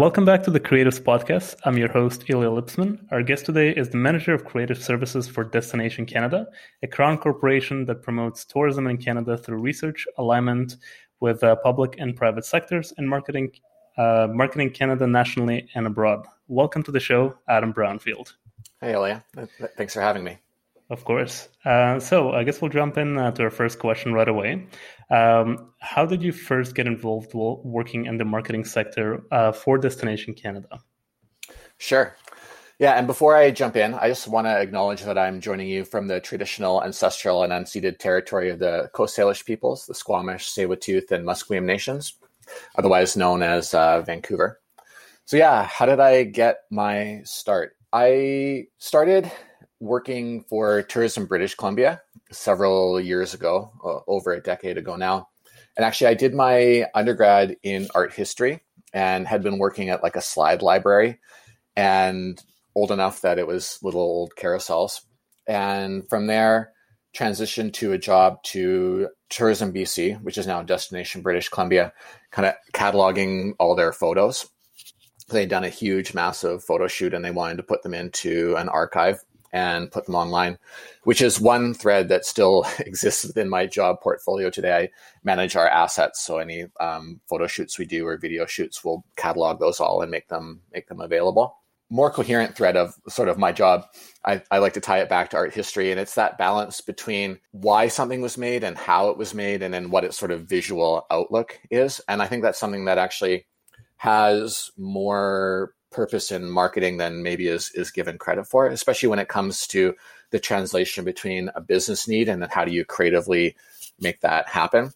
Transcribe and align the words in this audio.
Welcome 0.00 0.24
back 0.24 0.44
to 0.44 0.52
the 0.52 0.60
Creatives 0.60 1.00
Podcast. 1.00 1.56
I'm 1.64 1.76
your 1.76 1.90
host, 1.90 2.22
Ilya 2.28 2.50
Lipsman. 2.50 3.04
Our 3.10 3.20
guest 3.20 3.46
today 3.46 3.72
is 3.72 3.88
the 3.90 3.96
Manager 3.96 4.32
of 4.32 4.44
Creative 4.44 4.80
Services 4.80 5.26
for 5.26 5.42
Destination 5.42 6.06
Canada, 6.06 6.46
a 6.84 6.86
crown 6.86 7.18
corporation 7.18 7.84
that 7.86 8.00
promotes 8.00 8.44
tourism 8.44 8.86
in 8.86 8.98
Canada 8.98 9.36
through 9.36 9.58
research, 9.58 10.06
alignment 10.18 10.76
with 11.18 11.42
uh, 11.42 11.56
public 11.64 11.96
and 11.98 12.14
private 12.14 12.44
sectors, 12.44 12.92
and 12.96 13.10
marketing, 13.10 13.50
uh, 13.96 14.28
marketing 14.30 14.70
Canada 14.70 15.04
nationally 15.04 15.68
and 15.74 15.88
abroad. 15.88 16.24
Welcome 16.46 16.84
to 16.84 16.92
the 16.92 17.00
show, 17.00 17.36
Adam 17.48 17.74
Brownfield. 17.74 18.34
Hey, 18.80 18.92
Ilya. 18.92 19.24
Thanks 19.76 19.94
for 19.94 20.00
having 20.00 20.22
me. 20.22 20.38
Of 20.90 21.04
course. 21.04 21.48
Uh, 21.64 22.00
so 22.00 22.32
I 22.32 22.44
guess 22.44 22.62
we'll 22.62 22.70
jump 22.70 22.96
in 22.96 23.18
uh, 23.18 23.30
to 23.32 23.42
our 23.42 23.50
first 23.50 23.78
question 23.78 24.14
right 24.14 24.28
away. 24.28 24.66
Um, 25.10 25.72
how 25.80 26.06
did 26.06 26.22
you 26.22 26.32
first 26.32 26.74
get 26.74 26.86
involved 26.86 27.34
working 27.34 28.06
in 28.06 28.16
the 28.16 28.24
marketing 28.24 28.64
sector 28.64 29.22
uh, 29.30 29.52
for 29.52 29.76
Destination 29.76 30.32
Canada? 30.34 30.80
Sure. 31.76 32.16
Yeah, 32.78 32.92
and 32.92 33.06
before 33.06 33.36
I 33.36 33.50
jump 33.50 33.76
in, 33.76 33.94
I 33.94 34.08
just 34.08 34.28
want 34.28 34.46
to 34.46 34.56
acknowledge 34.56 35.02
that 35.02 35.18
I'm 35.18 35.40
joining 35.40 35.66
you 35.66 35.84
from 35.84 36.06
the 36.06 36.20
traditional, 36.20 36.82
ancestral, 36.82 37.42
and 37.42 37.52
unceded 37.52 37.98
territory 37.98 38.50
of 38.50 38.60
the 38.60 38.88
Coast 38.94 39.16
Salish 39.16 39.44
peoples, 39.44 39.86
the 39.86 39.94
Squamish, 39.94 40.48
Tsleil-Waututh, 40.48 41.10
and 41.10 41.26
Musqueam 41.26 41.64
nations, 41.64 42.14
otherwise 42.76 43.16
known 43.16 43.42
as 43.42 43.74
uh, 43.74 44.00
Vancouver. 44.02 44.60
So 45.24 45.36
yeah, 45.36 45.64
how 45.64 45.86
did 45.86 45.98
I 45.98 46.22
get 46.22 46.58
my 46.70 47.20
start? 47.24 47.76
I 47.92 48.68
started 48.78 49.30
working 49.80 50.44
for 50.48 50.82
Tourism 50.82 51.26
British 51.26 51.54
Columbia 51.54 52.00
several 52.30 53.00
years 53.00 53.34
ago, 53.34 53.72
uh, 53.84 54.00
over 54.10 54.32
a 54.32 54.42
decade 54.42 54.78
ago 54.78 54.96
now. 54.96 55.28
And 55.76 55.84
actually, 55.84 56.08
I 56.08 56.14
did 56.14 56.34
my 56.34 56.86
undergrad 56.94 57.56
in 57.62 57.88
art 57.94 58.12
history 58.12 58.60
and 58.92 59.26
had 59.26 59.42
been 59.42 59.58
working 59.58 59.90
at 59.90 60.02
like 60.02 60.16
a 60.16 60.20
slide 60.20 60.62
library 60.62 61.20
and 61.76 62.42
old 62.74 62.90
enough 62.90 63.22
that 63.22 63.38
it 63.38 63.46
was 63.46 63.78
little 63.82 64.00
old 64.00 64.32
carousels. 64.36 65.02
And 65.46 66.08
from 66.08 66.26
there, 66.26 66.72
transitioned 67.16 67.72
to 67.74 67.92
a 67.92 67.98
job 67.98 68.42
to 68.44 69.08
Tourism 69.30 69.72
BC, 69.72 70.20
which 70.22 70.38
is 70.38 70.46
now 70.46 70.62
Destination 70.62 71.22
British 71.22 71.48
Columbia, 71.48 71.92
kind 72.30 72.46
of 72.48 72.54
cataloging 72.72 73.52
all 73.58 73.74
their 73.74 73.92
photos. 73.92 74.48
They'd 75.28 75.48
done 75.48 75.64
a 75.64 75.68
huge, 75.68 76.14
massive 76.14 76.64
photo 76.64 76.88
shoot 76.88 77.14
and 77.14 77.24
they 77.24 77.30
wanted 77.30 77.58
to 77.58 77.62
put 77.62 77.82
them 77.82 77.94
into 77.94 78.56
an 78.56 78.68
archive 78.68 79.22
and 79.52 79.90
put 79.90 80.06
them 80.06 80.14
online, 80.14 80.58
which 81.04 81.22
is 81.22 81.40
one 81.40 81.74
thread 81.74 82.08
that 82.08 82.24
still 82.24 82.66
exists 82.80 83.24
within 83.24 83.48
my 83.48 83.66
job 83.66 84.00
portfolio 84.00 84.50
today. 84.50 84.76
I 84.76 84.88
manage 85.24 85.56
our 85.56 85.68
assets, 85.68 86.20
so 86.20 86.38
any 86.38 86.66
um, 86.80 87.20
photo 87.28 87.46
shoots 87.46 87.78
we 87.78 87.86
do 87.86 88.06
or 88.06 88.16
video 88.18 88.46
shoots, 88.46 88.84
we'll 88.84 89.04
catalog 89.16 89.60
those 89.60 89.80
all 89.80 90.02
and 90.02 90.10
make 90.10 90.28
them 90.28 90.60
make 90.72 90.88
them 90.88 91.00
available. 91.00 91.56
More 91.90 92.10
coherent 92.10 92.54
thread 92.54 92.76
of 92.76 92.94
sort 93.08 93.30
of 93.30 93.38
my 93.38 93.50
job. 93.50 93.86
I, 94.22 94.42
I 94.50 94.58
like 94.58 94.74
to 94.74 94.80
tie 94.80 94.98
it 94.98 95.08
back 95.08 95.30
to 95.30 95.38
art 95.38 95.54
history, 95.54 95.90
and 95.90 95.98
it's 95.98 96.16
that 96.16 96.36
balance 96.36 96.82
between 96.82 97.38
why 97.52 97.88
something 97.88 98.20
was 98.20 98.36
made 98.36 98.62
and 98.62 98.76
how 98.76 99.08
it 99.08 99.16
was 99.16 99.32
made, 99.32 99.62
and 99.62 99.72
then 99.72 99.90
what 99.90 100.04
its 100.04 100.18
sort 100.18 100.30
of 100.30 100.42
visual 100.42 101.06
outlook 101.10 101.58
is. 101.70 102.02
And 102.06 102.20
I 102.20 102.26
think 102.26 102.42
that's 102.42 102.60
something 102.60 102.84
that 102.84 102.98
actually 102.98 103.46
has 103.96 104.70
more 104.76 105.72
purpose 105.98 106.30
in 106.30 106.48
marketing 106.48 106.96
than 106.98 107.24
maybe 107.24 107.48
is 107.48 107.72
is 107.74 107.90
given 107.90 108.18
credit 108.18 108.46
for, 108.46 108.68
especially 108.68 109.08
when 109.08 109.18
it 109.18 109.26
comes 109.26 109.66
to 109.66 109.96
the 110.30 110.38
translation 110.38 111.04
between 111.04 111.50
a 111.56 111.60
business 111.60 112.06
need 112.06 112.28
and 112.28 112.40
then 112.40 112.48
how 112.52 112.64
do 112.64 112.70
you 112.70 112.84
creatively 112.84 113.56
make 113.98 114.20
that 114.20 114.48
happen. 114.48 114.92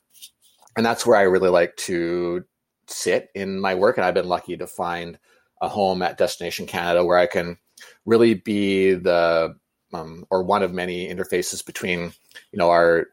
And 0.76 0.86
that's 0.86 1.04
where 1.04 1.18
I 1.18 1.22
really 1.22 1.48
like 1.48 1.74
to 1.88 2.44
sit 2.86 3.30
in 3.34 3.58
my 3.58 3.74
work. 3.74 3.98
And 3.98 4.04
I've 4.04 4.14
been 4.14 4.28
lucky 4.28 4.56
to 4.56 4.68
find 4.68 5.18
a 5.60 5.68
home 5.68 6.02
at 6.02 6.18
Destination 6.18 6.66
Canada 6.66 7.04
where 7.04 7.18
I 7.18 7.26
can 7.26 7.58
really 8.06 8.34
be 8.34 8.94
the 8.94 9.56
um, 9.92 10.24
or 10.30 10.44
one 10.44 10.62
of 10.62 10.72
many 10.72 11.08
interfaces 11.08 11.66
between 11.66 12.12
you 12.52 12.58
know 12.58 12.70
our 12.70 13.08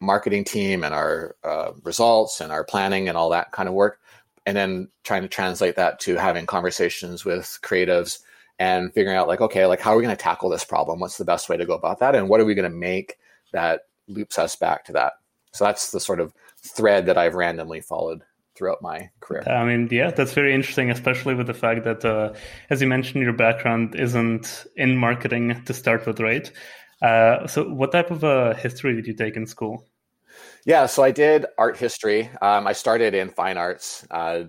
marketing 0.00 0.44
team 0.44 0.82
and 0.82 0.94
our 0.94 1.36
uh, 1.44 1.72
results 1.82 2.40
and 2.40 2.50
our 2.50 2.64
planning 2.64 3.06
and 3.06 3.18
all 3.18 3.28
that 3.30 3.52
kind 3.52 3.68
of 3.68 3.74
work 3.74 3.98
and 4.46 4.56
then 4.56 4.88
trying 5.04 5.22
to 5.22 5.28
translate 5.28 5.76
that 5.76 6.00
to 6.00 6.16
having 6.16 6.46
conversations 6.46 7.24
with 7.24 7.58
creatives 7.62 8.18
and 8.58 8.92
figuring 8.92 9.16
out 9.16 9.26
like 9.26 9.40
okay 9.40 9.66
like 9.66 9.80
how 9.80 9.92
are 9.92 9.96
we 9.96 10.02
going 10.02 10.16
to 10.16 10.22
tackle 10.22 10.48
this 10.48 10.64
problem? 10.64 11.00
What's 11.00 11.18
the 11.18 11.24
best 11.24 11.48
way 11.48 11.56
to 11.56 11.66
go 11.66 11.74
about 11.74 11.98
that? 12.00 12.14
And 12.14 12.28
what 12.28 12.40
are 12.40 12.44
we 12.44 12.54
going 12.54 12.70
to 12.70 12.76
make 12.76 13.18
that 13.52 13.82
loops 14.06 14.38
us 14.38 14.56
back 14.56 14.84
to 14.84 14.92
that? 14.92 15.14
So 15.52 15.64
that's 15.64 15.92
the 15.92 16.00
sort 16.00 16.20
of 16.20 16.32
thread 16.64 17.06
that 17.06 17.18
i've 17.18 17.34
randomly 17.34 17.80
followed 17.80 18.22
throughout 18.56 18.80
my 18.80 19.10
career. 19.20 19.42
I 19.46 19.64
mean 19.64 19.88
yeah 19.90 20.10
that's 20.10 20.32
very 20.32 20.54
interesting 20.54 20.90
especially 20.90 21.34
with 21.34 21.46
the 21.46 21.54
fact 21.54 21.84
that 21.84 22.04
uh, 22.04 22.32
as 22.70 22.80
you 22.80 22.86
mentioned 22.86 23.22
your 23.22 23.32
background 23.32 23.94
isn't 23.94 24.66
in 24.76 24.96
marketing 24.96 25.62
to 25.64 25.74
start 25.74 26.06
with 26.06 26.20
right? 26.20 26.50
Uh, 27.02 27.46
so 27.46 27.68
what 27.68 27.92
type 27.92 28.10
of 28.10 28.24
uh, 28.24 28.54
history 28.54 28.94
did 28.94 29.06
you 29.06 29.14
take 29.14 29.36
in 29.36 29.46
school 29.46 29.84
yeah, 30.64 30.86
so 30.86 31.02
I 31.02 31.10
did 31.10 31.46
art 31.58 31.76
history. 31.76 32.30
Um, 32.40 32.66
I 32.66 32.72
started 32.72 33.14
in 33.14 33.30
fine 33.30 33.58
arts. 33.58 34.06
Uh, 34.10 34.44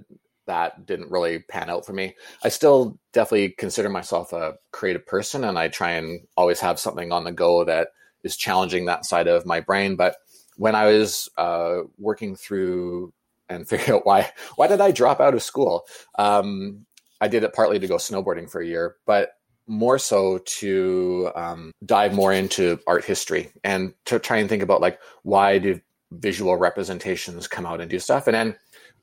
that 0.47 0.85
didn't 0.85 1.11
really 1.11 1.39
pan 1.39 1.69
out 1.69 1.85
for 1.85 1.93
me. 1.93 2.15
I 2.43 2.49
still 2.49 2.99
definitely 3.13 3.49
consider 3.49 3.89
myself 3.89 4.31
a 4.31 4.55
creative 4.71 5.05
person, 5.05 5.43
and 5.43 5.57
I 5.57 5.67
try 5.67 5.91
and 5.91 6.21
always 6.37 6.59
have 6.59 6.79
something 6.79 7.11
on 7.11 7.23
the 7.23 7.31
go 7.31 7.63
that 7.65 7.89
is 8.23 8.37
challenging 8.37 8.85
that 8.85 9.05
side 9.05 9.27
of 9.27 9.45
my 9.45 9.59
brain. 9.59 9.95
But 9.95 10.15
when 10.57 10.75
I 10.75 10.85
was 10.85 11.29
uh, 11.37 11.81
working 11.97 12.35
through 12.35 13.13
and 13.49 13.67
figure 13.69 13.95
out 13.95 14.05
why 14.05 14.31
why 14.55 14.67
did 14.67 14.81
I 14.81 14.91
drop 14.91 15.19
out 15.19 15.33
of 15.33 15.43
school, 15.43 15.85
um, 16.17 16.85
I 17.21 17.27
did 17.27 17.43
it 17.43 17.53
partly 17.53 17.79
to 17.79 17.87
go 17.87 17.95
snowboarding 17.95 18.49
for 18.49 18.61
a 18.61 18.67
year, 18.67 18.95
but 19.05 19.31
more 19.67 19.97
so 19.97 20.37
to 20.45 21.31
um, 21.35 21.71
dive 21.83 22.13
more 22.13 22.31
into 22.31 22.79
art 22.85 23.03
history 23.03 23.51
and 23.63 23.93
to 24.05 24.19
try 24.19 24.37
and 24.37 24.47
think 24.47 24.61
about 24.61 24.79
like 24.79 24.99
why 25.23 25.57
do 25.57 25.79
visual 26.19 26.57
representations 26.57 27.47
come 27.47 27.65
out 27.65 27.81
and 27.81 27.89
do 27.89 27.99
stuff. 27.99 28.27
And 28.27 28.35
then, 28.35 28.55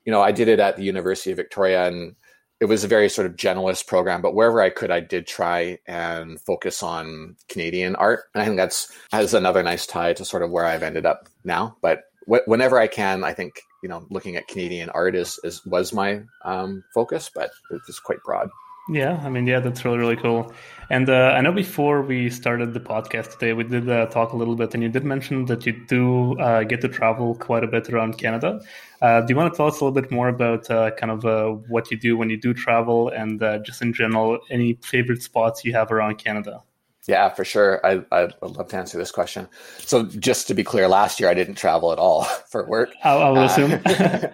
you 0.04 0.12
know, 0.12 0.22
I 0.22 0.32
did 0.32 0.48
it 0.48 0.60
at 0.60 0.76
the 0.76 0.84
University 0.84 1.30
of 1.30 1.36
Victoria 1.36 1.86
and 1.86 2.14
it 2.60 2.66
was 2.66 2.84
a 2.84 2.88
very 2.88 3.08
sort 3.08 3.26
of 3.26 3.34
generalist 3.34 3.88
program, 3.88 4.22
but 4.22 4.34
wherever 4.34 4.60
I 4.60 4.70
could, 4.70 4.92
I 4.92 5.00
did 5.00 5.26
try 5.26 5.78
and 5.86 6.40
focus 6.40 6.80
on 6.80 7.34
Canadian 7.48 7.96
art. 7.96 8.20
And 8.34 8.42
I 8.42 8.44
think 8.44 8.56
that's 8.56 8.92
has 9.10 9.34
another 9.34 9.64
nice 9.64 9.84
tie 9.84 10.12
to 10.12 10.24
sort 10.24 10.44
of 10.44 10.50
where 10.52 10.64
I've 10.64 10.84
ended 10.84 11.04
up 11.04 11.28
now. 11.42 11.76
But 11.82 12.04
wh- 12.28 12.46
whenever 12.46 12.78
I 12.78 12.86
can, 12.86 13.24
I 13.24 13.32
think 13.32 13.60
you 13.82 13.88
know, 13.88 14.06
looking 14.10 14.36
at 14.36 14.46
Canadian 14.46 14.90
art 14.90 15.16
is, 15.16 15.40
is 15.42 15.66
was 15.66 15.92
my 15.92 16.22
um, 16.44 16.84
focus, 16.94 17.30
but 17.34 17.50
it's 17.72 17.98
quite 17.98 18.22
broad. 18.24 18.48
Yeah, 18.88 19.20
I 19.24 19.28
mean, 19.28 19.46
yeah, 19.46 19.60
that's 19.60 19.84
really, 19.84 19.98
really 19.98 20.16
cool. 20.16 20.52
And 20.90 21.08
uh, 21.08 21.34
I 21.36 21.40
know 21.40 21.52
before 21.52 22.02
we 22.02 22.28
started 22.28 22.74
the 22.74 22.80
podcast 22.80 23.32
today, 23.32 23.52
we 23.52 23.62
did 23.62 23.88
uh, 23.88 24.06
talk 24.06 24.32
a 24.32 24.36
little 24.36 24.56
bit, 24.56 24.74
and 24.74 24.82
you 24.82 24.88
did 24.88 25.04
mention 25.04 25.44
that 25.46 25.64
you 25.64 25.72
do 25.86 26.36
uh, 26.40 26.64
get 26.64 26.80
to 26.80 26.88
travel 26.88 27.36
quite 27.36 27.62
a 27.62 27.68
bit 27.68 27.88
around 27.90 28.18
Canada. 28.18 28.60
Uh, 29.00 29.20
do 29.20 29.32
you 29.32 29.36
want 29.36 29.52
to 29.52 29.56
tell 29.56 29.68
us 29.68 29.80
a 29.80 29.84
little 29.84 29.98
bit 29.98 30.10
more 30.10 30.28
about 30.28 30.68
uh, 30.68 30.90
kind 30.92 31.12
of 31.12 31.24
uh, 31.24 31.50
what 31.68 31.90
you 31.92 31.96
do 31.96 32.16
when 32.16 32.28
you 32.28 32.36
do 32.36 32.52
travel, 32.52 33.08
and 33.08 33.40
just 33.64 33.82
in 33.82 33.92
general, 33.92 34.40
any 34.50 34.78
favorite 34.82 35.22
spots 35.22 35.64
you 35.64 35.72
have 35.72 35.92
around 35.92 36.16
Canada? 36.16 36.62
Yeah, 37.06 37.30
for 37.30 37.44
sure. 37.44 37.84
I, 37.84 38.04
I'd 38.12 38.34
love 38.42 38.68
to 38.68 38.76
answer 38.76 38.96
this 38.98 39.10
question. 39.10 39.48
So, 39.78 40.04
just 40.04 40.46
to 40.48 40.54
be 40.54 40.62
clear, 40.62 40.86
last 40.88 41.18
year 41.18 41.28
I 41.28 41.34
didn't 41.34 41.54
travel 41.54 41.92
at 41.92 41.98
all 41.98 42.24
for 42.50 42.66
work. 42.68 42.90
I, 43.04 43.14
I 43.14 43.30
will 43.30 43.44
assume, 43.44 43.72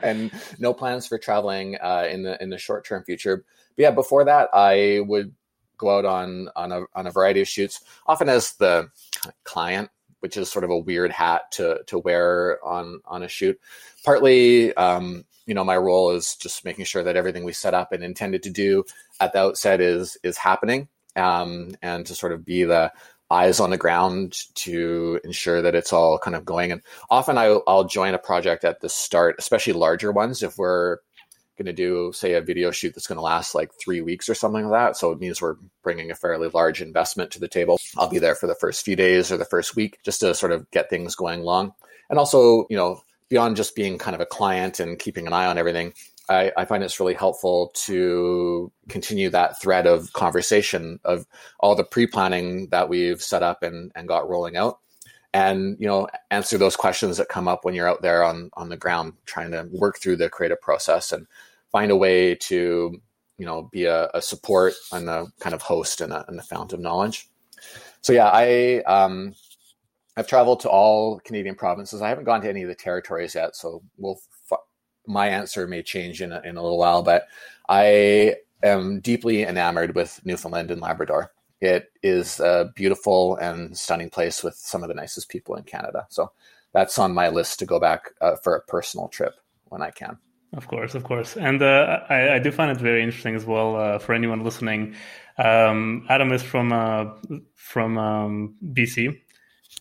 and 0.03 0.31
no 0.59 0.73
plans 0.73 1.07
for 1.07 1.19
traveling 1.19 1.75
in 1.75 2.23
the 2.23 2.37
in 2.41 2.49
the 2.49 2.59
short 2.59 2.87
term 2.87 3.05
future 3.05 3.45
but 3.79 3.85
yeah, 3.85 3.91
before 3.93 4.25
that, 4.25 4.49
I 4.53 5.03
would 5.07 5.33
go 5.77 5.97
out 5.97 6.05
on 6.05 6.49
on 6.57 6.73
a 6.73 6.83
on 6.97 7.07
a 7.07 7.13
variety 7.13 7.41
of 7.41 7.49
shoots, 7.49 7.81
often 8.09 8.29
as 8.29 8.55
the 8.55 8.91
client, 9.45 9.89
which 10.19 10.37
is 10.37 10.51
sort 10.51 10.65
of 10.65 10.71
a 10.71 10.79
weird 10.79 11.13
hat 11.13 11.53
to 11.53 11.79
to 11.87 12.01
wear 12.01 12.59
on 12.67 13.01
on 13.05 13.23
a 13.23 13.29
shoot. 13.29 13.57
Partly, 14.05 14.75
um, 14.75 15.25
you 15.47 15.55
know, 15.55 15.63
my 15.63 15.77
role 15.77 16.11
is 16.11 16.35
just 16.35 16.65
making 16.65 16.87
sure 16.87 17.05
that 17.05 17.15
everything 17.17 17.45
we 17.45 17.53
set 17.53 17.73
up 17.73 17.93
and 17.93 18.03
intended 18.03 18.43
to 18.43 18.51
do 18.51 18.83
at 19.21 19.33
the 19.33 19.39
outset 19.39 19.81
is 19.81 20.19
is 20.25 20.37
happening, 20.37 20.89
um, 21.15 21.77
and 21.81 22.05
to 22.07 22.17
sort 22.17 22.33
of 22.33 22.45
be 22.45 22.65
the 22.65 22.93
eyes 23.31 23.61
on 23.61 23.71
the 23.71 23.77
ground 23.77 24.33
to 24.55 25.21
ensure 25.23 25.63
that 25.63 25.77
it's 25.77 25.93
all 25.93 26.19
kind 26.19 26.35
of 26.35 26.45
going. 26.45 26.73
And 26.73 26.83
often 27.11 27.39
I, 27.39 27.45
I'll 27.69 27.85
join 27.85 28.15
a 28.15 28.19
project 28.19 28.65
at 28.65 28.81
the 28.81 28.89
start, 28.89 29.37
especially 29.39 29.75
larger 29.75 30.11
ones, 30.11 30.43
if 30.43 30.59
we're 30.59 30.99
going 31.59 31.67
to 31.67 31.73
do, 31.73 32.13
say, 32.15 32.35
a 32.35 32.41
video 32.41 32.71
shoot 32.71 32.95
that's 32.95 33.07
going 33.07 33.17
to 33.17 33.23
last 33.23 33.55
like 33.55 33.71
three 33.83 34.01
weeks 34.01 34.29
or 34.29 34.35
something 34.35 34.69
like 34.69 34.81
that. 34.81 34.97
So 34.97 35.11
it 35.11 35.21
means 35.21 35.43
we're 35.43 35.57
bringing 35.83 36.11
a 36.11 36.15
fairly 36.15 36.49
large 36.49 36.81
investment 36.81 37.31
to 37.33 37.41
the 37.41 37.49
table. 37.49 37.79
I'll 37.97 38.09
be 38.09 38.19
there 38.19 38.35
for 38.35 38.47
the 38.47 38.55
first 38.55 38.85
few 38.85 38.97
days 38.97 39.31
or 39.31 39.37
the 39.37 39.45
first 39.45 39.77
week 39.77 39.99
just 40.05 40.21
to 40.21 40.35
sort 40.35 40.53
of 40.53 40.71
get 40.71 40.89
things 40.89 41.15
going 41.15 41.41
along. 41.41 41.75
And 42.09 42.19
also, 42.19 42.67
you 42.71 42.77
know, 42.77 43.03
beyond 43.29 43.57
just 43.57 43.77
being 43.77 43.99
kind 43.99 44.15
of 44.15 44.21
a 44.21 44.27
client 44.27 44.81
and 44.81 44.99
keeping 44.99 45.27
an 45.27 45.35
eye 45.35 45.47
on 45.47 45.59
everything, 45.59 45.93
I, 46.31 46.53
I, 46.57 46.65
find 46.65 46.83
it's 46.83 47.01
really 47.01 47.15
helpful 47.15 47.73
to 47.87 48.71
continue 48.89 49.31
that 49.31 49.61
thread 49.61 49.87
of 49.87 50.13
conversation 50.13 51.01
of 51.05 51.27
all 51.59 51.75
the 51.75 51.85
pre-planning 51.85 52.69
that 52.69 52.89
we've 52.89 53.23
set 53.23 53.43
up 53.43 53.63
and, 53.63 53.93
and 53.95 54.07
got 54.07 54.29
rolling 54.29 54.57
out 54.57 54.79
and 55.35 55.77
you 55.79 55.87
know 55.87 56.09
answer 56.31 56.57
those 56.59 56.77
questions 56.77 57.19
that 57.19 57.29
come 57.29 57.49
up 57.49 57.65
when 57.65 57.75
you're 57.75 57.89
out 57.89 58.03
there 58.03 58.25
on 58.25 58.51
on 58.55 58.69
the 58.69 58.77
ground 58.77 59.13
trying 59.27 59.51
to 59.51 59.69
work 59.73 59.99
through 59.99 60.17
the 60.17 60.31
creative 60.31 60.61
process 60.61 61.13
and 61.13 61.27
find 61.73 61.91
a 61.91 61.97
way 61.97 62.35
to 62.35 63.01
you 63.39 63.47
know 63.47 63.69
be 63.73 63.85
a, 63.85 64.09
a 64.15 64.23
support 64.23 64.75
and 64.93 65.09
a 65.09 65.27
kind 65.41 65.55
of 65.55 65.63
host 65.63 66.01
and 66.01 66.13
a, 66.13 66.25
and 66.29 66.43
fount 66.45 66.73
of 66.73 66.81
knowledge. 66.81 67.29
So 68.03 68.13
yeah, 68.13 68.31
I 68.33 68.83
um, 68.87 69.35
I've 70.17 70.27
traveled 70.27 70.61
to 70.61 70.71
all 70.71 71.21
Canadian 71.21 71.55
provinces. 71.55 72.03
I 72.03 72.09
haven't 72.09 72.25
gone 72.25 72.41
to 72.43 72.49
any 72.49 72.63
of 72.63 72.69
the 72.69 72.75
territories 72.75 73.35
yet, 73.35 73.57
so 73.57 73.83
we'll 73.97 74.21
my 75.07 75.29
answer 75.29 75.67
may 75.67 75.83
change 75.83 76.21
in 76.21 76.33
a, 76.33 76.41
in 76.45 76.57
a 76.57 76.63
little 76.63 76.79
while. 76.79 77.03
But 77.03 77.27
I 77.69 78.37
am 78.63 79.01
deeply 79.01 79.43
enamored 79.43 79.95
with 79.95 80.21
Newfoundland 80.25 80.71
and 80.71 80.81
Labrador. 80.81 81.33
It 81.61 81.91
is 82.03 82.39
a 82.41 82.71
beautiful 82.77 83.37
and 83.37 83.77
stunning 83.77 84.11
place 84.11 84.45
with 84.45 84.55
some 84.55 84.83
of 84.83 84.89
the 84.89 84.95
nicest 84.95 85.29
people 85.29 85.57
in 85.57 85.65
Canada. 85.65 86.07
So 86.11 86.33
that's 86.73 86.99
on 86.99 87.15
my 87.15 87.31
list 87.31 87.59
to 87.59 87.67
go 87.67 87.81
back 87.81 88.11
uh, 88.21 88.37
for 88.37 88.55
a 88.55 88.63
personal 88.63 89.09
trip 89.09 89.35
when 89.65 89.83
I 89.83 89.91
can. 89.91 90.19
Of 90.55 90.67
course, 90.67 90.95
of 90.95 91.05
course, 91.05 91.37
and 91.37 91.61
uh, 91.61 92.01
I, 92.09 92.37
I, 92.37 92.39
do 92.39 92.51
find 92.51 92.71
it 92.71 92.79
very 92.79 93.03
interesting 93.03 93.35
as 93.35 93.45
well 93.45 93.77
uh, 93.77 93.99
for 93.99 94.15
anyone 94.15 94.43
listening. 94.43 94.95
Um, 95.37 96.07
Adam 96.09 96.33
is 96.33 96.43
from 96.43 96.73
uh, 96.73 97.05
from 97.55 97.99
um, 97.99 98.55
BC, 98.73 99.15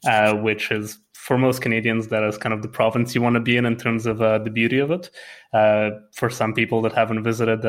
uh, 0.05 0.33
which 0.33 0.69
is 0.71 0.97
for 1.13 1.37
most 1.37 1.61
Canadians 1.61 2.09
that 2.09 2.21
is 2.23 2.37
kind 2.37 2.51
of 2.51 2.63
the 2.63 2.67
province 2.67 3.15
you 3.15 3.21
want 3.21 3.35
to 3.35 3.39
be 3.39 3.55
in 3.55 3.65
in 3.65 3.77
terms 3.77 4.05
of 4.05 4.21
uh, 4.21 4.39
the 4.39 4.49
beauty 4.49 4.79
of 4.79 4.91
it. 4.91 5.09
Uh, 5.53 5.91
for 6.13 6.29
some 6.29 6.53
people 6.53 6.81
that 6.81 6.91
haven't 6.91 7.23
visited, 7.23 7.61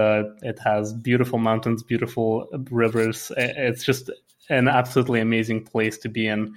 it 0.42 0.58
has 0.64 0.92
beautiful 0.92 1.38
mountains, 1.38 1.84
beautiful 1.84 2.48
rivers. 2.70 3.30
It's 3.36 3.84
just 3.84 4.10
an 4.50 4.66
absolutely 4.66 5.20
amazing 5.20 5.64
place 5.64 5.98
to 5.98 6.08
be 6.08 6.26
in. 6.26 6.52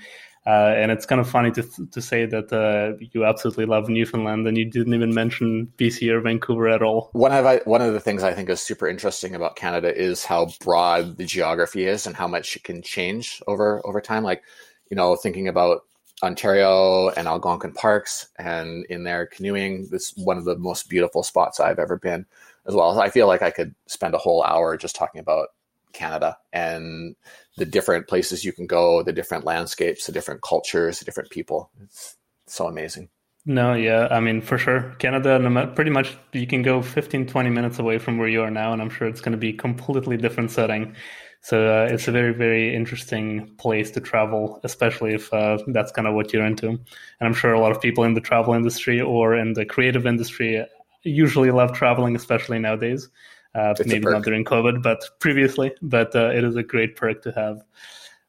Uh, 0.46 0.74
and 0.76 0.92
it's 0.92 1.06
kind 1.06 1.22
of 1.22 1.30
funny 1.30 1.52
to 1.52 1.64
to 1.92 2.02
say 2.02 2.26
that 2.26 2.52
uh, 2.52 2.98
you 3.12 3.24
absolutely 3.26 3.66
love 3.66 3.90
Newfoundland 3.90 4.48
and 4.48 4.58
you 4.58 4.66
didn't 4.66 4.94
even 4.96 5.14
mention 5.14 5.72
BC 5.78 6.10
or 6.10 6.20
Vancouver 6.20 6.68
at 6.68 6.82
all. 6.82 7.10
One 7.14 7.32
of 7.32 7.46
I, 7.46 7.58
one 7.66 7.82
of 7.82 7.94
the 7.94 8.00
things 8.00 8.24
I 8.24 8.34
think 8.34 8.50
is 8.50 8.60
super 8.60 8.88
interesting 8.88 9.36
about 9.36 9.56
Canada 9.56 9.96
is 9.96 10.26
how 10.26 10.50
broad 10.60 11.18
the 11.18 11.26
geography 11.26 11.86
is 11.86 12.08
and 12.08 12.16
how 12.16 12.28
much 12.28 12.56
it 12.56 12.64
can 12.64 12.82
change 12.82 13.42
over 13.46 13.86
over 13.86 14.02
time. 14.02 14.24
Like, 14.24 14.42
you 14.90 14.98
know, 14.98 15.16
thinking 15.16 15.48
about 15.48 15.84
Ontario 16.24 17.10
and 17.10 17.28
Algonquin 17.28 17.74
parks 17.74 18.28
and 18.40 18.86
in 18.86 19.04
there 19.04 19.28
canoeing, 19.28 19.90
this 19.92 20.12
one 20.18 20.38
of 20.38 20.46
the 20.46 20.58
most 20.58 20.90
beautiful 20.90 21.22
spots 21.22 21.60
I've 21.60 21.80
ever 21.80 21.98
been 21.98 22.26
as 22.66 22.74
well. 22.74 23.00
I 23.00 23.10
feel 23.10 23.28
like 23.28 23.44
I 23.44 23.52
could 23.52 23.76
spend 23.86 24.16
a 24.16 24.20
whole 24.20 24.44
hour 24.44 24.76
just 24.76 24.96
talking 24.96 25.20
about 25.20 25.50
Canada 25.94 26.38
and 26.54 27.16
the 27.62 27.66
different 27.68 28.08
places 28.08 28.44
you 28.44 28.52
can 28.52 28.66
go, 28.66 29.04
the 29.04 29.14
different 29.14 29.46
landscapes, 29.46 30.08
the 30.08 30.12
different 30.12 30.42
cultures, 30.42 30.98
the 30.98 31.06
different 31.06 31.30
people. 31.30 31.70
It's 31.84 32.18
so 32.48 32.66
amazing. 32.66 33.10
No, 33.46 33.76
yeah, 33.76 34.08
I 34.10 34.20
mean, 34.20 34.42
for 34.42 34.58
sure. 34.58 34.96
Canada, 34.98 35.40
pretty 35.76 35.92
much 35.92 36.18
you 36.34 36.48
can 36.48 36.64
go 36.64 36.82
15, 36.82 37.28
20 37.28 37.50
minutes 37.52 37.78
away 37.78 38.00
from 38.00 38.18
where 38.18 38.28
you 38.28 38.42
are 38.42 38.50
now, 38.50 38.74
and 38.74 38.82
I'm 38.82 38.90
sure 38.90 39.08
it's 39.08 39.22
going 39.22 39.34
to 39.34 39.38
be 39.38 39.54
completely 39.54 40.18
different 40.18 40.50
setting. 40.50 40.96
So 41.42 41.68
uh, 41.68 41.88
it's 41.92 42.08
a 42.08 42.12
very, 42.12 42.34
very 42.34 42.76
interesting 42.76 43.56
place 43.60 43.92
to 43.92 44.02
travel, 44.02 44.60
especially 44.64 45.14
if 45.14 45.32
uh, 45.32 45.60
that's 45.68 45.92
kind 45.92 46.08
of 46.08 46.16
what 46.16 46.34
you're 46.34 46.46
into. 46.46 46.68
And 46.68 46.80
I'm 47.22 47.36
sure 47.36 47.54
a 47.54 47.60
lot 47.60 47.72
of 47.72 47.80
people 47.80 48.04
in 48.06 48.16
the 48.16 48.22
travel 48.22 48.56
industry 48.56 49.00
or 49.00 49.36
in 49.36 49.54
the 49.54 49.66
creative 49.66 50.08
industry 50.08 50.66
usually 51.04 51.52
love 51.52 51.74
traveling, 51.74 52.16
especially 52.16 52.58
nowadays. 52.58 53.08
Uh, 53.54 53.74
maybe 53.86 54.06
not 54.06 54.24
during 54.24 54.46
COVID, 54.46 54.82
but 54.82 55.04
previously. 55.20 55.74
But 55.82 56.16
uh, 56.16 56.30
it 56.30 56.44
is 56.44 56.56
a 56.56 56.64
great 56.64 56.96
perk 56.96 57.22
to 57.24 57.32
have. 57.32 57.64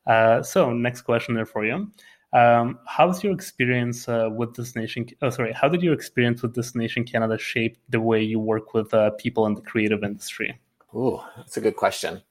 Uh, 0.06 0.42
so, 0.42 0.72
next 0.72 1.02
question 1.02 1.34
there 1.34 1.46
for 1.46 1.64
you. 1.64 1.90
Um, 2.32 2.78
was 2.98 3.22
your 3.22 3.32
experience 3.32 4.08
uh, 4.08 4.28
with 4.32 4.54
Destination? 4.54 5.06
Oh, 5.20 5.30
sorry. 5.30 5.52
How 5.52 5.68
did 5.68 5.82
your 5.82 5.92
experience 5.92 6.42
with 6.42 6.54
Destination 6.54 7.04
Canada 7.04 7.38
shape 7.38 7.76
the 7.88 8.00
way 8.00 8.22
you 8.22 8.40
work 8.40 8.74
with 8.74 8.92
uh, 8.94 9.10
people 9.18 9.46
in 9.46 9.54
the 9.54 9.60
creative 9.60 10.02
industry? 10.02 10.58
Oh, 10.94 11.26
that's 11.36 11.56
a 11.56 11.60
good 11.60 11.76
question. 11.76 12.22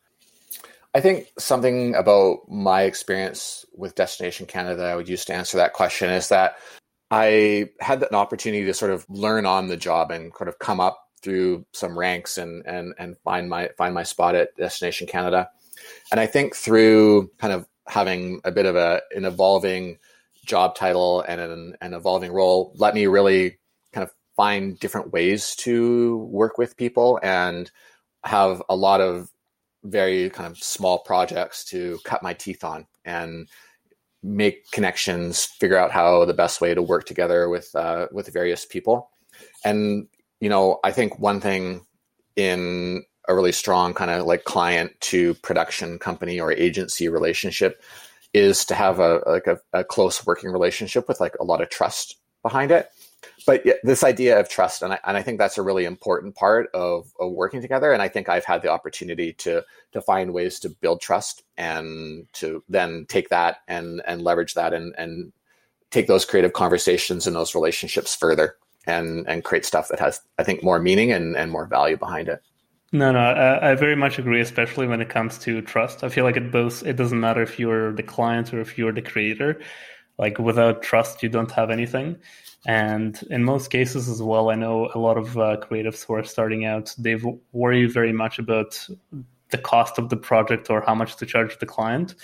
I 0.94 1.00
think 1.00 1.28
something 1.38 1.96
about 1.96 2.50
my 2.50 2.84
experience 2.84 3.66
with 3.74 3.96
Destination 3.96 4.46
Canada 4.46 4.84
I 4.84 4.96
would 4.96 5.08
use 5.08 5.24
to 5.26 5.34
answer 5.34 5.58
that 5.58 5.74
question 5.74 6.10
is 6.10 6.30
that 6.30 6.58
I 7.10 7.70
had 7.80 8.04
an 8.04 8.16
opportunity 8.16 8.66
to 8.66 8.74
sort 8.74 8.92
of 8.92 9.06
learn 9.10 9.46
on 9.46 9.68
the 9.68 9.78
job 9.78 10.12
and 10.12 10.34
kind 10.34 10.50
of 10.50 10.60
come 10.60 10.80
up 10.80 11.08
through 11.22 11.66
some 11.74 11.98
ranks 11.98 12.38
and 12.38 12.66
and 12.66 12.94
and 12.98 13.18
find 13.20 13.50
my 13.50 13.70
find 13.78 13.94
my 13.94 14.04
spot 14.04 14.36
at 14.36 14.56
Destination 14.58 15.08
Canada. 15.08 15.50
And 16.12 16.20
I 16.20 16.26
think 16.26 16.56
through 16.56 17.32
kind 17.38 17.54
of 17.54 17.68
having 17.88 18.42
a 18.44 18.52
bit 18.52 18.66
of 18.66 18.76
a 18.76 19.02
an 19.16 19.26
evolving 19.26 19.98
job 20.46 20.76
title 20.76 21.22
and 21.22 21.40
an, 21.40 21.78
an 21.82 21.94
evolving 21.94 22.32
role 22.32 22.74
let 22.76 22.96
me 22.96 23.06
really 23.06 23.60
kind 23.94 24.04
of 24.04 24.12
find 24.36 24.80
different 24.80 25.12
ways 25.14 25.56
to 25.56 26.18
work 26.32 26.58
with 26.58 26.78
people 26.78 27.20
and 27.22 27.70
have 28.24 28.62
a 28.70 28.76
lot 28.76 29.02
of 29.02 29.30
very 29.84 30.30
kind 30.30 30.50
of 30.50 30.58
small 30.58 31.00
projects 31.00 31.66
to 31.66 32.00
cut 32.06 32.24
my 32.24 32.34
teeth 32.34 32.64
on 32.64 32.88
and 33.04 33.48
make 34.24 34.70
connections, 34.72 35.46
figure 35.46 35.78
out 35.78 35.92
how 35.92 36.26
the 36.26 36.34
best 36.34 36.62
way 36.62 36.74
to 36.74 36.82
work 36.82 37.06
together 37.06 37.50
with 37.50 37.74
uh, 37.76 38.08
with 38.12 38.32
various 38.32 38.66
people. 38.66 39.10
And 39.66 40.08
you 40.42 40.50
know, 40.50 40.80
I 40.84 40.92
think 40.92 41.20
one 41.20 41.40
thing 41.40 41.86
in 42.36 43.04
a 43.30 43.36
really 43.36 43.52
strong 43.52 43.94
kind 43.94 44.12
of 44.12 44.26
like 44.26 44.44
client 44.44 45.00
to 45.00 45.36
production 45.36 46.00
company 46.00 46.40
or 46.40 46.52
agency 46.52 47.08
relationship 47.08 47.82
is 48.34 48.66
to 48.66 48.76
have 48.76 49.00
a 49.00 49.22
like 49.26 49.48
a, 49.48 49.60
a 49.72 49.84
close 49.84 50.26
working 50.26 50.52
relationship 50.52 51.08
with 51.08 51.20
like 51.20 51.36
a 51.40 51.44
lot 51.44 51.62
of 51.62 51.70
trust 51.70 52.18
behind 52.42 52.72
it. 52.72 52.90
But 53.46 53.64
this 53.84 54.04
idea 54.04 54.40
of 54.40 54.50
trust 54.50 54.82
and 54.82 54.94
I, 54.94 55.00
and 55.06 55.16
I 55.16 55.22
think 55.22 55.38
that's 55.38 55.60
a 55.60 55.62
really 55.62 55.86
important 55.86 56.34
part 56.34 56.70
of, 56.74 57.12
of 57.20 57.32
working 57.32 57.62
together 57.62 57.92
and 57.92 58.02
i 58.02 58.08
think 58.08 58.30
i've 58.30 58.46
had 58.46 58.64
the 58.64 58.72
opportunity 58.72 59.34
to 59.34 59.64
to 59.92 60.02
find 60.02 60.34
ways 60.34 60.60
to 60.60 60.70
build 60.70 61.02
trust 61.02 61.44
and 61.58 62.26
to 62.34 62.64
then 62.68 63.06
take 63.10 63.30
that 63.30 63.58
and 63.68 64.02
and 64.08 64.24
leverage 64.24 64.56
that 64.56 64.74
and 64.74 64.96
and 64.98 65.34
take 65.92 66.08
those 66.08 66.26
creative 66.26 66.54
conversations 66.54 67.28
and 67.28 67.36
those 67.36 67.54
relationships 67.54 68.16
further 68.16 68.56
and 68.88 69.28
and 69.28 69.44
create 69.44 69.66
stuff 69.66 69.88
that 69.90 70.00
has 70.00 70.22
I 70.38 70.44
think 70.44 70.64
more 70.64 70.80
meaning 70.80 71.12
and 71.12 71.36
and 71.36 71.52
more 71.52 71.66
value 71.66 71.98
behind 71.98 72.28
it. 72.28 72.42
No, 72.94 73.12
no, 73.14 73.20
I, 73.20 73.72
I, 73.72 73.76
very 73.76 73.96
much 73.96 74.20
agree, 74.20 74.42
especially 74.42 74.86
when 74.86 75.00
it 75.00 75.08
comes 75.08 75.38
to 75.40 75.62
trust. 75.62 76.04
I 76.04 76.10
feel 76.10 76.26
like 76.26 76.36
it 76.36 76.52
both 76.52 76.86
it 76.86 76.98
doesn't 76.98 77.20
matter 77.20 77.42
if 77.42 77.58
you're 77.58 77.94
the 77.94 78.04
client 78.04 78.54
or 78.54 78.60
if 78.60 78.78
you're 78.78 78.92
the 78.92 79.02
creator. 79.02 79.62
Like 80.18 80.38
without 80.40 80.82
trust, 80.82 81.24
you 81.24 81.30
don't 81.30 81.52
have 81.52 81.70
anything. 81.70 82.18
And 82.68 83.20
in 83.30 83.44
most 83.44 83.70
cases 83.70 84.10
as 84.10 84.22
well, 84.22 84.52
I 84.52 84.56
know 84.56 84.92
a 84.94 85.00
lot 85.00 85.18
of 85.18 85.38
uh, 85.38 85.58
creatives 85.58 86.06
who 86.06 86.14
are 86.16 86.24
starting 86.24 86.66
out, 86.66 86.94
they 86.98 87.16
worry 87.54 87.88
very 87.88 88.12
much 88.14 88.38
about 88.38 88.88
the 89.50 89.58
cost 89.58 89.98
of 89.98 90.10
the 90.10 90.18
project 90.18 90.70
or 90.70 90.82
how 90.82 90.94
much 90.94 91.16
to 91.18 91.26
charge 91.26 91.58
the 91.60 91.66
client. 91.66 92.16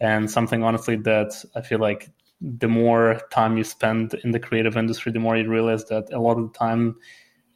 And 0.00 0.30
something 0.30 0.62
honestly 0.62 0.96
that 0.96 1.44
I 1.54 1.60
feel 1.60 1.78
like 1.78 2.10
the 2.42 2.68
more 2.68 3.20
time 3.30 3.56
you 3.56 3.64
spend 3.64 4.14
in 4.24 4.32
the 4.32 4.40
creative 4.40 4.76
industry, 4.76 5.12
the 5.12 5.20
more 5.20 5.36
you 5.36 5.48
realize 5.48 5.84
that 5.86 6.12
a 6.12 6.18
lot 6.18 6.38
of 6.38 6.52
the 6.52 6.58
time 6.58 6.96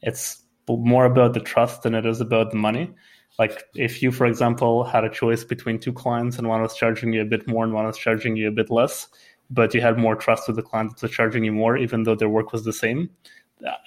it's 0.03 0.43
more 0.69 1.05
about 1.05 1.35
the 1.35 1.41
trust 1.41 1.83
than 1.83 1.95
it 1.95 2.07
is 2.07 2.21
about 2.21 2.51
the 2.51 2.57
money. 2.57 2.91
Like 3.39 3.65
if 3.75 4.03
you, 4.03 4.11
for 4.13 4.27
example, 4.27 4.85
had 4.85 5.05
a 5.05 5.11
choice 5.11 5.45
between 5.45 5.79
two 5.79 5.93
clients 5.93 6.39
and 6.39 6.49
one 6.49 6.63
was 6.63 6.75
charging 6.75 7.13
you 7.13 7.23
a 7.23 7.27
bit 7.27 7.47
more 7.47 7.65
and 7.65 7.73
one 7.73 7.87
was 7.87 7.99
charging 7.99 8.37
you 8.37 8.49
a 8.49 8.53
bit 8.53 8.71
less, 8.71 9.09
but 9.51 9.75
you 9.75 9.81
had 9.81 9.99
more 9.99 10.17
trust 10.17 10.47
with 10.47 10.57
the 10.57 10.63
client 10.63 10.93
that 10.93 11.03
was 11.03 11.11
charging 11.11 11.45
you 11.45 11.53
more, 11.53 11.77
even 11.77 12.05
though 12.05 12.15
their 12.15 12.29
work 12.29 12.53
was 12.53 12.65
the 12.65 12.73
same. 12.73 13.11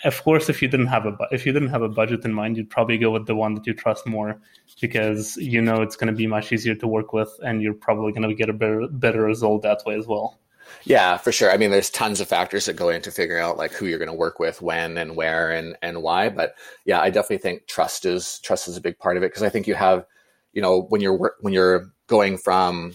Of 0.04 0.22
course, 0.24 0.50
if 0.50 0.62
you 0.62 0.68
didn't 0.68 0.88
have 0.88 1.06
a 1.06 1.16
if 1.32 1.46
you 1.46 1.52
didn't 1.52 1.70
have 1.70 1.84
a 1.84 1.90
budget 1.90 2.26
in 2.26 2.34
mind, 2.34 2.58
you'd 2.58 2.72
probably 2.72 2.98
go 2.98 3.12
with 3.12 3.28
the 3.28 3.36
one 3.36 3.54
that 3.54 3.68
you 3.68 3.74
trust 3.76 4.08
more 4.08 4.42
because 4.82 5.38
you 5.38 5.62
know 5.62 5.84
it's 5.84 5.96
going 5.96 6.12
to 6.12 6.18
be 6.18 6.26
much 6.26 6.52
easier 6.52 6.74
to 6.74 6.88
work 6.88 7.14
with, 7.14 7.30
and 7.44 7.62
you're 7.62 7.76
probably 7.76 8.12
going 8.12 8.28
to 8.28 8.34
get 8.34 8.50
a 8.50 8.54
better 8.54 8.88
better 8.90 9.22
result 9.22 9.62
that 9.62 9.84
way 9.86 9.96
as 9.96 10.08
well. 10.08 10.40
Yeah, 10.84 11.18
for 11.18 11.32
sure. 11.32 11.52
I 11.52 11.58
mean, 11.58 11.72
there's 11.72 11.90
tons 11.90 12.20
of 12.20 12.28
factors 12.28 12.66
that 12.66 12.76
go 12.76 12.90
into 12.90 13.12
figuring 13.12 13.44
out 13.44 13.58
like 13.58 13.72
who 13.72 13.86
you're 13.86 14.00
going 14.00 14.10
to 14.10 14.14
work 14.14 14.40
with, 14.40 14.62
when 14.62 14.98
and 14.98 15.16
where 15.16 15.52
and 15.52 15.76
and 15.82 16.02
why. 16.02 16.30
But 16.30 16.56
yeah, 16.86 17.00
I 17.00 17.10
definitely 17.10 17.40
think 17.40 17.68
trust 17.68 18.06
is 18.06 18.40
trust 18.40 18.68
is 18.68 18.78
a 18.78 18.82
big 18.82 18.98
part 18.98 19.18
of 19.18 19.24
it 19.24 19.28
because 19.28 19.44
I 19.44 19.50
think 19.50 19.68
you 19.68 19.76
have, 19.76 20.06
you 20.54 20.62
know, 20.62 20.82
when 20.82 21.02
you're 21.02 21.36
when 21.42 21.54
you're 21.54 21.92
going 22.08 22.38
from 22.38 22.94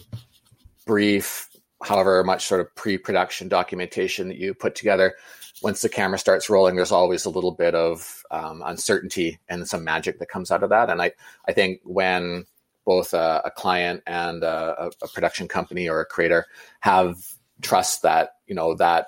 brief, 0.85 1.49
however 1.83 2.23
much 2.23 2.45
sort 2.45 2.61
of 2.61 2.73
pre-production 2.75 3.47
documentation 3.47 4.27
that 4.27 4.37
you 4.37 4.53
put 4.53 4.75
together, 4.75 5.15
once 5.61 5.81
the 5.81 5.89
camera 5.89 6.17
starts 6.17 6.49
rolling, 6.49 6.75
there's 6.75 6.91
always 6.91 7.25
a 7.25 7.29
little 7.29 7.51
bit 7.51 7.75
of 7.75 8.23
um, 8.31 8.61
uncertainty 8.65 9.39
and 9.47 9.67
some 9.67 9.83
magic 9.83 10.19
that 10.19 10.29
comes 10.29 10.51
out 10.51 10.63
of 10.63 10.69
that. 10.69 10.89
And 10.89 11.01
I 11.01 11.11
I 11.47 11.53
think 11.53 11.81
when 11.83 12.45
both 12.85 13.13
a, 13.13 13.41
a 13.45 13.51
client 13.51 14.03
and 14.05 14.43
a, 14.43 14.89
a 15.01 15.07
production 15.07 15.47
company 15.47 15.89
or 15.89 16.01
a 16.01 16.05
creator 16.05 16.45
have 16.81 17.34
trust 17.61 18.01
that 18.03 18.31
you 18.47 18.55
know 18.55 18.75
that 18.75 19.07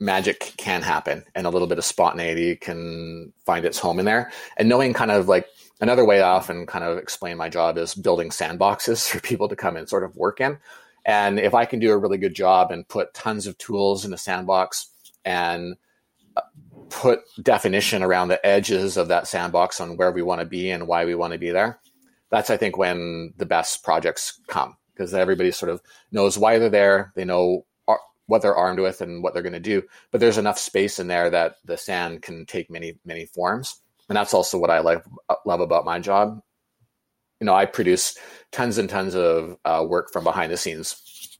magic 0.00 0.54
can 0.56 0.80
happen 0.82 1.22
and 1.34 1.46
a 1.46 1.50
little 1.50 1.68
bit 1.68 1.78
of 1.78 1.84
spontaneity 1.84 2.56
can 2.56 3.32
find 3.44 3.66
its 3.66 3.78
home 3.78 3.98
in 3.98 4.06
there. 4.06 4.32
And 4.56 4.68
knowing 4.68 4.94
kind 4.94 5.10
of 5.10 5.28
like 5.28 5.46
another 5.82 6.04
way 6.04 6.22
i 6.22 6.28
often 6.28 6.66
kind 6.66 6.84
of 6.84 6.98
explain 6.98 7.36
my 7.36 7.48
job 7.48 7.76
is 7.78 7.94
building 7.94 8.30
sandboxes 8.30 9.08
for 9.10 9.20
people 9.20 9.48
to 9.48 9.56
come 9.56 9.76
and 9.76 9.88
sort 9.88 10.04
of 10.04 10.16
work 10.16 10.40
in. 10.40 10.58
And 11.04 11.38
if 11.38 11.54
i 11.54 11.66
can 11.66 11.78
do 11.78 11.92
a 11.92 11.98
really 11.98 12.18
good 12.18 12.34
job 12.34 12.70
and 12.70 12.88
put 12.88 13.14
tons 13.14 13.46
of 13.46 13.58
tools 13.58 14.04
in 14.04 14.12
a 14.12 14.18
sandbox 14.18 14.88
and 15.24 15.76
uh, 16.36 16.42
put 16.88 17.20
definition 17.42 18.02
around 18.02 18.28
the 18.28 18.44
edges 18.44 18.96
of 18.96 19.08
that 19.08 19.28
sandbox 19.28 19.80
on 19.80 19.96
where 19.96 20.12
we 20.12 20.22
want 20.22 20.40
to 20.40 20.46
be 20.46 20.70
and 20.70 20.86
why 20.86 21.04
we 21.04 21.14
want 21.14 21.32
to 21.32 21.38
be 21.38 21.50
there, 21.50 21.78
that's 22.30 22.50
I 22.50 22.56
think 22.56 22.78
when 22.78 23.34
the 23.36 23.46
best 23.46 23.84
projects 23.84 24.40
come 24.46 24.76
because 25.00 25.14
everybody 25.14 25.50
sort 25.50 25.70
of 25.70 25.80
knows 26.12 26.36
why 26.36 26.58
they're 26.58 26.68
there. 26.68 27.12
They 27.16 27.24
know 27.24 27.64
what 28.26 28.42
they're 28.42 28.54
armed 28.54 28.78
with 28.78 29.00
and 29.00 29.22
what 29.22 29.32
they're 29.32 29.42
going 29.42 29.54
to 29.54 29.60
do. 29.60 29.82
But 30.12 30.20
there's 30.20 30.38
enough 30.38 30.58
space 30.58 31.00
in 31.00 31.08
there 31.08 31.30
that 31.30 31.56
the 31.64 31.76
sand 31.76 32.22
can 32.22 32.44
take 32.44 32.70
many 32.70 32.98
many 33.04 33.26
forms, 33.26 33.80
and 34.08 34.16
that's 34.16 34.34
also 34.34 34.58
what 34.58 34.70
I 34.70 34.80
like 34.80 35.02
love 35.46 35.60
about 35.60 35.86
my 35.86 35.98
job. 35.98 36.40
You 37.40 37.46
know, 37.46 37.54
I 37.54 37.64
produce 37.64 38.16
tons 38.52 38.76
and 38.76 38.90
tons 38.90 39.14
of 39.16 39.56
uh, 39.64 39.84
work 39.88 40.12
from 40.12 40.22
behind 40.22 40.52
the 40.52 40.58
scenes. 40.58 41.38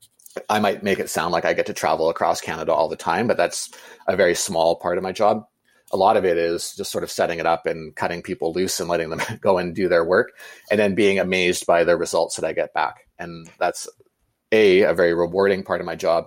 I 0.48 0.58
might 0.58 0.82
make 0.82 0.98
it 0.98 1.10
sound 1.10 1.32
like 1.32 1.44
I 1.44 1.52
get 1.52 1.66
to 1.66 1.74
travel 1.74 2.08
across 2.08 2.40
Canada 2.40 2.72
all 2.72 2.88
the 2.88 2.96
time, 2.96 3.26
but 3.26 3.36
that's 3.36 3.70
a 4.06 4.16
very 4.16 4.34
small 4.34 4.76
part 4.76 4.96
of 4.96 5.04
my 5.04 5.12
job. 5.12 5.44
A 5.92 5.97
lot 5.97 6.16
of 6.16 6.25
it 6.25 6.38
is 6.38 6.75
just 6.76 6.92
sort 6.92 7.04
of 7.04 7.11
setting 7.11 7.38
it 7.38 7.47
up 7.47 7.66
and 7.66 7.94
cutting 7.97 8.23
people 8.23 8.52
loose 8.52 8.78
and 8.80 8.88
letting 8.88 9.11
them 9.11 9.20
go 9.40 9.59
and 9.59 9.75
do 9.75 9.88
their 9.88 10.04
work, 10.04 10.32
and 10.70 10.78
then 10.78 10.94
being 10.94 11.18
amazed 11.18 11.66
by 11.66 11.85
the 11.85 11.97
results 11.97 12.37
that 12.37 12.47
I 12.47 12.52
get 12.52 12.73
back. 12.75 13.06
And 13.18 13.50
that's 13.59 13.88
a 14.52 14.82
a 14.82 14.94
very 14.94 15.14
rewarding 15.14 15.62
part 15.62 15.80
of 15.80 15.87
my 15.87 15.97
job. 15.97 16.26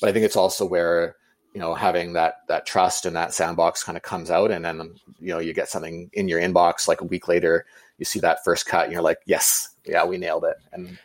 But 0.00 0.10
I 0.10 0.12
think 0.12 0.24
it's 0.24 0.36
also 0.36 0.64
where 0.64 1.16
you 1.54 1.60
know 1.60 1.74
having 1.74 2.12
that 2.14 2.34
that 2.48 2.66
trust 2.66 3.06
and 3.06 3.16
that 3.16 3.34
sandbox 3.34 3.82
kind 3.82 3.96
of 3.96 4.02
comes 4.02 4.30
out, 4.30 4.50
and 4.50 4.64
then 4.64 4.94
you 5.18 5.32
know 5.32 5.38
you 5.38 5.52
get 5.54 5.68
something 5.68 6.10
in 6.12 6.28
your 6.28 6.40
inbox 6.40 6.86
like 6.88 7.00
a 7.00 7.06
week 7.06 7.28
later, 7.28 7.66
you 7.98 8.04
see 8.04 8.20
that 8.20 8.44
first 8.44 8.66
cut, 8.66 8.84
and 8.84 8.92
you're 8.92 9.02
like, 9.02 9.18
yes, 9.26 9.70
yeah, 9.84 10.04
we 10.04 10.18
nailed 10.18 10.44
it. 10.44 10.56
And 10.72 10.98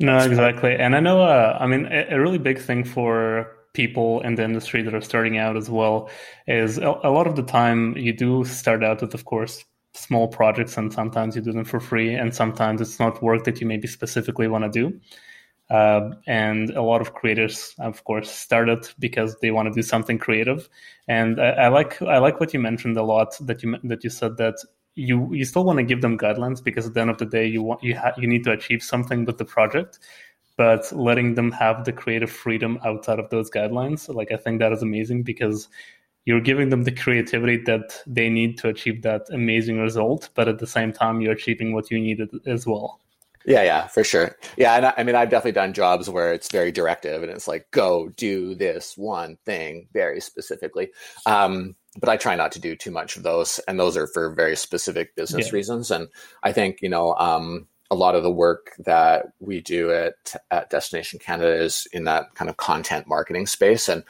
no, 0.00 0.16
exactly. 0.16 0.74
And 0.74 0.96
I 0.96 1.00
know, 1.00 1.20
uh, 1.20 1.58
I 1.60 1.66
mean, 1.66 1.86
a, 1.86 2.14
a 2.14 2.20
really 2.20 2.38
big 2.38 2.58
thing 2.58 2.84
for 2.84 3.54
people 3.72 4.20
in 4.22 4.34
the 4.34 4.44
industry 4.44 4.82
that 4.82 4.94
are 4.94 5.00
starting 5.00 5.38
out 5.38 5.56
as 5.56 5.70
well 5.70 6.10
is 6.46 6.78
a, 6.78 6.88
lot 6.88 7.26
of 7.26 7.36
the 7.36 7.42
time 7.42 7.96
you 7.96 8.12
do 8.12 8.44
start 8.44 8.82
out 8.82 9.00
with, 9.00 9.14
of 9.14 9.24
course, 9.24 9.64
small 9.94 10.28
projects 10.28 10.76
and 10.76 10.92
sometimes 10.92 11.36
you 11.36 11.42
do 11.42 11.52
them 11.52 11.64
for 11.64 11.80
free 11.80 12.14
and 12.14 12.34
sometimes 12.34 12.80
it's 12.80 12.98
not 12.98 13.22
work 13.22 13.44
that 13.44 13.60
you 13.60 13.66
maybe 13.66 13.86
specifically 13.86 14.48
want 14.48 14.64
to 14.64 14.70
do. 14.70 15.00
Uh, 15.68 16.10
and 16.26 16.70
a 16.70 16.82
lot 16.82 17.00
of 17.00 17.14
creators 17.14 17.76
of 17.78 18.02
course 18.02 18.28
started 18.28 18.88
because 18.98 19.36
they 19.40 19.52
want 19.52 19.68
to 19.68 19.72
do 19.72 19.82
something 19.82 20.18
creative. 20.18 20.68
And 21.06 21.40
I, 21.40 21.50
I, 21.50 21.68
like 21.68 22.02
i 22.02 22.18
like 22.18 22.40
what 22.40 22.52
you 22.52 22.58
mentioned 22.58 22.96
a 22.96 23.04
lot 23.04 23.36
that 23.40 23.62
you 23.62 23.76
that 23.84 24.02
you 24.02 24.10
said 24.10 24.36
that 24.38 24.56
you 24.96 25.32
you 25.32 25.44
still 25.44 25.64
want 25.64 25.78
to 25.78 25.84
give 25.84 26.02
them 26.02 26.18
guidelines 26.18 26.62
because 26.62 26.86
at 26.86 26.94
the 26.94 27.00
end 27.00 27.10
of 27.10 27.18
the 27.18 27.26
day 27.26 27.46
you 27.46 27.62
want 27.62 27.82
you 27.82 27.96
ha- 27.96 28.14
you 28.16 28.26
need 28.26 28.42
to 28.44 28.50
achieve 28.50 28.82
something 28.82 29.24
with 29.24 29.38
the 29.38 29.44
project 29.44 30.00
but 30.60 30.92
letting 30.92 31.36
them 31.36 31.50
have 31.50 31.86
the 31.86 31.92
creative 31.92 32.30
freedom 32.30 32.78
outside 32.84 33.18
of 33.18 33.30
those 33.30 33.50
guidelines 33.50 34.14
like 34.14 34.30
i 34.30 34.36
think 34.36 34.58
that 34.58 34.72
is 34.72 34.82
amazing 34.82 35.22
because 35.22 35.68
you're 36.26 36.46
giving 36.48 36.68
them 36.68 36.84
the 36.84 36.92
creativity 36.92 37.56
that 37.56 38.02
they 38.06 38.28
need 38.28 38.58
to 38.58 38.68
achieve 38.68 39.00
that 39.00 39.22
amazing 39.30 39.80
result 39.80 40.28
but 40.34 40.48
at 40.48 40.58
the 40.58 40.66
same 40.66 40.92
time 40.92 41.22
you're 41.22 41.32
achieving 41.32 41.72
what 41.72 41.90
you 41.90 41.98
needed 41.98 42.28
as 42.44 42.66
well 42.66 43.00
yeah 43.46 43.62
yeah 43.62 43.86
for 43.86 44.04
sure 44.04 44.36
yeah 44.58 44.74
and 44.74 44.84
I, 44.84 44.92
I 44.98 45.02
mean 45.02 45.14
i've 45.14 45.30
definitely 45.30 45.52
done 45.62 45.72
jobs 45.72 46.10
where 46.10 46.34
it's 46.34 46.52
very 46.52 46.70
directive 46.70 47.22
and 47.22 47.32
it's 47.32 47.48
like 47.48 47.70
go 47.70 48.10
do 48.10 48.54
this 48.54 48.98
one 48.98 49.38
thing 49.46 49.88
very 49.94 50.20
specifically 50.20 50.90
um, 51.24 51.74
but 51.98 52.08
I 52.08 52.16
try 52.16 52.36
not 52.36 52.52
to 52.52 52.60
do 52.60 52.76
too 52.76 52.92
much 52.92 53.16
of 53.16 53.24
those, 53.24 53.58
and 53.66 53.80
those 53.80 53.96
are 53.96 54.06
for 54.06 54.30
very 54.30 54.54
specific 54.54 55.16
business 55.16 55.48
yeah. 55.48 55.56
reasons. 55.56 55.90
And 55.90 56.06
I 56.44 56.52
think 56.52 56.78
you 56.82 56.88
know 56.88 57.16
um, 57.16 57.66
a 57.90 57.96
lot 57.96 58.14
of 58.14 58.22
the 58.22 58.30
work 58.30 58.72
that 58.78 59.26
we 59.40 59.60
do 59.60 59.92
at 59.92 60.34
at 60.50 60.70
Destination 60.70 61.18
Canada 61.18 61.52
is 61.52 61.86
in 61.92 62.04
that 62.04 62.34
kind 62.34 62.48
of 62.48 62.56
content 62.56 63.06
marketing 63.06 63.46
space, 63.46 63.88
and 63.88 64.04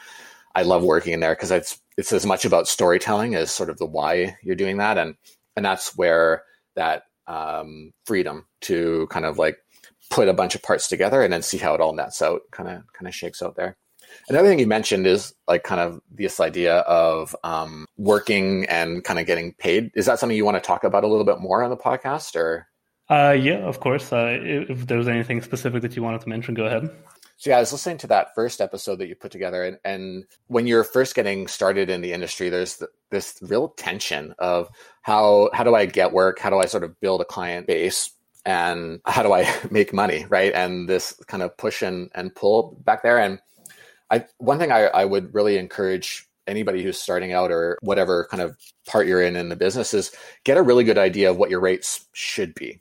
I 0.55 0.63
love 0.63 0.83
working 0.83 1.13
in 1.13 1.19
there 1.19 1.35
because 1.35 1.51
it's 1.51 1.79
it's 1.97 2.13
as 2.13 2.25
much 2.25 2.45
about 2.45 2.67
storytelling 2.67 3.35
as 3.35 3.51
sort 3.51 3.69
of 3.69 3.77
the 3.77 3.85
why 3.85 4.37
you're 4.43 4.55
doing 4.55 4.77
that, 4.77 4.97
and 4.97 5.15
and 5.55 5.65
that's 5.65 5.95
where 5.97 6.43
that 6.75 7.03
um, 7.27 7.91
freedom 8.05 8.45
to 8.61 9.07
kind 9.09 9.25
of 9.25 9.37
like 9.37 9.57
put 10.09 10.27
a 10.27 10.33
bunch 10.33 10.55
of 10.55 10.61
parts 10.61 10.87
together 10.87 11.21
and 11.21 11.31
then 11.31 11.41
see 11.41 11.57
how 11.57 11.73
it 11.73 11.81
all 11.81 11.93
nets 11.93 12.21
out 12.21 12.41
kind 12.51 12.69
of 12.69 12.83
kind 12.93 13.07
of 13.07 13.15
shakes 13.15 13.41
out 13.41 13.55
there. 13.55 13.77
Another 14.27 14.49
thing 14.49 14.59
you 14.59 14.67
mentioned 14.67 15.07
is 15.07 15.33
like 15.47 15.63
kind 15.63 15.79
of 15.79 16.01
this 16.11 16.39
idea 16.39 16.79
of 16.79 17.35
um, 17.43 17.85
working 17.97 18.65
and 18.65 19.03
kind 19.03 19.19
of 19.19 19.25
getting 19.25 19.53
paid. 19.53 19.91
Is 19.95 20.05
that 20.05 20.19
something 20.19 20.35
you 20.35 20.45
want 20.45 20.61
to 20.61 20.67
talk 20.67 20.83
about 20.83 21.03
a 21.03 21.07
little 21.07 21.23
bit 21.23 21.39
more 21.39 21.63
on 21.63 21.69
the 21.69 21.77
podcast 21.77 22.35
or? 22.35 22.67
Uh, 23.11 23.33
yeah, 23.33 23.57
of 23.57 23.81
course. 23.81 24.13
Uh, 24.13 24.37
if 24.41 24.87
there's 24.87 25.09
anything 25.09 25.41
specific 25.41 25.81
that 25.81 25.97
you 25.97 26.01
wanted 26.01 26.21
to 26.21 26.29
mention, 26.29 26.53
go 26.53 26.63
ahead. 26.63 26.89
So 27.35 27.49
yeah, 27.49 27.57
I 27.57 27.59
was 27.59 27.73
listening 27.73 27.97
to 27.97 28.07
that 28.07 28.33
first 28.33 28.61
episode 28.61 28.99
that 28.99 29.09
you 29.09 29.15
put 29.15 29.33
together, 29.33 29.65
and, 29.65 29.77
and 29.83 30.23
when 30.47 30.65
you're 30.65 30.85
first 30.85 31.13
getting 31.13 31.47
started 31.47 31.89
in 31.89 31.99
the 31.99 32.13
industry, 32.13 32.47
there's 32.47 32.77
the, 32.77 32.87
this 33.09 33.37
real 33.41 33.69
tension 33.69 34.33
of 34.39 34.69
how 35.01 35.49
how 35.53 35.65
do 35.65 35.75
I 35.75 35.87
get 35.87 36.13
work? 36.13 36.39
How 36.39 36.49
do 36.49 36.59
I 36.59 36.67
sort 36.67 36.85
of 36.85 36.97
build 37.01 37.19
a 37.19 37.25
client 37.25 37.67
base? 37.67 38.11
And 38.45 39.01
how 39.05 39.23
do 39.23 39.33
I 39.33 39.53
make 39.71 39.93
money, 39.93 40.25
right? 40.29 40.53
And 40.53 40.87
this 40.87 41.13
kind 41.27 41.43
of 41.43 41.57
push 41.57 41.81
and, 41.81 42.09
and 42.15 42.33
pull 42.33 42.77
back 42.85 43.03
there. 43.03 43.19
And 43.19 43.39
I 44.09 44.25
one 44.37 44.57
thing 44.57 44.71
I, 44.71 44.85
I 44.85 45.03
would 45.03 45.33
really 45.33 45.57
encourage 45.57 46.29
anybody 46.47 46.81
who's 46.81 46.97
starting 46.97 47.33
out 47.33 47.51
or 47.51 47.77
whatever 47.81 48.27
kind 48.31 48.41
of 48.41 48.55
part 48.87 49.05
you're 49.05 49.21
in 49.21 49.35
in 49.35 49.49
the 49.49 49.57
business 49.57 49.93
is 49.93 50.13
get 50.45 50.57
a 50.57 50.61
really 50.61 50.85
good 50.85 50.97
idea 50.97 51.29
of 51.29 51.35
what 51.35 51.49
your 51.49 51.59
rates 51.59 52.07
should 52.13 52.55
be. 52.55 52.79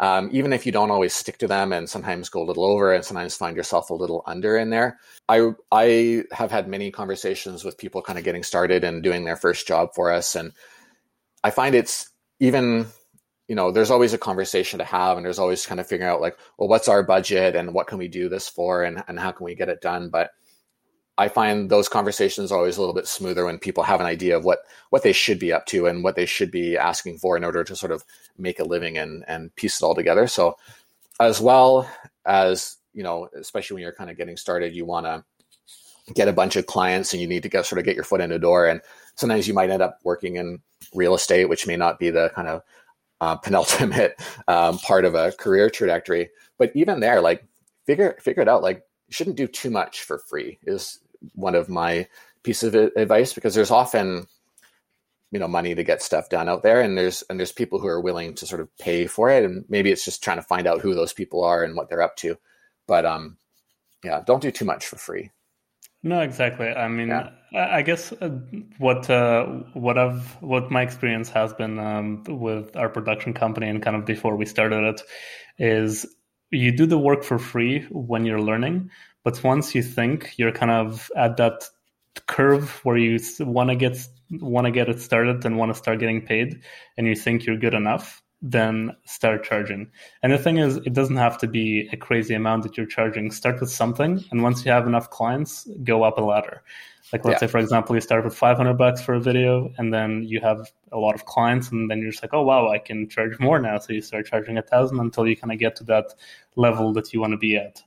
Um, 0.00 0.30
even 0.32 0.54
if 0.54 0.64
you 0.64 0.72
don't 0.72 0.90
always 0.90 1.12
stick 1.12 1.36
to 1.38 1.46
them 1.46 1.74
and 1.74 1.88
sometimes 1.88 2.30
go 2.30 2.42
a 2.42 2.48
little 2.48 2.64
over 2.64 2.94
and 2.94 3.04
sometimes 3.04 3.36
find 3.36 3.54
yourself 3.54 3.90
a 3.90 3.94
little 3.94 4.22
under 4.26 4.56
in 4.56 4.70
there. 4.70 4.98
I 5.28 5.50
I 5.70 6.24
have 6.32 6.50
had 6.50 6.68
many 6.68 6.90
conversations 6.90 7.64
with 7.64 7.76
people 7.76 8.00
kind 8.00 8.18
of 8.18 8.24
getting 8.24 8.42
started 8.42 8.82
and 8.82 9.02
doing 9.02 9.24
their 9.24 9.36
first 9.36 9.68
job 9.68 9.90
for 9.94 10.10
us. 10.10 10.34
And 10.34 10.52
I 11.44 11.50
find 11.50 11.74
it's 11.74 12.10
even 12.40 12.86
you 13.46 13.56
know, 13.56 13.72
there's 13.72 13.90
always 13.90 14.14
a 14.14 14.18
conversation 14.18 14.78
to 14.78 14.84
have 14.84 15.16
and 15.16 15.26
there's 15.26 15.40
always 15.40 15.66
kind 15.66 15.80
of 15.80 15.86
figuring 15.88 16.08
out 16.08 16.20
like, 16.20 16.38
well, 16.56 16.68
what's 16.68 16.86
our 16.86 17.02
budget 17.02 17.56
and 17.56 17.74
what 17.74 17.88
can 17.88 17.98
we 17.98 18.06
do 18.06 18.28
this 18.28 18.48
for 18.48 18.84
and, 18.84 19.02
and 19.08 19.18
how 19.18 19.32
can 19.32 19.44
we 19.44 19.56
get 19.56 19.68
it 19.68 19.80
done? 19.80 20.08
But 20.08 20.30
I 21.18 21.28
find 21.28 21.70
those 21.70 21.88
conversations 21.88 22.50
always 22.50 22.76
a 22.76 22.80
little 22.80 22.94
bit 22.94 23.06
smoother 23.06 23.44
when 23.44 23.58
people 23.58 23.82
have 23.82 24.00
an 24.00 24.06
idea 24.06 24.36
of 24.36 24.44
what 24.44 24.60
what 24.90 25.02
they 25.02 25.12
should 25.12 25.38
be 25.38 25.52
up 25.52 25.66
to 25.66 25.86
and 25.86 26.02
what 26.02 26.16
they 26.16 26.26
should 26.26 26.50
be 26.50 26.76
asking 26.76 27.18
for 27.18 27.36
in 27.36 27.44
order 27.44 27.62
to 27.64 27.76
sort 27.76 27.92
of 27.92 28.04
make 28.38 28.58
a 28.58 28.64
living 28.64 28.96
and 28.96 29.24
and 29.28 29.54
piece 29.56 29.80
it 29.80 29.84
all 29.84 29.94
together. 29.94 30.26
So 30.26 30.56
as 31.20 31.40
well 31.40 31.88
as 32.24 32.76
you 32.92 33.02
know, 33.02 33.28
especially 33.34 33.74
when 33.74 33.82
you're 33.82 33.92
kind 33.92 34.10
of 34.10 34.16
getting 34.16 34.36
started, 34.36 34.74
you 34.74 34.84
want 34.84 35.06
to 35.06 35.24
get 36.14 36.28
a 36.28 36.32
bunch 36.32 36.56
of 36.56 36.66
clients 36.66 37.12
and 37.12 37.20
you 37.20 37.28
need 37.28 37.42
to 37.42 37.48
get 37.48 37.66
sort 37.66 37.78
of 37.78 37.84
get 37.84 37.94
your 37.94 38.04
foot 38.04 38.20
in 38.20 38.30
the 38.30 38.38
door. 38.38 38.66
And 38.66 38.80
sometimes 39.14 39.46
you 39.46 39.54
might 39.54 39.70
end 39.70 39.82
up 39.82 39.98
working 40.02 40.36
in 40.36 40.60
real 40.94 41.14
estate, 41.14 41.48
which 41.48 41.66
may 41.66 41.76
not 41.76 41.98
be 41.98 42.10
the 42.10 42.30
kind 42.34 42.48
of 42.48 42.62
uh, 43.20 43.36
penultimate 43.44 44.20
um, 44.48 44.78
part 44.78 45.04
of 45.04 45.14
a 45.14 45.32
career 45.32 45.70
trajectory. 45.70 46.30
But 46.58 46.72
even 46.74 47.00
there, 47.00 47.20
like 47.20 47.44
figure 47.86 48.16
figure 48.20 48.42
it 48.42 48.48
out. 48.48 48.62
Like 48.62 48.82
you 49.10 49.14
shouldn't 49.14 49.36
do 49.36 49.48
too 49.48 49.70
much 49.70 50.02
for 50.02 50.18
free. 50.18 50.58
Is 50.62 51.00
one 51.34 51.56
of 51.56 51.68
my 51.68 52.06
pieces 52.44 52.74
of 52.74 52.92
advice 52.96 53.32
because 53.32 53.54
there's 53.54 53.72
often 53.72 54.26
you 55.32 55.38
know 55.38 55.48
money 55.48 55.74
to 55.74 55.84
get 55.84 56.00
stuff 56.00 56.28
done 56.28 56.48
out 56.48 56.62
there 56.62 56.80
and 56.80 56.96
there's 56.96 57.22
and 57.28 57.38
there's 57.38 57.52
people 57.52 57.78
who 57.78 57.88
are 57.88 58.00
willing 58.00 58.34
to 58.34 58.46
sort 58.46 58.60
of 58.60 58.76
pay 58.78 59.06
for 59.06 59.28
it 59.28 59.44
and 59.44 59.64
maybe 59.68 59.90
it's 59.90 60.04
just 60.04 60.22
trying 60.22 60.38
to 60.38 60.42
find 60.42 60.66
out 60.66 60.80
who 60.80 60.94
those 60.94 61.12
people 61.12 61.44
are 61.44 61.62
and 61.62 61.76
what 61.76 61.88
they're 61.88 62.02
up 62.02 62.16
to 62.16 62.36
but 62.86 63.04
um 63.04 63.36
yeah 64.02 64.22
don't 64.26 64.42
do 64.42 64.50
too 64.50 64.64
much 64.64 64.86
for 64.86 64.96
free 64.96 65.30
no 66.02 66.20
exactly 66.20 66.68
i 66.68 66.88
mean 66.88 67.08
yeah. 67.08 67.30
i 67.54 67.82
guess 67.82 68.12
uh, 68.12 68.30
what 68.78 69.10
uh, 69.10 69.44
what 69.74 69.98
i've 69.98 70.36
what 70.40 70.70
my 70.70 70.82
experience 70.82 71.28
has 71.28 71.52
been 71.52 71.78
um, 71.78 72.24
with 72.26 72.74
our 72.76 72.88
production 72.88 73.34
company 73.34 73.68
and 73.68 73.82
kind 73.82 73.96
of 73.96 74.06
before 74.06 74.34
we 74.36 74.46
started 74.46 74.82
it 74.82 75.02
is 75.58 76.06
you 76.50 76.72
do 76.72 76.86
the 76.86 76.98
work 76.98 77.22
for 77.22 77.38
free 77.38 77.86
when 77.90 78.24
you're 78.24 78.40
learning 78.40 78.90
but 79.24 79.42
once 79.44 79.74
you 79.74 79.82
think 79.82 80.34
you're 80.38 80.52
kind 80.52 80.70
of 80.70 81.10
at 81.16 81.36
that 81.36 81.64
curve 82.26 82.80
where 82.84 82.96
you 82.96 83.18
want 83.40 83.70
to 83.70 83.76
get 83.76 83.96
want 84.40 84.64
to 84.64 84.70
get 84.70 84.88
it 84.88 85.00
started 85.00 85.44
and 85.44 85.58
want 85.58 85.72
to 85.72 85.78
start 85.78 85.98
getting 85.98 86.24
paid, 86.24 86.62
and 86.96 87.06
you 87.06 87.14
think 87.14 87.44
you're 87.44 87.56
good 87.56 87.74
enough, 87.74 88.22
then 88.40 88.96
start 89.04 89.44
charging. 89.44 89.90
And 90.22 90.32
the 90.32 90.38
thing 90.38 90.58
is, 90.58 90.76
it 90.76 90.92
doesn't 90.92 91.16
have 91.16 91.36
to 91.38 91.48
be 91.48 91.88
a 91.92 91.96
crazy 91.96 92.34
amount 92.34 92.62
that 92.62 92.76
you're 92.76 92.86
charging. 92.86 93.30
Start 93.30 93.60
with 93.60 93.70
something, 93.70 94.24
and 94.30 94.42
once 94.42 94.64
you 94.64 94.70
have 94.70 94.86
enough 94.86 95.10
clients, 95.10 95.68
go 95.84 96.02
up 96.02 96.18
a 96.18 96.22
ladder. 96.22 96.62
Like 97.12 97.24
let's 97.24 97.42
yeah. 97.42 97.48
say, 97.48 97.50
for 97.50 97.58
example, 97.58 97.94
you 97.94 98.00
start 98.00 98.24
with 98.24 98.36
500 98.36 98.74
bucks 98.74 99.00
for 99.00 99.14
a 99.14 99.20
video, 99.20 99.72
and 99.78 99.92
then 99.92 100.22
you 100.24 100.40
have 100.40 100.72
a 100.92 100.98
lot 100.98 101.14
of 101.14 101.24
clients, 101.24 101.70
and 101.70 101.90
then 101.90 102.00
you're 102.00 102.10
just 102.10 102.22
like, 102.22 102.34
oh 102.34 102.42
wow, 102.42 102.68
I 102.68 102.78
can 102.78 103.08
charge 103.08 103.38
more 103.38 103.58
now. 103.58 103.78
So 103.78 103.92
you 103.92 104.02
start 104.02 104.26
charging 104.26 104.58
a 104.58 104.62
thousand 104.62 105.00
until 105.00 105.26
you 105.26 105.36
kind 105.36 105.52
of 105.52 105.58
get 105.58 105.76
to 105.76 105.84
that 105.84 106.14
level 106.56 106.92
that 106.94 107.12
you 107.12 107.20
want 107.20 107.32
to 107.32 107.38
be 107.38 107.56
at 107.56 107.82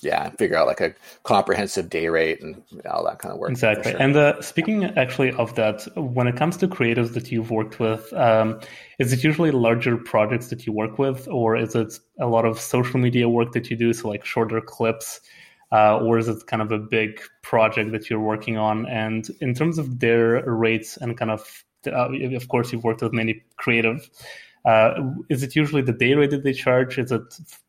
yeah, 0.00 0.26
and 0.26 0.38
figure 0.38 0.56
out 0.56 0.66
like 0.66 0.80
a 0.80 0.94
comprehensive 1.24 1.90
day 1.90 2.08
rate 2.08 2.40
and 2.40 2.62
all 2.88 3.04
that 3.04 3.18
kind 3.18 3.32
of 3.32 3.38
work. 3.38 3.50
Exactly. 3.50 3.92
Sure. 3.92 4.00
And 4.00 4.16
uh, 4.16 4.40
speaking 4.40 4.84
actually 4.84 5.32
of 5.32 5.54
that, 5.56 5.86
when 5.96 6.28
it 6.28 6.36
comes 6.36 6.56
to 6.58 6.68
creatives 6.68 7.14
that 7.14 7.32
you've 7.32 7.50
worked 7.50 7.80
with, 7.80 8.12
um, 8.12 8.60
is 8.98 9.12
it 9.12 9.24
usually 9.24 9.50
larger 9.50 9.96
projects 9.96 10.48
that 10.48 10.66
you 10.66 10.72
work 10.72 10.98
with, 10.98 11.26
or 11.28 11.56
is 11.56 11.74
it 11.74 11.98
a 12.20 12.26
lot 12.26 12.44
of 12.44 12.60
social 12.60 13.00
media 13.00 13.28
work 13.28 13.52
that 13.52 13.70
you 13.70 13.76
do? 13.76 13.92
So 13.92 14.08
like 14.08 14.24
shorter 14.24 14.60
clips 14.60 15.20
uh, 15.72 15.98
or 15.98 16.18
is 16.18 16.28
it 16.28 16.46
kind 16.46 16.62
of 16.62 16.72
a 16.72 16.78
big 16.78 17.20
project 17.42 17.92
that 17.92 18.08
you're 18.08 18.20
working 18.20 18.56
on? 18.56 18.86
And 18.86 19.28
in 19.40 19.54
terms 19.54 19.78
of 19.78 20.00
their 20.00 20.42
rates 20.44 20.96
and 20.96 21.16
kind 21.16 21.30
of, 21.30 21.64
uh, 21.86 22.10
of 22.34 22.48
course, 22.48 22.72
you've 22.72 22.84
worked 22.84 23.02
with 23.02 23.12
many 23.12 23.44
creative. 23.56 24.08
Uh, 24.64 25.12
is 25.28 25.42
it 25.42 25.56
usually 25.56 25.82
the 25.82 25.92
day 25.92 26.14
rate 26.14 26.30
that 26.30 26.44
they 26.44 26.52
charge? 26.52 26.98
Is 26.98 27.12
it 27.12 27.22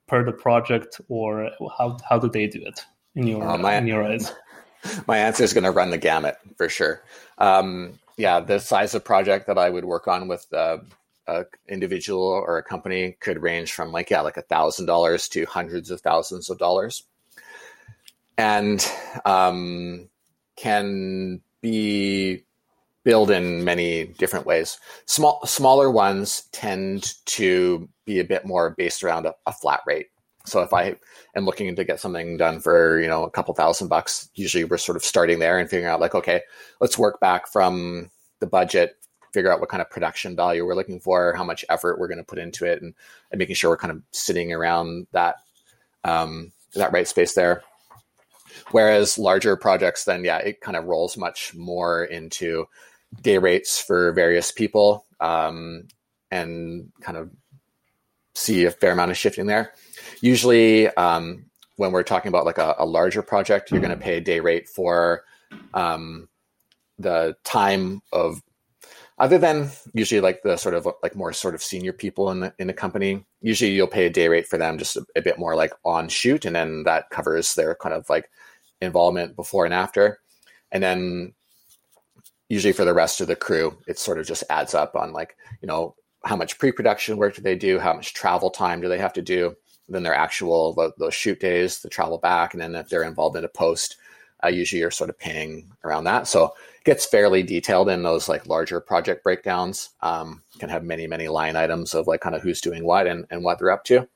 per 0.07 0.23
the 0.23 0.31
project, 0.31 0.99
or 1.07 1.51
how 1.77 1.97
how 2.07 2.17
do 2.17 2.29
they 2.29 2.47
do 2.47 2.61
it 2.65 2.83
in 3.15 3.27
your 3.27 3.47
uh, 3.47 3.57
my, 3.57 3.75
in 3.75 3.87
your 3.87 4.03
eyes? 4.03 4.33
My 5.07 5.17
answer 5.17 5.43
is 5.43 5.53
going 5.53 5.65
to 5.65 5.71
run 5.71 5.91
the 5.91 5.97
gamut 5.97 6.37
for 6.57 6.69
sure. 6.69 7.03
Um, 7.37 7.99
yeah, 8.17 8.39
the 8.39 8.59
size 8.59 8.95
of 8.95 9.03
project 9.03 9.47
that 9.47 9.57
I 9.57 9.69
would 9.69 9.83
work 9.83 10.07
on 10.07 10.29
with 10.29 10.45
uh, 10.53 10.77
a 11.27 11.45
individual 11.67 12.23
or 12.23 12.57
a 12.57 12.63
company 12.63 13.15
could 13.19 13.41
range 13.41 13.71
from 13.71 13.91
like 13.91 14.09
yeah 14.09 14.21
like 14.21 14.37
a 14.37 14.41
thousand 14.41 14.87
dollars 14.87 15.29
to 15.29 15.45
hundreds 15.45 15.91
of 15.91 16.01
thousands 16.01 16.49
of 16.49 16.57
dollars 16.57 17.03
and 18.39 18.89
um, 19.25 20.07
can 20.55 21.41
be 21.59 22.41
built 23.03 23.29
in 23.29 23.65
many 23.65 24.05
different 24.05 24.45
ways. 24.45 24.79
Small, 25.05 25.41
smaller 25.45 25.91
ones 25.91 26.47
tend 26.53 27.15
to 27.25 27.89
be 28.05 28.19
a 28.19 28.23
bit 28.23 28.45
more 28.45 28.69
based 28.69 29.03
around 29.03 29.25
a, 29.25 29.35
a, 29.45 29.51
flat 29.51 29.81
rate. 29.85 30.07
So 30.45 30.61
if 30.61 30.73
I 30.73 30.95
am 31.35 31.45
looking 31.45 31.75
to 31.75 31.83
get 31.83 31.99
something 31.99 32.37
done 32.37 32.61
for 32.61 33.01
you 33.01 33.09
know 33.09 33.25
a 33.25 33.29
couple 33.29 33.53
thousand 33.53 33.89
bucks, 33.89 34.29
usually 34.35 34.63
we're 34.63 34.77
sort 34.77 34.95
of 34.95 35.03
starting 35.03 35.39
there 35.39 35.59
and 35.59 35.69
figuring 35.69 35.91
out 35.91 35.99
like 35.99 36.15
okay, 36.15 36.41
let's 36.79 36.97
work 36.97 37.19
back 37.19 37.45
from 37.45 38.09
the 38.39 38.47
budget, 38.47 38.95
figure 39.33 39.51
out 39.51 39.59
what 39.59 39.67
kind 39.67 39.81
of 39.81 39.89
production 39.89 40.33
value 40.33 40.65
we're 40.65 40.75
looking 40.75 41.01
for, 41.01 41.33
how 41.33 41.43
much 41.43 41.65
effort 41.69 41.99
we're 41.99 42.07
going 42.07 42.17
to 42.17 42.23
put 42.23 42.39
into 42.39 42.65
it, 42.65 42.81
and, 42.81 42.93
and 43.31 43.39
making 43.39 43.55
sure 43.55 43.69
we're 43.69 43.77
kind 43.77 43.91
of 43.91 44.01
sitting 44.11 44.53
around 44.53 45.07
that 45.11 45.35
um, 46.05 46.53
that 46.73 46.93
right 46.93 47.07
space 47.07 47.33
there. 47.33 47.63
Whereas 48.71 49.17
larger 49.17 49.55
projects, 49.55 50.05
then 50.05 50.23
yeah, 50.23 50.37
it 50.37 50.61
kind 50.61 50.77
of 50.77 50.85
rolls 50.85 51.17
much 51.17 51.53
more 51.55 52.03
into 52.05 52.67
day 53.21 53.37
rates 53.37 53.79
for 53.79 54.11
various 54.11 54.51
people 54.51 55.05
um, 55.19 55.87
and 56.31 56.91
kind 57.01 57.17
of 57.17 57.29
see 58.35 58.65
a 58.65 58.71
fair 58.71 58.91
amount 58.91 59.11
of 59.11 59.17
shifting 59.17 59.47
there. 59.47 59.73
Usually, 60.21 60.87
um, 60.89 61.45
when 61.77 61.91
we're 61.91 62.03
talking 62.03 62.29
about 62.29 62.45
like 62.45 62.57
a, 62.57 62.75
a 62.77 62.85
larger 62.85 63.21
project, 63.21 63.71
you're 63.71 63.81
going 63.81 63.97
to 63.97 63.97
pay 63.97 64.17
a 64.17 64.21
day 64.21 64.39
rate 64.39 64.67
for 64.67 65.23
um, 65.73 66.27
the 66.97 67.35
time 67.43 68.01
of 68.11 68.41
other 69.17 69.37
than 69.37 69.69
usually 69.93 70.21
like 70.21 70.41
the 70.43 70.57
sort 70.57 70.75
of 70.75 70.87
like 71.03 71.15
more 71.15 71.33
sort 71.33 71.55
of 71.55 71.61
senior 71.61 71.93
people 71.93 72.31
in 72.31 72.39
the 72.39 72.53
in 72.59 72.67
the 72.67 72.73
company 72.73 73.25
usually 73.41 73.71
you'll 73.71 73.87
pay 73.87 74.05
a 74.05 74.09
day 74.09 74.27
rate 74.27 74.47
for 74.47 74.57
them 74.57 74.77
just 74.77 74.95
a, 74.95 75.05
a, 75.15 75.21
bit 75.21 75.37
more 75.37 75.55
like 75.55 75.73
on 75.83 76.07
shoot 76.07 76.45
and 76.45 76.55
then 76.55 76.83
that 76.83 77.09
covers 77.09 77.55
their 77.55 77.75
kind 77.75 77.93
of 77.93 78.09
like 78.09 78.29
involvement 78.81 79.35
before 79.35 79.65
and 79.65 79.73
after. 79.73 80.19
And 80.71 80.83
then 80.83 81.33
usually 82.49 82.73
for 82.73 82.85
the 82.85 82.93
rest 82.93 83.21
of 83.21 83.27
the 83.27 83.35
crew, 83.35 83.77
it 83.87 83.99
sort 83.99 84.19
of 84.19 84.25
just 84.25 84.43
adds 84.49 84.73
up 84.73 84.95
on 84.95 85.13
like, 85.13 85.37
you 85.61 85.67
know, 85.67 85.95
how 86.25 86.35
much 86.35 86.57
pre-production 86.57 87.17
work 87.17 87.35
do 87.35 87.41
they 87.41 87.55
do? 87.55 87.79
How 87.79 87.93
much 87.93 88.13
travel 88.13 88.49
time 88.49 88.81
do 88.81 88.89
they 88.89 88.97
have 88.97 89.13
to 89.13 89.21
do? 89.21 89.55
Then 89.87 90.03
their 90.03 90.15
actual 90.15 90.93
those 90.97 91.13
shoot 91.13 91.39
days, 91.39 91.81
the 91.81 91.89
travel 91.89 92.17
back, 92.17 92.53
and 92.53 92.61
then 92.61 92.75
if 92.75 92.89
they're 92.89 93.03
involved 93.03 93.37
in 93.37 93.43
a 93.43 93.49
post, 93.49 93.95
uh, 94.43 94.49
usually 94.49 94.81
you're 94.81 94.91
sort 94.91 95.09
of 95.09 95.17
paying 95.17 95.71
around 95.83 96.03
that. 96.03 96.27
So 96.27 96.45
it 96.45 96.83
gets 96.83 97.05
fairly 97.05 97.41
detailed 97.41 97.89
in 97.89 98.03
those 98.03 98.29
like 98.29 98.47
larger 98.47 98.79
project 98.79 99.23
breakdowns. 99.23 99.89
Um, 100.01 100.43
can 100.59 100.69
have 100.69 100.83
many 100.83 101.07
many 101.07 101.27
line 101.27 101.55
items 101.55 101.95
of 101.95 102.05
like 102.05 102.21
kind 102.21 102.35
of 102.35 102.43
who's 102.43 102.61
doing 102.61 102.83
what 102.83 103.07
and, 103.07 103.25
and 103.31 103.43
what 103.43 103.57
they're 103.57 103.71
up 103.71 103.83
to. 103.85 104.07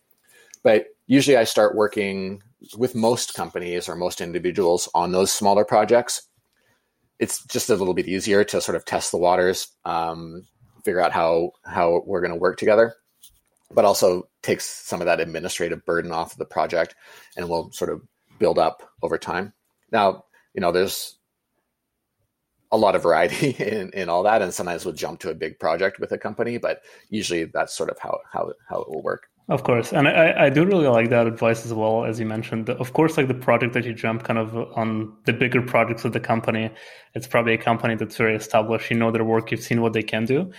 But 0.62 0.88
usually 1.08 1.38
I 1.38 1.43
start 1.43 1.75
working 1.75 2.43
with 2.77 2.96
most 2.96 3.34
companies 3.34 3.89
or 3.89 3.96
most 3.96 4.22
individuals 4.22 4.89
on 4.93 5.12
those 5.12 5.32
smaller 5.32 5.65
projects, 5.65 6.22
it's 7.20 7.46
just 7.46 7.70
a 7.70 7.75
little 7.75 7.93
bit 7.93 8.08
easier 8.08 8.43
to 8.43 8.62
sort 8.62 8.75
of 8.75 8.86
test 8.86 9.12
the 9.12 9.17
waters, 9.17 9.67
um, 9.86 10.46
figure 10.84 11.01
out 11.01 11.12
how 11.12 11.51
how 11.65 12.01
we're 12.05 12.22
going 12.22 12.34
to 12.34 12.39
work 12.39 12.58
together, 12.58 12.96
but 13.72 13.86
also 13.86 14.27
takes 14.41 14.65
some 14.65 15.01
of 15.01 15.05
that 15.05 15.20
administrative 15.20 15.86
burden 15.86 16.12
off 16.12 16.34
of 16.34 16.38
the 16.38 16.46
project, 16.46 16.96
and 17.38 17.48
will 17.48 17.72
sort 17.72 17.91
of 17.91 18.02
build 18.39 18.60
up 18.60 18.89
over 19.02 19.17
time. 19.17 19.54
Now, 19.91 20.26
you 20.54 20.62
know, 20.62 20.71
there's 20.71 21.17
a 22.71 22.78
lot 22.78 22.95
of 22.95 23.04
variety 23.04 23.52
in, 23.60 23.91
in 23.91 24.10
all 24.10 24.23
that, 24.23 24.41
and 24.41 24.54
sometimes 24.54 24.84
we'll 24.84 24.95
jump 24.95 25.19
to 25.21 25.30
a 25.30 25.36
big 25.36 25.60
project 25.60 25.99
with 25.99 26.12
a 26.12 26.17
company, 26.17 26.58
but 26.58 26.82
usually 27.10 27.45
that's 27.45 27.76
sort 27.76 27.89
of 27.89 27.97
how 27.99 28.19
how 28.32 28.52
how 28.67 28.82
it 28.82 28.89
will 28.89 29.04
work. 29.04 29.28
Of 29.49 29.63
course, 29.63 29.91
and 29.91 30.08
I, 30.08 30.45
I 30.45 30.49
do 30.49 30.65
really 30.65 30.88
like 30.88 31.10
that 31.10 31.27
advice 31.27 31.65
as 31.65 31.73
well, 31.73 32.06
as 32.06 32.17
you 32.17 32.25
mentioned. 32.25 32.69
Of 32.69 32.93
course, 32.93 33.17
like 33.17 33.27
the 33.27 33.34
project 33.34 33.73
that 33.73 33.84
you 33.84 33.93
jump 33.93 34.23
kind 34.23 34.39
of 34.39 34.56
on 34.77 35.12
the 35.25 35.34
bigger 35.34 35.62
projects 35.62 36.06
of 36.06 36.13
the 36.13 36.21
company, 36.21 36.71
it's 37.13 37.27
probably 37.27 37.53
a 37.53 37.58
company 37.58 37.95
that's 37.95 38.15
very 38.15 38.38
established. 38.38 38.89
You 38.89 38.95
know 38.95 39.12
their 39.12 39.25
work, 39.25 39.51
you've 39.51 39.62
seen 39.62 39.82
what 39.82 39.91
they 39.91 40.01
can 40.01 40.23
do. 40.23 40.49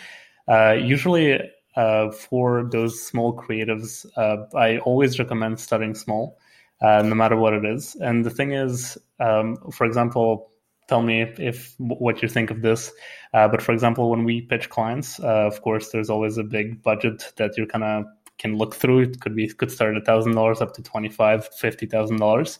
Uh, 0.47 0.73
usually, 0.73 1.41
uh, 1.77 2.11
for 2.11 2.69
those 2.71 3.03
small 3.03 3.35
creatives, 3.35 4.05
uh, 4.19 4.45
I 4.55 4.79
always 4.79 5.19
recommend 5.19 5.61
starting 5.61 5.95
small, 5.95 6.39
uh, 6.83 7.01
no 7.03 7.15
matter 7.15 7.37
what 7.37 7.55
it 7.55 7.65
is. 7.65 7.97
And 7.97 8.23
the 8.23 8.31
thing 8.31 8.53
is, 8.53 8.99
um, 9.19 9.57
for 9.73 9.87
example, 9.87 10.51
tell 10.89 11.01
me 11.01 11.23
if, 11.23 11.41
if, 11.41 11.75
what 11.79 12.21
you 12.21 12.29
think 12.29 12.51
of 12.51 12.61
this. 12.61 12.93
Uh, 13.33 13.49
but 13.49 13.63
for 13.63 13.73
example, 13.73 14.11
when 14.11 14.25
we 14.25 14.43
pitch 14.43 14.69
clients, 14.69 15.19
uh, 15.21 15.47
of 15.47 15.63
course, 15.63 15.89
there's 15.89 16.11
always 16.11 16.37
a 16.37 16.45
big 16.45 16.83
budget 16.83 17.33
that 17.37 17.57
you're 17.57 17.67
kind 17.67 17.85
of 17.85 18.05
can 18.39 18.57
look 18.57 18.75
through. 18.75 19.01
It 19.01 19.21
could 19.21 19.35
be 19.35 19.49
could 19.49 19.71
start 19.71 19.97
at 19.97 20.05
thousand 20.05 20.35
dollars 20.35 20.61
up 20.61 20.75
to 20.75 20.83
twenty 20.83 21.09
five, 21.09 21.49
fifty 21.55 21.87
thousand 21.87 22.19
dollars. 22.19 22.59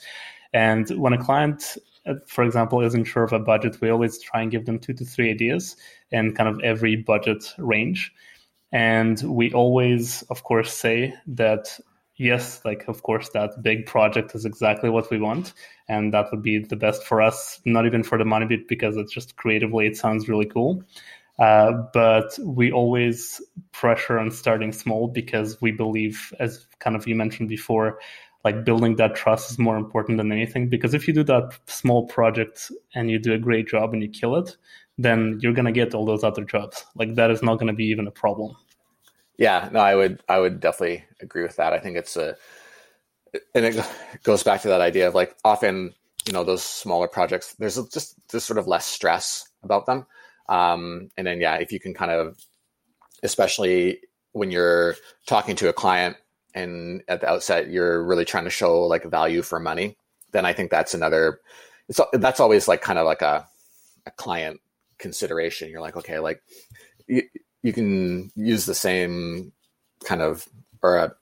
And 0.53 0.89
when 0.91 1.13
a 1.13 1.23
client, 1.23 1.77
uh, 2.07 2.15
for 2.27 2.45
example, 2.45 2.81
isn't 2.81 3.05
sure 3.05 3.25
of 3.25 3.33
a 3.33 3.41
budget, 3.41 3.81
we 3.81 3.91
always 3.91 4.21
try 4.21 4.43
and 4.43 4.51
give 4.51 4.67
them 4.67 4.79
two 4.79 4.93
to 4.95 5.05
three 5.05 5.31
ideas 5.31 5.77
in 6.11 6.35
kind 6.35 6.49
of 6.49 6.61
every 6.63 6.97
budget 6.97 7.53
range. 7.59 8.13
And 8.71 9.21
we 9.23 9.53
always, 9.53 10.23
of 10.31 10.45
course, 10.45 10.73
say 10.73 11.15
that 11.27 11.79
yes, 12.17 12.65
like 12.65 12.87
of 12.89 13.03
course 13.03 13.31
that 13.31 13.63
big 13.63 13.87
project 13.87 14.35
is 14.35 14.45
exactly 14.45 14.91
what 14.91 15.11
we 15.11 15.19
want, 15.19 15.53
and 15.89 16.13
that 16.15 16.31
would 16.31 16.43
be 16.43 16.59
the 16.59 16.77
best 16.77 17.05
for 17.05 17.21
us. 17.21 17.61
Not 17.65 17.87
even 17.87 18.03
for 18.03 18.19
the 18.19 18.25
money 18.25 18.47
but 18.47 18.69
because 18.69 18.97
it's 18.97 19.13
just 19.13 19.37
creatively 19.37 19.87
it 19.87 19.97
sounds 19.97 20.29
really 20.29 20.47
cool. 20.47 20.85
Uh, 21.39 21.73
but 21.93 22.39
we 22.43 22.71
always 22.71 23.41
pressure 23.73 24.19
on 24.19 24.31
starting 24.31 24.73
small 24.73 25.09
because 25.09 25.61
we 25.61 25.73
believe, 25.73 26.33
as 26.39 26.67
kind 26.79 26.95
of 26.95 27.09
you 27.09 27.15
mentioned 27.15 27.49
before, 27.49 27.99
like 28.45 28.65
building 28.65 28.97
that 28.97 29.17
trust 29.17 29.51
is 29.51 29.59
more 29.59 29.77
important 29.77 30.19
than 30.19 30.31
anything. 30.31 30.69
Because 30.69 30.95
if 30.95 31.09
you 31.09 31.15
do 31.15 31.25
that 31.25 31.59
small 31.67 32.07
project 32.07 32.71
and 32.95 33.11
you 33.11 33.19
do 33.19 33.33
a 33.33 33.39
great 33.39 33.67
job 33.67 33.93
and 33.93 34.03
you 34.03 34.09
kill 34.09 34.37
it, 34.37 34.57
then 34.97 35.39
you're 35.43 35.55
gonna 35.55 35.73
get 35.73 35.95
all 35.95 36.05
those 36.05 36.23
other 36.23 36.45
jobs. 36.45 36.85
Like 36.95 37.15
that 37.17 37.31
is 37.31 37.43
not 37.43 37.59
gonna 37.59 37.73
be 37.73 37.87
even 37.87 38.07
a 38.07 38.13
problem. 38.13 38.55
Yeah, 39.37 39.69
no, 39.73 39.81
I 39.81 39.97
would 39.97 40.23
I 40.29 40.39
would 40.39 40.61
definitely 40.61 41.05
agree 41.21 41.43
with 41.43 41.57
that. 41.57 41.73
I 41.73 41.81
think 41.81 41.97
it's 41.97 42.17
a 42.17 42.37
and 43.55 43.65
it 43.65 43.85
goes 44.23 44.43
back 44.43 44.63
to 44.63 44.69
that 44.69 44.81
idea 44.81 45.09
of 45.09 45.15
like 45.15 45.37
often 45.45 45.95
you 46.27 46.33
know 46.33 46.45
those 46.45 46.63
smaller 46.63 47.09
projects 47.09 47.55
there's 47.59 47.77
just 47.89 48.17
there's 48.31 48.45
sort 48.45 48.59
of 48.59 48.67
less 48.69 48.87
stress 48.87 49.49
about 49.63 49.87
them 49.87 50.07
um, 50.49 51.11
and 51.17 51.27
then, 51.27 51.41
yeah, 51.41 51.57
if 51.57 51.73
you 51.73 51.81
can 51.81 51.95
kind 51.95 52.11
of, 52.11 52.39
especially 53.23 54.01
when 54.33 54.51
you're 54.51 54.97
talking 55.27 55.57
to 55.57 55.69
a 55.69 55.73
client 55.73 56.17
and 56.55 57.03
at 57.09 57.21
the 57.21 57.29
outset, 57.29 57.71
you're 57.71 58.05
really 58.05 58.25
trying 58.25 58.45
to 58.45 58.51
show 58.51 58.83
like 58.83 59.05
value 59.05 59.43
for 59.43 59.59
money, 59.59 59.97
then 60.33 60.45
I 60.45 60.53
think 60.53 60.71
that's 60.71 60.95
another, 60.95 61.41
it's, 61.89 62.01
that's 62.13 62.41
always 62.41 62.69
like 62.69 62.83
kind 62.83 62.99
of 62.99 63.07
like 63.07 63.23
a, 63.23 63.47
a 64.07 64.11
client 64.11 64.61
consideration. 64.99 65.71
You're 65.71 65.81
like, 65.81 65.97
okay, 65.97 66.19
like 66.19 66.43
you, 67.07 67.23
you 67.63 67.73
can 67.73 68.31
use 68.35 68.67
the 68.67 68.75
same 68.75 69.53
kind 70.05 70.21
of, 70.21 70.47
or 70.83 70.97
a, 70.97 71.15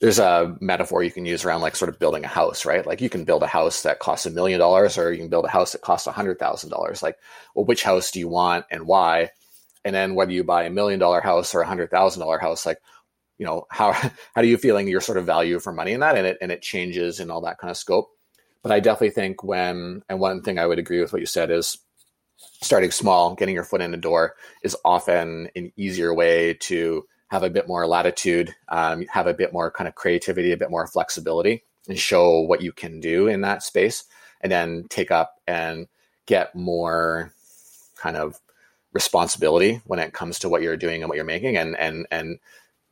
there's 0.00 0.18
a 0.18 0.56
metaphor 0.60 1.02
you 1.02 1.10
can 1.10 1.24
use 1.24 1.44
around 1.44 1.62
like 1.62 1.74
sort 1.74 1.88
of 1.88 1.98
building 1.98 2.24
a 2.24 2.28
house, 2.28 2.66
right? 2.66 2.86
Like 2.86 3.00
you 3.00 3.08
can 3.08 3.24
build 3.24 3.42
a 3.42 3.46
house 3.46 3.82
that 3.82 3.98
costs 3.98 4.26
a 4.26 4.30
million 4.30 4.60
dollars 4.60 4.98
or 4.98 5.10
you 5.10 5.18
can 5.18 5.28
build 5.28 5.46
a 5.46 5.50
house 5.50 5.72
that 5.72 5.80
costs 5.80 6.06
a 6.06 6.12
hundred 6.12 6.38
thousand 6.38 6.70
dollars. 6.70 7.02
Like, 7.02 7.16
well, 7.54 7.64
which 7.64 7.82
house 7.82 8.10
do 8.10 8.18
you 8.18 8.28
want 8.28 8.66
and 8.70 8.86
why? 8.86 9.30
And 9.84 9.94
then 9.94 10.14
whether 10.14 10.32
you 10.32 10.44
buy 10.44 10.64
a 10.64 10.70
million 10.70 10.98
dollar 11.00 11.20
house 11.20 11.54
or 11.54 11.62
a 11.62 11.66
hundred 11.66 11.90
thousand 11.90 12.20
dollar 12.20 12.38
house, 12.38 12.66
like, 12.66 12.78
you 13.38 13.46
know, 13.46 13.66
how 13.70 13.92
how 14.34 14.42
do 14.42 14.48
you 14.48 14.58
feeling 14.58 14.86
your 14.86 15.00
sort 15.00 15.18
of 15.18 15.24
value 15.24 15.58
for 15.60 15.72
money 15.72 15.92
in 15.92 16.00
that? 16.00 16.16
And 16.16 16.26
it 16.26 16.38
and 16.42 16.52
it 16.52 16.60
changes 16.62 17.18
in 17.18 17.30
all 17.30 17.40
that 17.42 17.58
kind 17.58 17.70
of 17.70 17.76
scope. 17.76 18.10
But 18.62 18.72
I 18.72 18.80
definitely 18.80 19.10
think 19.10 19.42
when 19.42 20.02
and 20.10 20.20
one 20.20 20.42
thing 20.42 20.58
I 20.58 20.66
would 20.66 20.78
agree 20.78 21.00
with 21.00 21.12
what 21.12 21.20
you 21.20 21.26
said 21.26 21.50
is 21.50 21.78
starting 22.36 22.90
small, 22.90 23.34
getting 23.34 23.54
your 23.54 23.64
foot 23.64 23.80
in 23.80 23.92
the 23.92 23.96
door 23.96 24.34
is 24.62 24.76
often 24.84 25.48
an 25.56 25.72
easier 25.76 26.12
way 26.12 26.54
to 26.54 27.06
have 27.28 27.42
a 27.42 27.50
bit 27.50 27.66
more 27.66 27.86
latitude, 27.86 28.54
um, 28.68 29.04
have 29.10 29.26
a 29.26 29.34
bit 29.34 29.52
more 29.52 29.70
kind 29.70 29.88
of 29.88 29.94
creativity, 29.94 30.52
a 30.52 30.56
bit 30.56 30.70
more 30.70 30.86
flexibility, 30.86 31.64
and 31.88 31.98
show 31.98 32.40
what 32.40 32.62
you 32.62 32.72
can 32.72 33.00
do 33.00 33.26
in 33.26 33.40
that 33.40 33.62
space, 33.62 34.04
and 34.40 34.50
then 34.50 34.86
take 34.88 35.10
up 35.10 35.40
and 35.46 35.88
get 36.26 36.54
more 36.54 37.32
kind 37.96 38.16
of 38.16 38.38
responsibility 38.92 39.80
when 39.84 39.98
it 39.98 40.12
comes 40.12 40.38
to 40.38 40.48
what 40.48 40.62
you're 40.62 40.76
doing 40.76 41.02
and 41.02 41.08
what 41.08 41.16
you're 41.16 41.24
making, 41.24 41.56
and 41.56 41.76
and 41.76 42.06
and 42.10 42.38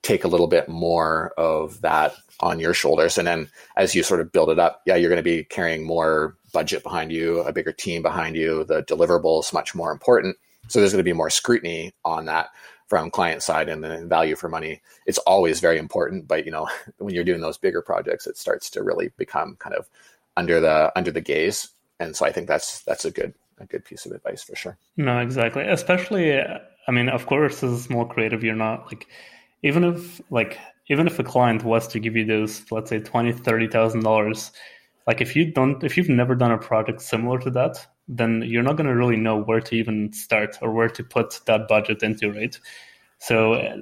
take 0.03 0.25
a 0.25 0.29
little 0.29 0.47
bit 0.47 0.68
more 0.68 1.33
of 1.38 1.81
that 1.81 2.14
on 2.40 2.61
your 2.61 2.75
shoulders. 2.75 3.16
And 3.16 3.27
then 3.27 3.49
as 3.77 3.94
you 3.94 4.03
sort 4.03 4.20
of 4.20 4.33
build 4.33 4.51
it 4.51 4.59
up, 4.59 4.83
yeah, 4.85 4.97
you're 4.97 5.09
going 5.09 5.16
to 5.16 5.23
be 5.23 5.44
carrying 5.44 5.85
more 5.85 6.37
budget 6.53 6.83
behind 6.83 7.11
you, 7.11 7.40
a 7.40 7.53
bigger 7.53 7.73
team 7.73 8.03
behind 8.03 8.37
you. 8.37 8.64
The 8.64 8.83
deliverables 8.83 9.53
much 9.53 9.75
more 9.75 9.90
important. 9.90 10.37
So 10.68 10.79
there's 10.79 10.92
going 10.92 11.01
to 11.01 11.05
be 11.05 11.14
more 11.14 11.31
scrutiny 11.31 11.94
on 12.05 12.27
that 12.27 12.51
from 12.87 13.11
client 13.11 13.42
side 13.42 13.68
and 13.68 13.83
then 13.83 14.09
value 14.09 14.37
for 14.37 14.49
money. 14.49 14.83
It's 15.07 15.18
always 15.18 15.61
very 15.61 15.79
important, 15.79 16.29
but 16.29 16.44
you 16.44 16.51
know, 16.51 16.68
when 16.99 17.14
you're 17.14 17.25
doing 17.25 17.40
those 17.40 17.59
bigger 17.59 17.83
projects, 17.83 18.27
it 18.27 18.37
starts 18.37 18.70
to 18.70 18.83
really 18.83 19.11
become 19.16 19.57
kind 19.57 19.75
of 19.75 19.88
under 20.37 20.61
the 20.61 20.92
under 20.97 21.11
the 21.11 21.20
gaze. 21.20 21.68
And 22.01 22.16
so 22.16 22.27
I 22.27 22.33
think 22.33 22.49
that's 22.49 22.83
that's 22.83 23.05
a 23.05 23.11
good 23.11 23.35
a 23.59 23.66
good 23.66 23.85
piece 23.85 24.07
of 24.07 24.12
advice 24.12 24.42
for 24.42 24.57
sure. 24.57 24.77
No, 24.97 25.18
exactly. 25.20 25.62
Especially, 25.62 26.40
I 26.40 26.90
mean, 26.90 27.09
of 27.09 27.27
course, 27.27 27.62
as 27.62 27.73
a 27.73 27.79
small 27.79 28.05
creative, 28.05 28.42
you're 28.42 28.55
not 28.55 28.87
like 28.87 29.07
even 29.62 29.85
if 29.85 30.20
like 30.31 30.59
even 30.88 31.07
if 31.07 31.18
a 31.18 31.25
client 31.25 31.64
was 31.64 31.88
to 31.88 32.01
give 32.01 32.16
you 32.16 32.25
those, 32.25 32.70
let's 32.70 32.90
say 32.90 33.01
twenty, 33.01 33.33
thirty 33.33 33.68
thousand 33.68 34.03
dollars, 34.03 34.53
like 35.07 35.20
if 35.20 35.37
you 35.37 35.51
don't, 35.51 35.83
if 35.83 35.97
you've 35.97 36.09
never 36.09 36.35
done 36.35 36.53
a 36.53 36.59
project 36.59 37.01
similar 37.01 37.38
to 37.40 37.51
that, 37.51 37.87
then 38.09 38.43
you're 38.47 38.62
not 38.62 38.77
going 38.77 38.87
to 38.87 38.95
really 38.95 39.17
know 39.17 39.38
where 39.38 39.61
to 39.61 39.75
even 39.75 40.12
start 40.12 40.59
or 40.61 40.73
where 40.73 40.88
to 40.88 41.03
put 41.03 41.40
that 41.47 41.69
budget 41.69 42.03
into, 42.03 42.31
right? 42.33 42.59
So, 43.19 43.55
uh, 43.55 43.77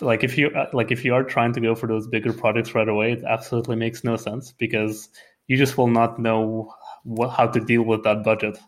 like 0.00 0.24
if 0.24 0.36
you 0.36 0.48
uh, 0.48 0.68
like 0.72 0.90
if 0.90 1.04
you 1.04 1.14
are 1.14 1.22
trying 1.22 1.52
to 1.52 1.60
go 1.60 1.74
for 1.74 1.86
those 1.86 2.06
bigger 2.08 2.32
projects 2.32 2.74
right 2.74 2.88
away, 2.88 3.12
it 3.12 3.24
absolutely 3.24 3.76
makes 3.76 4.02
no 4.02 4.16
sense 4.16 4.52
because 4.52 5.08
you 5.46 5.56
just 5.56 5.78
will 5.78 5.88
not 5.88 6.18
know 6.18 6.74
what, 7.04 7.28
how 7.28 7.46
to 7.46 7.60
deal 7.60 7.82
with 7.82 8.04
that 8.04 8.24
budget 8.24 8.58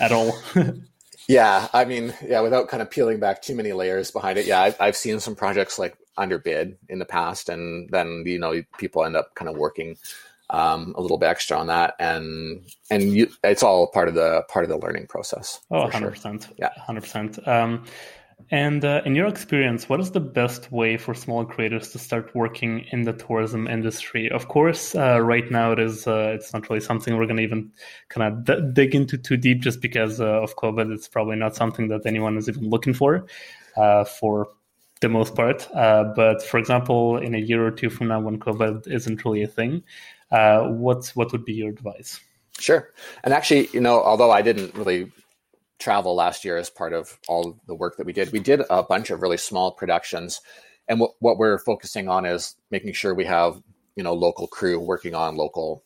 at 0.00 0.12
all. 0.12 0.36
yeah, 1.28 1.68
I 1.72 1.84
mean, 1.84 2.14
yeah, 2.26 2.40
without 2.40 2.68
kind 2.68 2.82
of 2.82 2.90
peeling 2.90 3.20
back 3.20 3.42
too 3.42 3.54
many 3.54 3.72
layers 3.72 4.10
behind 4.10 4.38
it, 4.38 4.46
yeah, 4.46 4.60
I've, 4.60 4.76
I've 4.80 4.96
seen 4.96 5.20
some 5.20 5.36
projects 5.36 5.78
like 5.78 5.96
underbid 6.16 6.76
in 6.88 6.98
the 6.98 7.04
past, 7.04 7.48
and 7.48 7.88
then 7.90 8.24
you 8.26 8.38
know 8.38 8.62
people 8.78 9.04
end 9.04 9.16
up 9.16 9.34
kind 9.34 9.48
of 9.48 9.56
working 9.56 9.96
um, 10.54 10.94
a 10.96 11.02
little 11.02 11.18
bit 11.18 11.26
extra 11.26 11.58
on 11.58 11.66
that, 11.66 11.94
and 11.98 12.64
and 12.90 13.02
you, 13.14 13.28
it's 13.42 13.62
all 13.62 13.88
part 13.88 14.08
of 14.08 14.14
the 14.14 14.44
part 14.48 14.64
of 14.64 14.68
the 14.68 14.78
learning 14.78 15.06
process. 15.08 15.60
Oh, 15.70 15.80
100 15.80 16.10
percent. 16.10 16.42
Sure. 16.44 16.52
Yeah, 16.58 16.70
hundred 16.78 17.02
percent. 17.02 17.46
Um, 17.46 17.84
and 18.50 18.84
uh, 18.84 19.00
in 19.04 19.14
your 19.14 19.26
experience, 19.26 19.88
what 19.88 20.00
is 20.00 20.10
the 20.10 20.20
best 20.20 20.70
way 20.70 20.96
for 20.96 21.14
small 21.14 21.44
creators 21.44 21.90
to 21.92 21.98
start 21.98 22.34
working 22.34 22.84
in 22.92 23.02
the 23.02 23.12
tourism 23.12 23.66
industry? 23.66 24.30
Of 24.30 24.48
course, 24.48 24.94
uh, 24.94 25.20
right 25.20 25.50
now 25.50 25.72
it 25.72 25.78
is 25.80 26.06
uh, 26.06 26.32
it's 26.34 26.52
not 26.52 26.68
really 26.68 26.80
something 26.80 27.16
we're 27.16 27.26
going 27.26 27.38
to 27.38 27.42
even 27.42 27.72
kind 28.10 28.32
of 28.32 28.44
d- 28.44 28.70
dig 28.72 28.94
into 28.94 29.18
too 29.18 29.36
deep, 29.36 29.60
just 29.60 29.80
because 29.80 30.20
uh, 30.20 30.42
of 30.42 30.54
COVID. 30.56 30.92
It's 30.92 31.08
probably 31.08 31.36
not 31.36 31.56
something 31.56 31.88
that 31.88 32.06
anyone 32.06 32.36
is 32.36 32.48
even 32.48 32.68
looking 32.70 32.94
for, 32.94 33.26
uh, 33.76 34.04
for 34.04 34.48
the 35.00 35.08
most 35.08 35.34
part. 35.34 35.68
Uh, 35.74 36.04
but 36.14 36.42
for 36.42 36.58
example, 36.58 37.16
in 37.18 37.34
a 37.34 37.38
year 37.38 37.66
or 37.66 37.70
two 37.70 37.90
from 37.90 38.08
now, 38.08 38.20
when 38.20 38.38
COVID 38.38 38.86
isn't 38.86 39.24
really 39.24 39.42
a 39.42 39.48
thing, 39.48 39.82
Uh, 40.34 40.68
what 40.70 41.06
what 41.14 41.30
would 41.30 41.44
be 41.44 41.52
your 41.52 41.70
advice? 41.70 42.18
Sure, 42.58 42.88
and 43.22 43.32
actually, 43.32 43.68
you 43.72 43.80
know, 43.80 44.02
although 44.02 44.32
I 44.32 44.42
didn't 44.42 44.74
really 44.74 45.12
travel 45.78 46.16
last 46.16 46.44
year 46.44 46.56
as 46.56 46.68
part 46.68 46.92
of 46.92 47.16
all 47.28 47.60
the 47.66 47.74
work 47.74 47.96
that 47.96 48.06
we 48.06 48.12
did. 48.12 48.32
We 48.32 48.40
did 48.40 48.62
a 48.68 48.82
bunch 48.82 49.10
of 49.10 49.22
really 49.22 49.36
small 49.36 49.70
productions, 49.72 50.40
and 50.88 50.98
what, 50.98 51.12
what 51.20 51.38
we're 51.38 51.58
focusing 51.58 52.08
on 52.08 52.24
is 52.24 52.56
making 52.72 52.94
sure 52.94 53.14
we 53.14 53.26
have 53.26 53.62
you 53.94 54.02
know 54.02 54.12
local 54.12 54.48
crew 54.48 54.80
working 54.80 55.14
on 55.14 55.36
local 55.36 55.84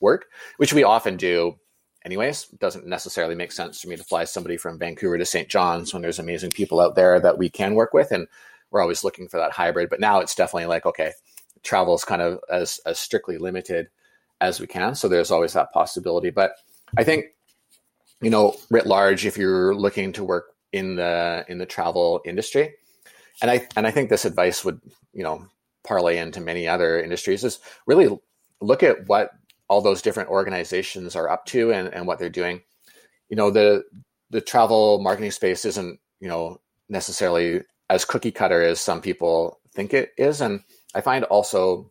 work, 0.00 0.24
which 0.56 0.72
we 0.72 0.84
often 0.84 1.18
do. 1.18 1.58
Anyways, 2.02 2.48
it 2.50 2.60
doesn't 2.60 2.86
necessarily 2.86 3.34
make 3.34 3.52
sense 3.52 3.82
to 3.82 3.88
me 3.88 3.96
to 3.96 4.04
fly 4.04 4.24
somebody 4.24 4.56
from 4.56 4.78
Vancouver 4.78 5.18
to 5.18 5.26
St. 5.26 5.50
John's 5.50 5.92
when 5.92 6.00
there's 6.00 6.18
amazing 6.18 6.52
people 6.52 6.80
out 6.80 6.94
there 6.94 7.20
that 7.20 7.36
we 7.36 7.50
can 7.50 7.74
work 7.74 7.92
with, 7.92 8.10
and 8.10 8.26
we're 8.70 8.80
always 8.80 9.04
looking 9.04 9.28
for 9.28 9.36
that 9.36 9.52
hybrid. 9.52 9.90
But 9.90 10.00
now 10.00 10.20
it's 10.20 10.34
definitely 10.34 10.66
like 10.66 10.86
okay, 10.86 11.12
travel 11.62 11.94
is 11.94 12.04
kind 12.04 12.22
of 12.22 12.40
as 12.50 12.80
as 12.86 12.98
strictly 12.98 13.38
limited 13.38 13.88
as 14.40 14.60
we 14.60 14.66
can, 14.66 14.94
so 14.94 15.08
there's 15.08 15.30
always 15.30 15.52
that 15.52 15.72
possibility. 15.72 16.30
But 16.30 16.52
I 16.96 17.04
think 17.04 17.26
you 18.22 18.30
know, 18.30 18.54
writ 18.70 18.86
large, 18.86 19.26
if 19.26 19.36
you're 19.36 19.74
looking 19.74 20.12
to 20.14 20.24
work 20.24 20.54
in 20.72 20.96
the 20.96 21.44
in 21.48 21.58
the 21.58 21.66
travel 21.66 22.22
industry, 22.24 22.74
and 23.42 23.50
I 23.50 23.66
and 23.76 23.86
I 23.86 23.90
think 23.90 24.08
this 24.08 24.24
advice 24.24 24.64
would 24.64 24.80
you 25.12 25.24
know 25.24 25.46
parlay 25.84 26.18
into 26.18 26.40
many 26.40 26.66
other 26.68 27.02
industries 27.02 27.42
is 27.42 27.58
really 27.86 28.16
look 28.60 28.84
at 28.84 29.08
what 29.08 29.32
all 29.68 29.80
those 29.80 30.02
different 30.02 30.30
organizations 30.30 31.16
are 31.16 31.28
up 31.28 31.44
to 31.46 31.72
and, 31.72 31.92
and 31.92 32.06
what 32.06 32.18
they're 32.18 32.30
doing. 32.30 32.62
You 33.28 33.36
know, 33.36 33.50
the 33.50 33.84
the 34.30 34.40
travel 34.40 35.00
marketing 35.00 35.32
space 35.32 35.64
isn't 35.64 35.98
you 36.20 36.28
know 36.28 36.60
necessarily 36.88 37.62
as 37.90 38.04
cookie 38.04 38.30
cutter 38.30 38.62
as 38.62 38.80
some 38.80 39.00
people 39.00 39.58
think 39.74 39.92
it 39.92 40.12
is, 40.16 40.40
and 40.40 40.60
I 40.94 41.00
find 41.00 41.24
also 41.24 41.90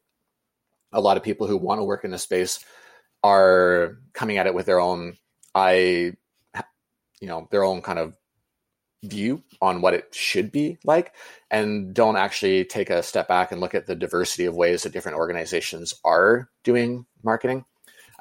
a 0.92 1.02
lot 1.02 1.18
of 1.18 1.24
people 1.24 1.48
who 1.48 1.58
want 1.58 1.80
to 1.80 1.84
work 1.84 2.04
in 2.04 2.12
this 2.12 2.24
space 2.24 2.64
are 3.24 3.98
coming 4.14 4.38
at 4.38 4.48
it 4.48 4.54
with 4.54 4.66
their 4.66 4.80
own 4.80 5.18
I 5.54 6.14
you 7.20 7.28
know 7.28 7.48
their 7.52 7.64
own 7.64 7.82
kind 7.82 8.00
of 8.00 8.18
view 9.04 9.44
on 9.62 9.82
what 9.82 9.94
it 9.94 10.14
should 10.14 10.52
be 10.52 10.78
like 10.84 11.14
and 11.50 11.94
don't 11.94 12.18
actually 12.18 12.64
take 12.64 12.90
a 12.90 13.02
step 13.02 13.28
back 13.28 13.52
and 13.52 13.60
look 13.60 13.74
at 13.74 13.88
the 13.88 13.96
diversity 13.96 14.46
of 14.46 14.56
ways 14.56 14.84
that 14.84 14.94
different 14.94 15.18
organizations 15.18 15.94
are 16.06 16.50
doing 16.64 17.06
marketing. 17.24 17.66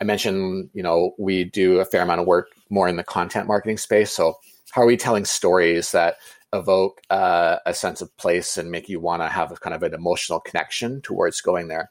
I 0.00 0.04
mentioned 0.04 0.70
you 0.72 0.82
know 0.82 1.12
we 1.18 1.44
do 1.44 1.80
a 1.80 1.84
fair 1.84 2.02
amount 2.02 2.20
of 2.20 2.26
work 2.26 2.48
more 2.68 2.88
in 2.88 2.96
the 2.96 3.04
content 3.04 3.46
marketing 3.46 3.78
space. 3.78 4.10
So 4.12 4.36
how 4.72 4.82
are 4.82 4.86
we 4.86 4.96
telling 4.96 5.24
stories 5.24 5.92
that 5.92 6.16
evoke 6.52 7.00
uh, 7.10 7.56
a 7.66 7.74
sense 7.74 8.00
of 8.00 8.16
place 8.16 8.56
and 8.56 8.70
make 8.70 8.88
you 8.88 9.00
want 9.00 9.22
to 9.22 9.28
have 9.28 9.52
a 9.52 9.56
kind 9.56 9.74
of 9.74 9.82
an 9.82 9.94
emotional 9.94 10.40
connection 10.40 11.00
towards 11.00 11.40
going 11.40 11.68
there. 11.68 11.90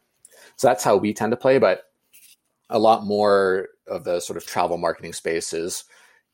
So 0.57 0.67
that's 0.67 0.83
how 0.83 0.97
we 0.97 1.13
tend 1.13 1.31
to 1.31 1.37
play 1.37 1.57
but 1.57 1.83
a 2.69 2.79
lot 2.79 3.05
more 3.05 3.69
of 3.87 4.03
the 4.03 4.19
sort 4.19 4.37
of 4.37 4.45
travel 4.45 4.77
marketing 4.77 5.13
spaces 5.13 5.85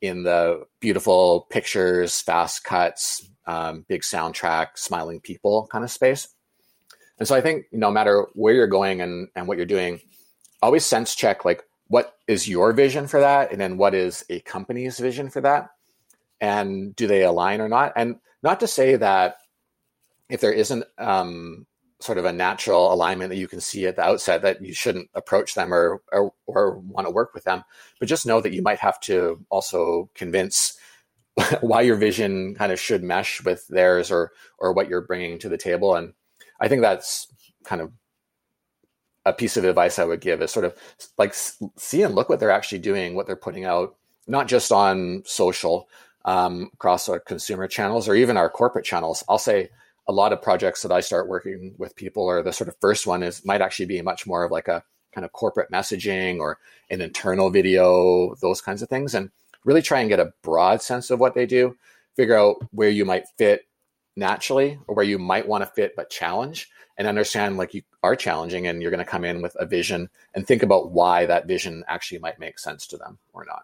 in 0.01 0.23
the 0.23 0.65
beautiful 0.79 1.47
pictures, 1.49 2.19
fast 2.21 2.63
cuts, 2.63 3.29
um, 3.47 3.85
big 3.87 4.01
soundtrack, 4.01 4.69
smiling 4.75 5.21
people 5.21 5.67
kind 5.71 5.83
of 5.83 5.91
space. 5.91 6.27
And 7.17 7.27
so 7.27 7.35
I 7.35 7.41
think 7.41 7.65
no 7.71 7.91
matter 7.91 8.27
where 8.33 8.53
you're 8.53 8.67
going 8.67 9.01
and, 9.01 9.29
and 9.35 9.47
what 9.47 9.57
you're 9.57 9.65
doing, 9.65 10.01
always 10.61 10.85
sense 10.85 11.15
check 11.15 11.45
like 11.45 11.63
what 11.87 12.17
is 12.27 12.47
your 12.47 12.73
vision 12.73 13.07
for 13.07 13.19
that, 13.19 13.51
and 13.51 13.61
then 13.61 13.77
what 13.77 13.93
is 13.93 14.25
a 14.29 14.39
company's 14.41 14.97
vision 14.97 15.29
for 15.29 15.41
that, 15.41 15.69
and 16.41 16.95
do 16.95 17.07
they 17.07 17.23
align 17.23 17.61
or 17.61 17.69
not? 17.69 17.93
And 17.95 18.17
not 18.43 18.59
to 18.59 18.67
say 18.67 18.95
that 18.95 19.37
if 20.29 20.41
there 20.41 20.53
isn't 20.53 20.83
um, 20.97 21.65
sort 21.99 22.17
of 22.17 22.25
a 22.25 22.33
natural 22.33 22.93
alignment 22.93 23.29
that 23.29 23.37
you 23.37 23.47
can 23.47 23.61
see 23.61 23.85
at 23.87 23.95
the 23.95 24.03
outset 24.03 24.41
that 24.41 24.61
you 24.61 24.73
shouldn't 24.73 25.09
approach 25.13 25.53
them 25.53 25.73
or, 25.73 26.01
or, 26.11 26.33
or 26.45 26.77
want 26.79 27.07
to 27.07 27.13
work 27.13 27.33
with 27.33 27.43
them. 27.43 27.63
But 27.99 28.09
just 28.09 28.25
know 28.25 28.41
that 28.41 28.53
you 28.53 28.61
might 28.61 28.79
have 28.79 28.99
to 29.01 29.43
also 29.49 30.09
convince 30.13 30.77
why 31.61 31.81
your 31.81 31.95
vision 31.95 32.55
kind 32.55 32.71
of 32.71 32.79
should 32.79 33.03
mesh 33.03 33.43
with 33.43 33.67
theirs 33.67 34.11
or 34.11 34.31
or 34.57 34.73
what 34.73 34.89
you're 34.89 35.01
bringing 35.01 35.39
to 35.39 35.49
the 35.49 35.57
table. 35.57 35.95
And 35.95 36.13
I 36.59 36.67
think 36.67 36.81
that's 36.81 37.27
kind 37.63 37.81
of 37.81 37.91
a 39.25 39.33
piece 39.33 39.57
of 39.57 39.65
advice 39.65 39.97
I 39.97 40.05
would 40.05 40.21
give 40.21 40.41
is 40.41 40.51
sort 40.51 40.65
of 40.65 40.75
like 41.17 41.33
see 41.33 42.03
and 42.03 42.15
look 42.15 42.29
what 42.29 42.39
they're 42.39 42.51
actually 42.51 42.79
doing, 42.79 43.15
what 43.15 43.25
they're 43.25 43.35
putting 43.35 43.65
out, 43.65 43.95
not 44.27 44.47
just 44.47 44.71
on 44.71 45.23
social 45.25 45.89
um, 46.25 46.69
across 46.73 47.07
our 47.07 47.19
consumer 47.19 47.67
channels 47.67 48.09
or 48.09 48.15
even 48.15 48.35
our 48.35 48.49
corporate 48.49 48.85
channels. 48.85 49.23
I'll 49.29 49.37
say 49.37 49.69
a 50.07 50.11
lot 50.11 50.33
of 50.33 50.41
projects 50.41 50.81
that 50.81 50.91
I 50.91 50.99
start 50.99 51.29
working 51.29 51.73
with 51.77 51.95
people 51.95 52.23
or 52.23 52.43
the 52.43 52.51
sort 52.51 52.67
of 52.67 52.75
first 52.81 53.07
one 53.07 53.23
is 53.23 53.45
might 53.45 53.61
actually 53.61 53.85
be 53.85 54.01
much 54.01 54.27
more 54.27 54.43
of 54.43 54.51
like 54.51 54.67
a 54.67 54.83
kind 55.13 55.23
of 55.23 55.31
corporate 55.31 55.71
messaging 55.71 56.39
or 56.39 56.59
an 56.89 56.99
internal 56.99 57.49
video, 57.49 58.35
those 58.41 58.59
kinds 58.59 58.81
of 58.81 58.89
things. 58.89 59.15
And 59.15 59.31
really 59.63 59.81
try 59.81 60.01
and 60.01 60.09
get 60.09 60.19
a 60.19 60.33
broad 60.43 60.81
sense 60.81 61.09
of 61.09 61.19
what 61.19 61.33
they 61.33 61.45
do, 61.45 61.75
figure 62.15 62.37
out 62.37 62.57
where 62.71 62.89
you 62.89 63.05
might 63.05 63.27
fit 63.37 63.61
naturally 64.15 64.79
or 64.87 64.95
where 64.95 65.05
you 65.05 65.17
might 65.17 65.47
want 65.47 65.63
to 65.63 65.69
fit 65.71 65.95
but 65.95 66.09
challenge 66.09 66.69
and 66.97 67.07
understand 67.07 67.57
like 67.57 67.73
you 67.73 67.81
are 68.03 68.15
challenging 68.15 68.67
and 68.67 68.81
you're 68.81 68.91
going 68.91 69.03
to 69.03 69.09
come 69.09 69.25
in 69.25 69.41
with 69.41 69.55
a 69.59 69.65
vision 69.65 70.09
and 70.33 70.47
think 70.47 70.63
about 70.63 70.91
why 70.91 71.25
that 71.25 71.47
vision 71.47 71.83
actually 71.87 72.19
might 72.19 72.39
make 72.39 72.57
sense 72.57 72.87
to 72.87 72.97
them 72.97 73.17
or 73.33 73.45
not. 73.45 73.63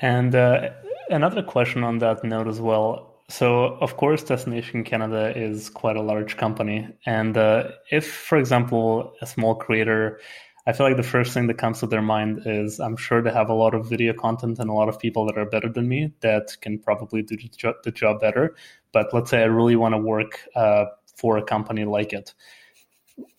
And 0.00 0.34
uh, 0.34 0.70
another 1.10 1.42
question 1.42 1.84
on 1.84 1.98
that 1.98 2.24
note 2.24 2.48
as 2.48 2.60
well 2.60 3.18
so, 3.30 3.76
of 3.80 3.96
course, 3.98 4.22
Destination 4.22 4.84
Canada 4.84 5.36
is 5.36 5.68
quite 5.68 5.96
a 5.96 6.02
large 6.02 6.38
company. 6.38 6.88
And 7.04 7.36
uh, 7.36 7.72
if, 7.90 8.10
for 8.10 8.38
example, 8.38 9.12
a 9.20 9.26
small 9.26 9.54
creator, 9.54 10.18
I 10.66 10.72
feel 10.72 10.86
like 10.86 10.96
the 10.96 11.02
first 11.02 11.34
thing 11.34 11.46
that 11.48 11.58
comes 11.58 11.80
to 11.80 11.86
their 11.86 12.00
mind 12.00 12.42
is 12.46 12.80
I'm 12.80 12.96
sure 12.96 13.20
they 13.20 13.30
have 13.30 13.50
a 13.50 13.54
lot 13.54 13.74
of 13.74 13.88
video 13.88 14.14
content 14.14 14.58
and 14.58 14.70
a 14.70 14.72
lot 14.72 14.88
of 14.88 14.98
people 14.98 15.26
that 15.26 15.36
are 15.36 15.44
better 15.44 15.68
than 15.68 15.88
me 15.88 16.12
that 16.20 16.56
can 16.62 16.78
probably 16.78 17.22
do 17.22 17.36
the 17.84 17.90
job, 17.90 18.20
better. 18.20 18.56
But 18.92 19.12
let's 19.12 19.30
say 19.30 19.42
I 19.42 19.46
really 19.46 19.76
want 19.76 19.94
to 19.94 19.98
work 19.98 20.40
uh, 20.56 20.86
for 21.16 21.36
a 21.36 21.42
company 21.42 21.84
like 21.84 22.14
it. 22.14 22.32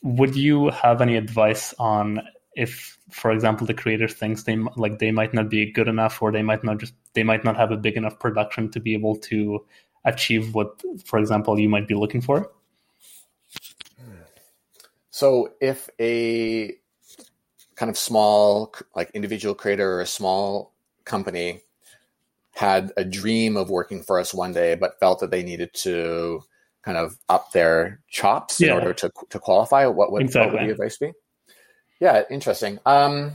Would 0.03 0.36
you 0.36 0.69
have 0.69 1.01
any 1.01 1.15
advice 1.15 1.73
on 1.79 2.21
if 2.60 2.98
for 3.10 3.32
example 3.32 3.65
the 3.65 3.74
creator 3.74 4.08
thinks 4.08 4.43
they 4.43 4.58
like 4.76 5.00
they 5.00 5.12
might 5.12 5.34
not 5.34 5.50
be 5.50 5.72
good 5.72 5.88
enough 5.88 6.22
or 6.22 6.32
they 6.32 6.43
might 6.43 6.63
not 6.63 6.78
just 6.78 6.93
they 7.13 7.24
might 7.24 7.43
not 7.43 7.56
have 7.56 7.72
a 7.72 7.78
big 7.78 7.95
enough 7.98 8.19
production 8.19 8.69
to 8.69 8.80
be 8.80 8.93
able 8.93 9.15
to 9.15 9.65
achieve 10.06 10.54
what 10.54 10.82
for 11.06 11.19
example 11.19 11.60
you 11.60 11.69
might 11.69 11.88
be 11.88 11.95
looking 11.95 12.22
for 12.22 12.52
So 15.19 15.56
if 15.60 15.89
a 16.00 16.76
kind 17.76 17.89
of 17.89 17.98
small, 17.98 18.74
like 18.95 19.12
individual 19.13 19.54
creator 19.54 19.95
or 19.95 20.00
a 20.00 20.06
small 20.06 20.74
company 21.04 21.60
had 22.52 22.93
a 22.95 23.04
dream 23.04 23.58
of 23.58 23.69
working 23.69 24.02
for 24.02 24.17
us 24.17 24.34
one 24.34 24.54
day, 24.54 24.76
but 24.76 24.98
felt 25.02 25.19
that 25.19 25.30
they 25.30 25.43
needed 25.43 25.74
to 25.74 26.41
kind 26.84 26.98
of 26.98 27.17
up 27.28 27.52
their 27.52 28.00
chops 28.10 28.62
yeah. 28.62 28.67
in 28.67 28.74
order 28.76 28.93
to, 28.93 29.12
to 29.30 29.39
qualify, 29.39 29.86
what 29.88 30.13
would, 30.13 30.22
exactly. 30.22 30.54
what 30.54 30.62
would 30.62 30.69
the 30.69 30.72
advice 30.72 30.98
be? 30.98 31.12
Yeah, 32.00 32.24
interesting. 32.30 32.80
Um, 32.86 33.34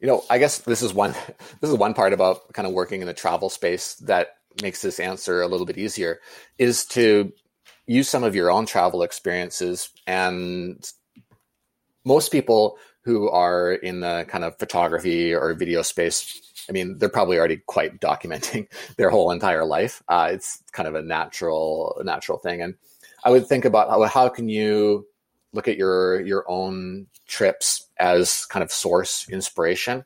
you 0.00 0.06
know, 0.06 0.24
I 0.30 0.38
guess 0.38 0.58
this 0.58 0.82
is 0.82 0.92
one 0.92 1.12
this 1.60 1.70
is 1.70 1.76
one 1.76 1.94
part 1.94 2.12
about 2.12 2.52
kind 2.52 2.66
of 2.66 2.74
working 2.74 3.00
in 3.00 3.06
the 3.06 3.14
travel 3.14 3.50
space 3.50 3.94
that 3.96 4.36
makes 4.62 4.82
this 4.82 4.98
answer 4.98 5.42
a 5.42 5.48
little 5.48 5.66
bit 5.66 5.78
easier 5.78 6.20
is 6.58 6.84
to 6.84 7.32
use 7.86 8.08
some 8.08 8.24
of 8.24 8.34
your 8.34 8.50
own 8.50 8.66
travel 8.66 9.02
experiences. 9.02 9.90
And 10.06 10.84
most 12.04 12.32
people 12.32 12.78
who 13.02 13.28
are 13.30 13.72
in 13.72 14.00
the 14.00 14.26
kind 14.28 14.44
of 14.44 14.58
photography 14.58 15.34
or 15.34 15.54
video 15.54 15.82
space 15.82 16.40
i 16.68 16.72
mean 16.72 16.98
they're 16.98 17.08
probably 17.08 17.38
already 17.38 17.56
quite 17.66 17.98
documenting 18.00 18.66
their 18.96 19.10
whole 19.10 19.30
entire 19.30 19.64
life. 19.64 20.02
Uh, 20.08 20.28
it's 20.32 20.62
kind 20.72 20.88
of 20.88 20.94
a 20.94 21.02
natural 21.02 22.00
natural 22.04 22.38
thing. 22.38 22.62
And 22.62 22.74
i 23.24 23.30
would 23.30 23.46
think 23.46 23.64
about 23.64 23.88
how, 23.88 24.02
how 24.04 24.28
can 24.28 24.48
you 24.48 25.06
look 25.52 25.68
at 25.68 25.76
your 25.76 26.20
your 26.22 26.44
own 26.48 27.06
trips 27.26 27.86
as 27.98 28.44
kind 28.46 28.62
of 28.62 28.72
source 28.72 29.28
inspiration. 29.28 30.04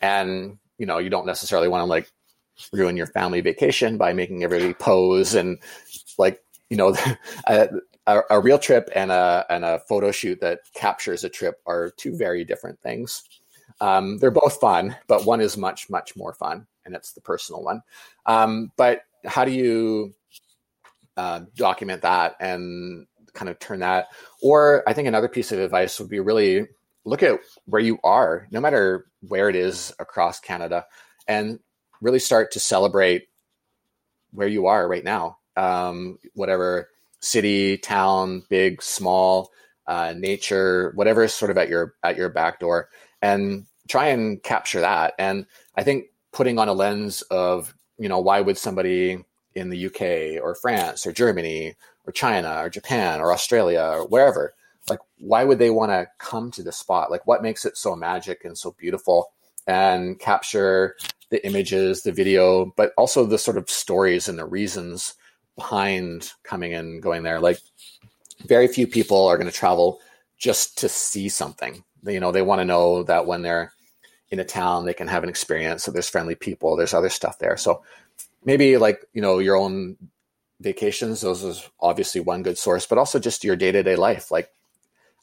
And 0.00 0.58
you 0.78 0.86
know 0.86 0.98
you 0.98 1.10
don't 1.10 1.26
necessarily 1.26 1.68
want 1.68 1.82
to 1.82 1.86
like 1.86 2.10
ruin 2.72 2.96
your 2.96 3.06
family 3.06 3.40
vacation 3.40 3.96
by 3.96 4.12
making 4.12 4.42
everybody 4.42 4.74
pose 4.74 5.34
and 5.34 5.58
like 6.18 6.42
you 6.70 6.76
know 6.76 6.96
a, 7.46 7.68
a, 8.06 8.40
real 8.40 8.58
trip 8.58 8.88
and 8.94 9.10
a 9.10 9.44
and 9.50 9.64
a 9.64 9.80
photo 9.80 10.10
shoot 10.10 10.40
that 10.40 10.60
captures 10.74 11.24
a 11.24 11.28
trip 11.28 11.60
are 11.66 11.90
two 11.96 12.16
very 12.16 12.44
different 12.44 12.80
things. 12.80 13.22
Um, 13.80 14.18
they're 14.18 14.30
both 14.30 14.58
fun 14.58 14.96
but 15.06 15.26
one 15.26 15.40
is 15.40 15.56
much 15.56 15.90
much 15.90 16.16
more 16.16 16.32
fun 16.32 16.66
and 16.84 16.94
it's 16.94 17.12
the 17.12 17.20
personal 17.20 17.62
one. 17.62 17.82
Um, 18.24 18.72
but 18.76 19.02
how 19.24 19.44
do 19.44 19.50
you 19.50 20.14
uh, 21.16 21.40
document 21.56 22.02
that 22.02 22.36
and 22.40 23.06
kind 23.36 23.48
of 23.48 23.58
turn 23.58 23.80
that 23.80 24.08
or 24.42 24.82
i 24.88 24.92
think 24.92 25.06
another 25.06 25.28
piece 25.28 25.52
of 25.52 25.60
advice 25.60 26.00
would 26.00 26.08
be 26.08 26.20
really 26.20 26.66
look 27.04 27.22
at 27.22 27.38
where 27.66 27.82
you 27.82 27.98
are 28.02 28.48
no 28.50 28.60
matter 28.60 29.06
where 29.28 29.48
it 29.48 29.54
is 29.54 29.92
across 30.00 30.40
canada 30.40 30.84
and 31.28 31.60
really 32.00 32.18
start 32.18 32.52
to 32.52 32.60
celebrate 32.60 33.28
where 34.32 34.48
you 34.48 34.66
are 34.66 34.86
right 34.88 35.04
now. 35.04 35.38
Um, 35.56 36.18
whatever 36.34 36.90
city, 37.20 37.78
town, 37.78 38.42
big, 38.48 38.82
small, 38.82 39.50
uh, 39.86 40.14
nature, 40.16 40.92
whatever 40.94 41.24
is 41.24 41.34
sort 41.34 41.50
of 41.50 41.58
at 41.58 41.68
your 41.68 41.94
at 42.02 42.16
your 42.16 42.28
back 42.28 42.60
door, 42.60 42.88
and 43.22 43.66
try 43.88 44.08
and 44.08 44.42
capture 44.42 44.80
that. 44.80 45.14
And 45.18 45.46
I 45.76 45.82
think 45.82 46.06
putting 46.32 46.58
on 46.58 46.68
a 46.68 46.72
lens 46.72 47.22
of 47.22 47.74
you 47.98 48.08
know 48.08 48.18
why 48.18 48.40
would 48.40 48.58
somebody 48.58 49.24
in 49.56 49.70
the 49.70 49.86
UK 49.86 50.42
or 50.42 50.54
France 50.54 51.06
or 51.06 51.12
Germany 51.12 51.74
or 52.06 52.12
China 52.12 52.60
or 52.62 52.70
Japan 52.70 53.20
or 53.20 53.32
Australia 53.32 53.90
or 53.92 54.06
wherever 54.06 54.54
like 54.88 55.00
why 55.18 55.42
would 55.42 55.58
they 55.58 55.70
want 55.70 55.90
to 55.90 56.06
come 56.18 56.52
to 56.52 56.62
the 56.62 56.70
spot 56.70 57.10
like 57.10 57.26
what 57.26 57.42
makes 57.42 57.64
it 57.64 57.76
so 57.76 57.96
magic 57.96 58.44
and 58.44 58.56
so 58.56 58.70
beautiful 58.78 59.32
and 59.66 60.18
capture 60.20 60.94
the 61.30 61.44
images, 61.44 62.02
the 62.02 62.12
video, 62.12 62.72
but 62.76 62.92
also 62.96 63.24
the 63.24 63.38
sort 63.38 63.56
of 63.56 63.68
stories 63.68 64.28
and 64.28 64.38
the 64.38 64.46
reasons 64.46 65.14
behind 65.56 66.32
coming 66.44 66.72
and 66.74 67.02
going 67.02 67.22
there. 67.22 67.40
Like 67.40 67.58
very 68.46 68.68
few 68.68 68.86
people 68.86 69.26
are 69.26 69.36
going 69.36 69.50
to 69.50 69.56
travel 69.56 70.00
just 70.38 70.78
to 70.78 70.88
see 70.88 71.28
something. 71.28 71.82
You 72.04 72.20
know, 72.20 72.30
they 72.30 72.42
want 72.42 72.60
to 72.60 72.64
know 72.64 73.02
that 73.04 73.26
when 73.26 73.42
they're 73.42 73.72
in 74.30 74.38
a 74.38 74.44
town, 74.44 74.84
they 74.84 74.94
can 74.94 75.08
have 75.08 75.22
an 75.22 75.28
experience. 75.28 75.82
So 75.82 75.90
there's 75.90 76.08
friendly 76.08 76.34
people, 76.34 76.76
there's 76.76 76.94
other 76.94 77.08
stuff 77.08 77.38
there. 77.38 77.56
So 77.56 77.82
maybe 78.46 78.78
like, 78.78 79.04
you 79.12 79.20
know, 79.20 79.38
your 79.38 79.56
own 79.56 79.96
vacations, 80.60 81.20
those 81.20 81.42
is 81.42 81.68
obviously 81.80 82.22
one 82.22 82.42
good 82.42 82.56
source, 82.56 82.86
but 82.86 82.96
also 82.96 83.18
just 83.18 83.44
your 83.44 83.56
day 83.56 83.72
to 83.72 83.82
day 83.82 83.96
life. 83.96 84.30
Like 84.30 84.48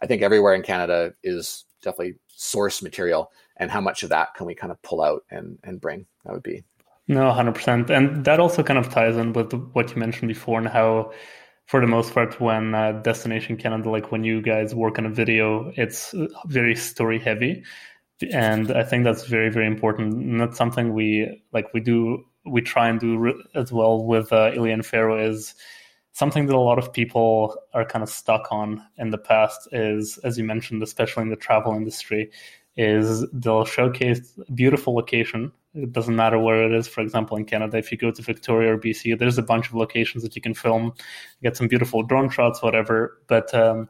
I 0.02 0.06
think 0.06 0.22
everywhere 0.22 0.54
in 0.54 0.62
Canada 0.62 1.16
is 1.24 1.66
definitely 1.82 2.16
source 2.28 2.84
material 2.84 3.32
and 3.58 3.72
how 3.72 3.82
much 3.82 4.04
of 4.04 4.10
that 4.10 4.36
can 4.36 4.46
we 4.46 4.54
kind 4.54 4.72
of 4.72 4.82
pull 4.84 5.02
out 5.02 5.24
and 5.32 5.58
and 5.64 5.82
bring? 5.82 6.06
That 6.26 6.34
would 6.34 6.44
be 6.44 6.64
no 7.08 7.32
100% 7.32 7.90
and 7.90 8.24
that 8.24 8.40
also 8.40 8.64
kind 8.64 8.80
of 8.80 8.90
ties 8.90 9.18
in 9.18 9.34
with 9.34 9.52
what 9.74 9.90
you 9.92 9.98
mentioned 9.98 10.30
before 10.30 10.58
and 10.58 10.70
how 10.70 11.12
for 11.66 11.82
the 11.82 11.88
most 11.88 12.14
part 12.14 12.40
when 12.40 12.74
uh, 12.74 12.94
destination 13.04 13.58
canada 13.58 13.90
like 13.90 14.10
when 14.10 14.24
you 14.24 14.42
guys 14.42 14.74
work 14.74 14.98
on 14.98 15.06
a 15.06 15.10
video 15.10 15.74
it's 15.76 16.16
very 16.46 16.76
story 16.76 17.20
heavy. 17.20 17.64
And 18.32 18.72
i 18.72 18.84
think 18.84 19.04
that's 19.04 19.26
very 19.26 19.50
very 19.50 19.68
important. 19.68 20.14
And 20.14 20.40
that's 20.40 20.58
something 20.58 20.94
we 20.94 21.42
like 21.52 21.74
we 21.74 21.82
do 21.82 22.26
we 22.46 22.62
try 22.62 22.90
and 22.90 23.00
do 23.00 23.42
as 23.56 23.72
well 23.72 24.04
with 24.04 24.32
uh, 24.34 24.52
Ilya 24.54 24.74
and 24.74 24.86
Faro 24.86 25.18
is 25.18 25.56
something 26.12 26.46
that 26.46 26.56
a 26.56 26.60
lot 26.60 26.78
of 26.78 26.94
people 26.94 27.58
are 27.74 27.86
kind 27.86 28.04
of 28.04 28.10
stuck 28.10 28.52
on 28.52 28.86
in 28.98 29.10
the 29.10 29.18
past 29.18 29.68
is 29.72 30.20
as 30.20 30.38
you 30.38 30.44
mentioned 30.44 30.84
especially 30.84 31.24
in 31.24 31.30
the 31.30 31.36
travel 31.36 31.74
industry 31.74 32.30
is 32.76 33.26
they'll 33.32 33.66
showcase 33.66 34.34
a 34.48 34.52
beautiful 34.52 34.96
location. 34.96 35.52
It 35.76 35.92
doesn't 35.92 36.16
matter 36.16 36.40
where 36.40 36.64
it 36.64 36.72
is. 36.72 36.88
For 36.88 37.02
example, 37.02 37.38
in 37.38 37.46
Canada, 37.46 37.78
if 37.78 37.92
you 37.92 37.98
go 37.98 38.12
to 38.12 38.22
Victoria 38.22 38.74
or 38.74 38.78
BC, 38.78 39.18
there's 39.18 39.38
a 39.38 39.44
bunch 39.44 39.68
of 39.68 39.76
locations 39.76 40.24
that 40.24 40.36
you 40.36 40.42
can 40.42 40.54
film, 40.54 40.94
get 41.42 41.58
some 41.58 41.68
beautiful 41.68 42.04
drone 42.04 42.30
shots, 42.30 42.62
whatever. 42.62 43.20
But 43.28 43.54
um, 43.54 43.90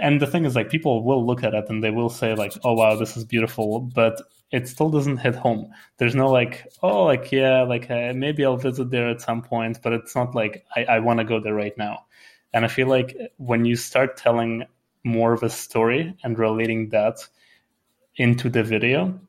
and 0.00 0.20
the 0.20 0.26
thing 0.26 0.44
is, 0.44 0.56
like, 0.56 0.70
people 0.70 1.04
will 1.04 1.24
look 1.24 1.42
at 1.42 1.54
it 1.54 1.64
and 1.68 1.82
they 1.82 1.90
will 1.90 2.10
say, 2.10 2.34
like, 2.34 2.52
"Oh 2.64 2.74
wow, 2.74 2.96
this 2.96 3.16
is 3.16 3.24
beautiful," 3.24 3.80
but 3.80 4.20
it 4.50 4.68
still 4.68 4.90
doesn't 4.90 5.18
hit 5.18 5.34
home. 5.34 5.72
There's 5.98 6.14
no 6.14 6.30
like, 6.30 6.66
"Oh, 6.82 7.04
like 7.04 7.32
yeah, 7.32 7.62
like 7.62 7.90
uh, 7.90 8.12
maybe 8.14 8.44
I'll 8.44 8.56
visit 8.56 8.90
there 8.90 9.08
at 9.10 9.20
some 9.20 9.42
point," 9.42 9.80
but 9.82 9.92
it's 9.92 10.14
not 10.14 10.34
like 10.34 10.64
I, 10.76 10.84
I 10.84 10.98
want 11.00 11.18
to 11.18 11.24
go 11.24 11.40
there 11.40 11.54
right 11.54 11.76
now. 11.76 12.06
And 12.52 12.64
I 12.64 12.68
feel 12.68 12.86
like 12.88 13.16
when 13.36 13.64
you 13.64 13.76
start 13.76 14.16
telling 14.16 14.64
more 15.04 15.32
of 15.32 15.42
a 15.42 15.50
story 15.50 16.16
and 16.22 16.38
relating 16.38 16.90
that 16.90 17.18
into 18.16 18.48
the 18.48 18.62
video, 18.62 19.20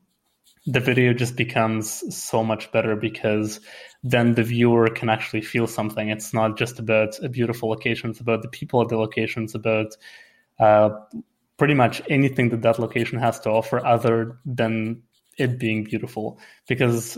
the 0.68 0.80
video 0.80 1.14
just 1.14 1.36
becomes 1.36 2.16
so 2.16 2.44
much 2.44 2.72
better 2.72 2.96
because 2.96 3.60
then 4.04 4.34
the 4.34 4.44
viewer 4.44 4.88
can 4.90 5.10
actually 5.10 5.42
feel 5.42 5.68
something. 5.68 6.10
It's 6.10 6.34
not 6.34 6.58
just 6.58 6.80
about 6.80 7.22
a 7.24 7.30
beautiful 7.30 7.70
location, 7.70 8.12
it's 8.12 8.20
about 8.20 8.42
the 8.42 8.48
people 8.48 8.82
at 8.82 8.90
the 8.90 8.98
location, 8.98 9.44
it's 9.44 9.56
about 9.56 9.96
uh, 10.60 10.90
pretty 11.58 11.74
much 11.74 12.02
anything 12.10 12.50
that 12.50 12.62
that 12.62 12.80
location 12.80 13.20
has 13.20 13.40
to 13.40 13.50
offer 13.50 13.86
other 13.86 14.38
than 14.46 15.02
it 15.38 15.60
being 15.60 15.84
beautiful 15.84 16.40
because 16.68 17.18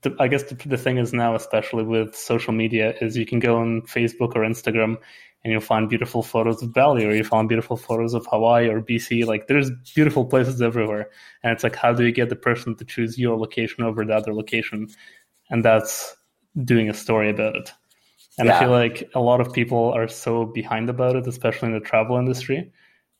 the, 0.00 0.16
i 0.18 0.26
guess 0.26 0.44
the, 0.44 0.54
the, 0.66 0.78
thing 0.78 0.96
is 0.96 1.12
now 1.12 1.34
especially 1.34 1.84
with 1.84 2.16
social 2.16 2.54
media 2.54 2.94
is 3.02 3.14
you 3.14 3.26
can 3.26 3.38
go 3.38 3.58
on 3.58 3.82
facebook 3.82 4.34
or 4.34 4.40
instagram 4.40 4.96
and 5.44 5.52
you'll 5.52 5.60
find 5.60 5.88
beautiful 5.88 6.22
photos 6.22 6.62
of 6.62 6.72
Bali 6.72 7.04
or 7.04 7.12
you 7.12 7.22
find 7.22 7.48
beautiful 7.48 7.76
photos 7.76 8.12
of 8.12 8.26
Hawaii 8.26 8.68
or 8.68 8.80
BC. 8.80 9.24
Like 9.24 9.46
there's 9.46 9.70
beautiful 9.94 10.24
places 10.24 10.60
everywhere. 10.60 11.10
And 11.42 11.52
it's 11.52 11.62
like, 11.62 11.76
how 11.76 11.92
do 11.92 12.04
you 12.04 12.12
get 12.12 12.28
the 12.28 12.36
person 12.36 12.74
to 12.76 12.84
choose 12.84 13.18
your 13.18 13.36
location 13.38 13.84
over 13.84 14.04
the 14.04 14.14
other 14.14 14.34
location? 14.34 14.88
And 15.48 15.64
that's 15.64 16.16
doing 16.64 16.90
a 16.90 16.94
story 16.94 17.30
about 17.30 17.56
it. 17.56 17.72
And 18.36 18.48
yeah. 18.48 18.56
I 18.56 18.60
feel 18.60 18.70
like 18.70 19.10
a 19.14 19.20
lot 19.20 19.40
of 19.40 19.52
people 19.52 19.92
are 19.92 20.08
so 20.08 20.44
behind 20.44 20.90
about 20.90 21.16
it, 21.16 21.26
especially 21.26 21.68
in 21.68 21.74
the 21.74 21.80
travel 21.80 22.18
industry. 22.18 22.72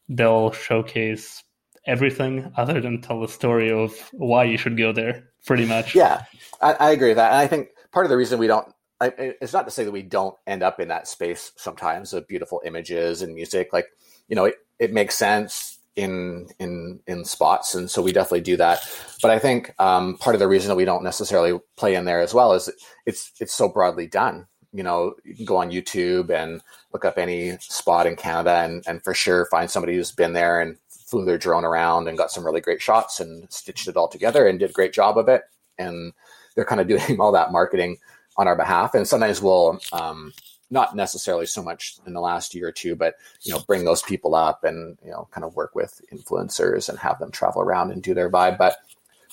They'll 0.09 0.53
showcase 0.53 1.43
everything 1.87 2.53
other 2.57 2.81
than 2.81 3.01
tell 3.01 3.21
the 3.21 3.29
story 3.29 3.71
of 3.71 3.93
why 4.13 4.45
you 4.45 4.59
should 4.59 4.77
go 4.77 4.93
there, 4.93 5.29
pretty 5.47 5.67
much. 5.67 5.95
Yeah, 5.95 6.25
I, 6.61 6.75
I 6.75 6.91
agree 6.91 7.09
with 7.09 7.17
that. 7.17 7.33
And 7.33 7.39
I 7.39 7.47
think 7.47 7.69
part 7.93 8.07
of 8.07 8.11
the 8.11 8.17
reason 8.17 8.39
we 8.39 8.47
don't 8.47 8.69
I, 9.01 9.13
it's 9.17 9.53
not 9.53 9.65
to 9.67 9.71
say 9.71 9.85
that 9.85 9.93
we 9.93 10.03
don't 10.03 10.35
end 10.47 10.63
up 10.63 10.81
in 10.81 10.89
that 10.89 11.07
space 11.07 11.53
sometimes 11.57 12.13
of 12.13 12.27
beautiful 12.27 12.61
images 12.65 13.23
and 13.23 13.35
music. 13.35 13.73
Like, 13.73 13.87
you 14.29 14.35
know, 14.35 14.47
it, 14.47 14.57
it 14.79 14.93
makes 14.93 15.15
sense 15.15 15.79
in 15.95 16.49
in 16.59 17.01
in 17.07 17.25
spots, 17.25 17.75
and 17.75 17.91
so 17.91 18.03
we 18.03 18.13
definitely 18.13 18.41
do 18.41 18.57
that. 18.57 18.81
But 19.23 19.31
I 19.31 19.39
think 19.39 19.73
um, 19.79 20.17
part 20.19 20.35
of 20.35 20.41
the 20.41 20.49
reason 20.49 20.69
that 20.69 20.77
we 20.77 20.85
don't 20.85 21.05
necessarily 21.05 21.59
play 21.77 21.95
in 21.95 22.05
there 22.05 22.21
as 22.21 22.35
well 22.35 22.53
is 22.55 22.71
it's 23.07 23.33
it's 23.41 23.55
so 23.55 23.69
broadly 23.69 24.07
done. 24.07 24.47
You 24.73 24.83
know, 24.83 25.15
you 25.25 25.35
can 25.35 25.45
go 25.45 25.57
on 25.57 25.71
YouTube 25.71 26.31
and 26.31 26.63
look 26.93 27.05
up 27.05 27.19
any 27.19 27.57
spot 27.59 28.07
in 28.07 28.17
Canada, 28.17 28.63
and 28.65 28.85
and 28.87 29.03
for 29.03 29.15
sure 29.15 29.47
find 29.47 29.71
somebody 29.71 29.97
who's 29.97 30.13
been 30.13 30.35
there 30.35 30.61
and 30.61 30.77
flew 30.89 31.25
their 31.25 31.39
drone 31.39 31.65
around 31.65 32.07
and 32.07 32.19
got 32.19 32.31
some 32.31 32.45
really 32.45 32.61
great 32.61 32.83
shots 32.83 33.19
and 33.19 33.51
stitched 33.51 33.89
it 33.89 33.97
all 33.97 34.09
together 34.09 34.47
and 34.47 34.59
did 34.59 34.71
a 34.71 34.75
great 34.75 34.93
job 34.93 35.17
of 35.17 35.29
it. 35.29 35.43
And 35.79 36.13
they're 36.55 36.67
kind 36.67 36.81
of 36.81 36.89
doing 37.09 37.19
all 37.21 37.33
that 37.33 37.53
marketing 37.53 37.97
on 38.37 38.47
our 38.47 38.57
behalf. 38.57 38.95
And 38.95 39.09
sometimes 39.09 39.41
we'll, 39.41 39.81
um, 39.93 40.33
not 40.71 40.95
necessarily 40.95 41.47
so 41.47 41.63
much 41.63 41.99
in 42.07 42.13
the 42.13 42.21
last 42.21 42.55
year 42.55 42.69
or 42.69 42.73
two, 42.73 42.95
but 42.95 43.15
you 43.43 43.53
know, 43.53 43.61
bring 43.67 43.85
those 43.85 44.03
people 44.03 44.35
up 44.35 44.65
and 44.65 44.99
you 45.03 45.11
know, 45.11 45.27
kind 45.31 45.45
of 45.45 45.57
work 45.57 45.75
with 45.75 46.01
influencers 46.13 46.89
and 46.89 46.99
have 46.99 47.19
them 47.19 47.31
travel 47.31 47.63
around 47.63 47.91
and 47.91 48.03
do 48.03 48.13
their 48.13 48.31
vibe. 48.31 48.59
But 48.59 48.77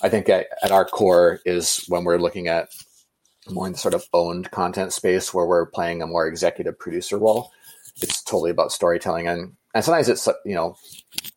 I 0.02 0.08
think 0.08 0.30
at, 0.30 0.48
at 0.64 0.72
our 0.72 0.86
core 0.86 1.42
is 1.46 1.84
when 1.90 2.06
we're 2.06 2.18
looking 2.20 2.48
at 2.48 2.70
more 3.50 3.68
in 3.68 3.74
the 3.74 3.78
sort 3.78 3.94
of 3.94 4.06
owned 4.14 4.52
content 4.52 4.94
space 4.94 5.34
where 5.34 5.46
we're 5.46 5.66
playing 5.66 6.02
a 6.02 6.08
more 6.08 6.28
executive 6.28 6.78
producer 6.80 7.18
role. 7.18 7.52
It's 8.02 8.24
totally 8.24 8.52
about 8.52 8.72
storytelling, 8.72 9.28
and 9.28 9.54
and 9.74 9.84
sometimes 9.84 10.10
it's 10.10 10.28
you 10.46 10.56
know 10.56 10.76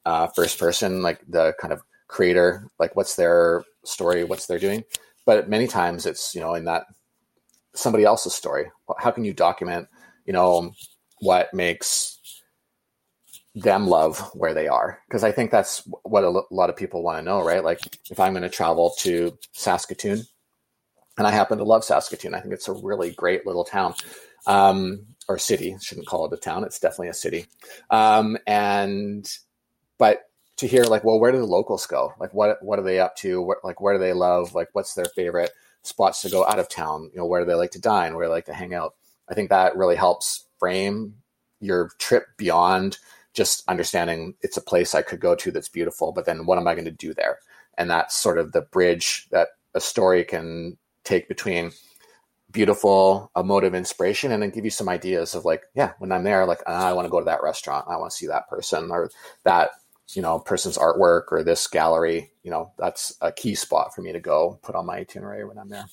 uh, 0.05 0.27
first 0.29 0.59
person, 0.59 1.03
like 1.03 1.21
the 1.29 1.55
kind 1.61 1.73
of 1.73 1.83
creator, 2.09 2.67
like 2.79 2.97
what's 2.97 3.17
their 3.17 3.65
story, 3.85 4.25
what's 4.25 4.47
they're 4.47 4.59
doing. 4.59 4.85
But 5.27 5.49
many 5.49 5.67
times 5.67 6.07
it's 6.07 6.35
you 6.35 6.41
know 6.41 6.55
in 6.55 6.65
that 6.65 6.87
somebody 7.75 8.05
else's 8.05 8.35
story. 8.35 8.71
How 8.99 9.11
can 9.11 9.25
you 9.25 9.33
document 9.33 9.89
you 10.29 10.35
know 10.35 10.73
what 11.21 11.53
makes 11.53 12.21
them 13.55 13.89
love 13.89 14.21
where 14.35 14.55
they 14.55 14.69
are 14.69 15.01
because 15.09 15.25
i 15.25 15.33
think 15.33 15.51
that's 15.51 15.83
what 16.05 16.23
a 16.23 16.43
lot 16.53 16.71
of 16.71 16.77
people 16.77 17.03
want 17.03 17.19
to 17.19 17.25
know 17.25 17.43
right 17.43 17.65
like 17.65 17.81
if 18.11 18.21
i'm 18.21 18.35
going 18.35 18.43
to 18.43 18.49
travel 18.49 18.95
to 18.99 19.37
saskatoon 19.53 20.23
and 21.19 21.27
i 21.27 21.31
happen 21.31 21.59
to 21.59 21.65
love 21.65 21.85
saskatoon. 21.85 22.35
I 22.35 22.41
think 22.41 22.55
it's 22.55 22.69
a 22.69 22.73
really 22.73 23.11
great 23.11 23.47
little 23.47 23.65
town 23.65 23.95
um, 24.47 25.05
or 25.29 25.39
city. 25.39 25.77
Shouldn't 25.81 26.07
call 26.07 26.25
it 26.27 26.33
a 26.33 26.37
town. 26.37 26.65
It's 26.65 26.79
definitely 26.79 27.09
a 27.09 27.15
city. 27.15 27.47
Um, 27.91 28.39
and 28.47 29.31
but 29.99 30.23
to 30.57 30.67
hear 30.67 30.85
like 30.85 31.05
well 31.05 31.21
where 31.21 31.33
do 31.33 31.39
the 31.39 31.45
locals 31.45 31.87
go? 31.87 32.15
Like 32.19 32.33
what 32.33 32.63
what 32.63 32.79
are 32.79 32.85
they 32.85 33.01
up 33.01 33.17
to? 33.17 33.43
What 33.43 33.59
like 33.65 33.81
where 33.81 33.95
do 33.95 34.01
they 34.01 34.13
love? 34.13 34.55
Like 34.55 34.69
what's 34.73 34.95
their 34.95 35.07
favorite 35.07 35.51
spots 35.83 36.23
to 36.23 36.31
go 36.31 36.47
out 36.47 36.59
of 36.59 36.69
town? 36.69 37.11
You 37.13 37.19
know 37.19 37.27
where 37.27 37.41
do 37.41 37.47
they 37.47 37.55
like 37.55 37.73
to 37.73 37.81
dine? 37.81 38.15
Where 38.15 38.25
do 38.25 38.29
they 38.29 38.35
like 38.35 38.47
to 38.47 38.55
hang 38.55 38.75
out? 38.75 38.95
I 39.29 39.35
think 39.35 39.51
that 39.51 39.77
really 39.77 39.97
helps 39.97 40.47
frame 40.59 41.15
your 41.61 41.91
trip 41.99 42.27
beyond 42.37 42.99
just 43.35 43.63
understanding 43.69 44.35
it's 44.41 44.57
a 44.57 44.63
place 44.63 44.95
I 44.95 45.03
could 45.03 45.21
go 45.21 45.35
to 45.37 45.51
that's 45.51 45.69
beautiful, 45.69 46.13
but 46.13 46.25
then 46.25 46.47
what 46.47 46.59
am 46.59 46.67
I 46.67 46.75
going 46.75 46.85
to 46.87 46.91
do 46.91 47.15
there? 47.15 47.39
And 47.77 47.91
that's 47.91 48.17
sort 48.17 48.39
of 48.39 48.53
the 48.53 48.63
bridge 48.63 49.29
that 49.31 49.49
a 49.75 49.81
story 49.81 50.25
can 50.25 50.77
take 51.09 51.29
between 51.29 51.73
beautiful 52.51 53.31
emotive 53.37 53.75
inspiration 53.75 54.33
and 54.33 54.43
then 54.43 54.51
give 54.51 54.65
you 54.65 54.71
some 54.71 54.89
ideas 54.89 55.35
of 55.35 55.45
like 55.45 55.63
yeah 55.75 55.93
when 55.99 56.13
i'm 56.13 56.25
there 56.25 56.47
like 56.47 56.67
i 56.67 56.93
want 56.93 57.05
to 57.05 57.11
go 57.11 57.19
to 57.19 57.25
that 57.25 57.43
restaurant 57.43 57.85
i 57.89 57.97
want 57.97 58.11
to 58.11 58.17
see 58.17 58.27
that 58.27 58.49
person 58.49 58.91
or 58.91 59.11
that 59.45 59.71
you 60.15 60.23
know 60.23 60.39
person's 60.39 60.79
artwork 60.79 61.25
or 61.31 61.43
this 61.43 61.67
gallery 61.67 62.31
you 62.43 62.51
know 62.51 62.73
that's 62.79 63.15
a 63.21 63.31
key 63.31 63.55
spot 63.55 63.95
for 63.95 64.01
me 64.01 64.13
to 64.13 64.21
go 64.21 64.59
put 64.63 64.75
on 64.75 64.87
my 64.87 64.97
itinerary 64.97 65.45
when 65.45 65.59
i'm 65.59 65.69
there 65.69 65.85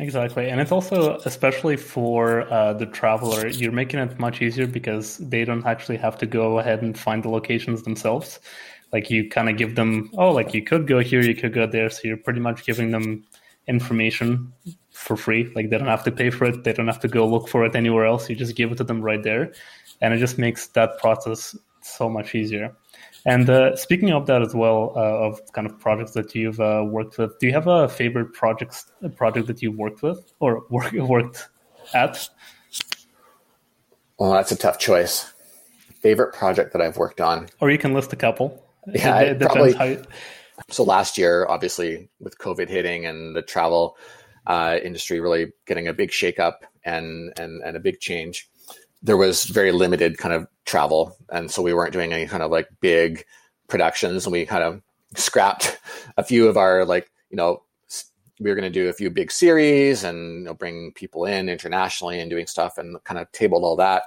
Exactly. 0.00 0.48
And 0.48 0.60
it's 0.60 0.70
also, 0.70 1.16
especially 1.24 1.76
for 1.76 2.42
uh, 2.52 2.72
the 2.72 2.86
traveler, 2.86 3.48
you're 3.48 3.72
making 3.72 3.98
it 3.98 4.16
much 4.20 4.40
easier 4.40 4.68
because 4.68 5.18
they 5.18 5.44
don't 5.44 5.66
actually 5.66 5.96
have 5.96 6.16
to 6.18 6.26
go 6.26 6.60
ahead 6.60 6.82
and 6.82 6.96
find 6.96 7.24
the 7.24 7.28
locations 7.28 7.82
themselves. 7.82 8.38
Like 8.92 9.10
you 9.10 9.28
kind 9.28 9.48
of 9.48 9.56
give 9.56 9.74
them, 9.74 10.10
oh, 10.16 10.30
like 10.30 10.54
you 10.54 10.62
could 10.62 10.86
go 10.86 11.00
here, 11.00 11.20
you 11.20 11.34
could 11.34 11.52
go 11.52 11.66
there. 11.66 11.90
So 11.90 12.02
you're 12.04 12.16
pretty 12.16 12.38
much 12.38 12.64
giving 12.64 12.92
them 12.92 13.24
information 13.68 14.52
for 14.92 15.16
free. 15.16 15.50
Like 15.54 15.70
they 15.70 15.78
don't 15.78 15.88
have 15.88 16.04
to 16.04 16.12
pay 16.12 16.30
for 16.30 16.46
it, 16.46 16.64
they 16.64 16.72
don't 16.72 16.86
have 16.86 17.00
to 17.00 17.08
go 17.08 17.26
look 17.26 17.48
for 17.48 17.64
it 17.64 17.76
anywhere 17.76 18.06
else. 18.06 18.28
You 18.28 18.36
just 18.36 18.56
give 18.56 18.72
it 18.72 18.76
to 18.78 18.84
them 18.84 19.00
right 19.00 19.22
there. 19.22 19.52
And 20.00 20.14
it 20.14 20.18
just 20.18 20.38
makes 20.38 20.68
that 20.68 20.98
process 20.98 21.56
so 21.82 22.08
much 22.08 22.34
easier. 22.34 22.74
And 23.26 23.50
uh, 23.50 23.76
speaking 23.76 24.12
of 24.12 24.26
that 24.26 24.42
as 24.42 24.54
well, 24.54 24.92
uh, 24.96 25.26
of 25.26 25.40
kind 25.52 25.66
of 25.66 25.78
projects 25.78 26.12
that 26.12 26.34
you've 26.34 26.60
uh, 26.60 26.84
worked 26.86 27.18
with, 27.18 27.38
do 27.38 27.46
you 27.46 27.52
have 27.52 27.66
a 27.66 27.88
favorite 27.88 28.32
project 28.32 28.84
project 29.16 29.46
that 29.48 29.60
you've 29.60 29.76
worked 29.76 30.02
with 30.02 30.32
or 30.40 30.64
work, 30.70 30.92
worked 30.92 31.48
at? 31.94 32.28
Well, 34.18 34.32
that's 34.32 34.52
a 34.52 34.56
tough 34.56 34.78
choice. 34.78 35.32
Favorite 36.00 36.32
project 36.32 36.72
that 36.72 36.80
I've 36.80 36.96
worked 36.96 37.20
on, 37.20 37.48
or 37.60 37.70
you 37.70 37.78
can 37.78 37.92
list 37.92 38.12
a 38.12 38.16
couple. 38.16 38.64
Yeah, 38.86 39.20
it, 39.20 39.42
it 39.42 39.50
probably. 39.50 39.72
You... 39.72 40.04
So 40.70 40.82
last 40.82 41.18
year, 41.18 41.46
obviously, 41.48 42.08
with 42.20 42.38
COVID 42.38 42.68
hitting 42.68 43.06
and 43.06 43.34
the 43.34 43.42
travel 43.42 43.96
uh, 44.46 44.78
industry 44.82 45.20
really 45.20 45.52
getting 45.66 45.88
a 45.88 45.92
big 45.92 46.10
shakeup 46.10 46.54
and 46.84 47.32
and 47.38 47.62
and 47.62 47.76
a 47.76 47.80
big 47.80 48.00
change, 48.00 48.48
there 49.02 49.16
was 49.16 49.44
very 49.44 49.72
limited 49.72 50.18
kind 50.18 50.34
of 50.34 50.46
travel, 50.64 51.16
and 51.30 51.50
so 51.50 51.62
we 51.62 51.74
weren't 51.74 51.92
doing 51.92 52.12
any 52.12 52.26
kind 52.26 52.42
of 52.42 52.50
like 52.50 52.68
big 52.80 53.24
productions, 53.68 54.26
and 54.26 54.32
we 54.32 54.44
kind 54.46 54.64
of 54.64 54.82
scrapped 55.14 55.78
a 56.16 56.24
few 56.24 56.48
of 56.48 56.56
our 56.56 56.84
like 56.84 57.10
you 57.30 57.36
know 57.36 57.62
we 58.40 58.50
were 58.50 58.56
going 58.56 58.70
to 58.70 58.80
do 58.80 58.88
a 58.88 58.92
few 58.92 59.10
big 59.10 59.30
series 59.30 60.04
and 60.04 60.38
you 60.38 60.44
know, 60.44 60.54
bring 60.54 60.92
people 60.92 61.24
in 61.24 61.48
internationally 61.48 62.20
and 62.20 62.30
doing 62.30 62.46
stuff 62.46 62.78
and 62.78 63.02
kind 63.04 63.18
of 63.18 63.30
tabled 63.32 63.64
all 63.64 63.76
that. 63.76 64.04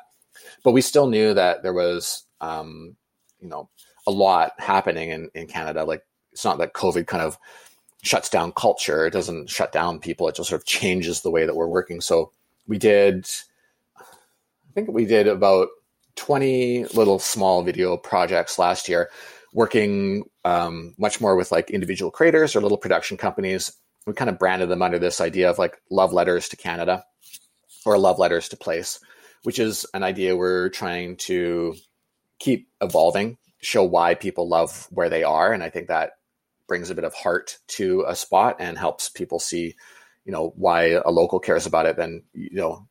But 0.63 0.71
we 0.71 0.81
still 0.81 1.07
knew 1.07 1.33
that 1.33 1.63
there 1.63 1.73
was, 1.73 2.23
um, 2.39 2.95
you 3.39 3.49
know, 3.49 3.69
a 4.07 4.11
lot 4.11 4.53
happening 4.57 5.09
in, 5.09 5.29
in 5.35 5.47
Canada. 5.47 5.83
Like 5.83 6.03
it's 6.31 6.45
not 6.45 6.57
that 6.59 6.73
COVID 6.73 7.07
kind 7.07 7.23
of 7.23 7.37
shuts 8.03 8.29
down 8.29 8.51
culture. 8.53 9.05
It 9.05 9.13
doesn't 9.13 9.49
shut 9.49 9.71
down 9.71 9.99
people. 9.99 10.27
It 10.27 10.35
just 10.35 10.49
sort 10.49 10.61
of 10.61 10.65
changes 10.65 11.21
the 11.21 11.31
way 11.31 11.45
that 11.45 11.55
we're 11.55 11.67
working. 11.67 12.01
So 12.01 12.31
we 12.67 12.77
did 12.77 13.27
I 14.71 14.73
think 14.73 14.89
we 14.89 15.05
did 15.05 15.27
about 15.27 15.67
20 16.15 16.85
little 16.93 17.19
small 17.19 17.61
video 17.61 17.97
projects 17.97 18.57
last 18.57 18.87
year, 18.87 19.09
working 19.53 20.23
um, 20.45 20.95
much 20.97 21.19
more 21.19 21.35
with 21.35 21.51
like 21.51 21.69
individual 21.69 22.09
creators 22.09 22.55
or 22.55 22.61
little 22.61 22.77
production 22.77 23.17
companies. 23.17 23.73
We 24.07 24.13
kind 24.13 24.29
of 24.29 24.39
branded 24.39 24.69
them 24.69 24.81
under 24.81 24.97
this 24.97 25.19
idea 25.19 25.49
of 25.49 25.59
like 25.59 25.81
love 25.89 26.13
letters 26.13 26.47
to 26.49 26.55
Canada 26.55 27.03
or 27.85 27.97
love 27.97 28.17
letters 28.17 28.47
to 28.49 28.57
place, 28.57 28.99
which 29.43 29.59
is 29.59 29.85
an 29.93 30.03
idea 30.03 30.37
we're 30.37 30.69
trying 30.69 31.17
to 31.17 31.75
keep 32.39 32.69
evolving, 32.79 33.37
show 33.61 33.83
why 33.83 34.15
people 34.15 34.47
love 34.47 34.87
where 34.89 35.09
they 35.09 35.23
are. 35.23 35.51
And 35.51 35.61
I 35.61 35.69
think 35.69 35.89
that 35.89 36.13
brings 36.71 36.89
a 36.89 36.95
bit 36.95 37.03
of 37.03 37.13
heart 37.13 37.57
to 37.67 38.05
a 38.07 38.15
spot 38.15 38.55
and 38.57 38.77
helps 38.77 39.09
people 39.09 39.39
see, 39.39 39.75
you 40.23 40.31
know, 40.31 40.53
why 40.55 41.01
a 41.03 41.11
local 41.11 41.37
cares 41.37 41.65
about 41.65 41.85
it. 41.85 41.97
Then, 41.97 42.23
you 42.33 42.55
know, 42.55 42.87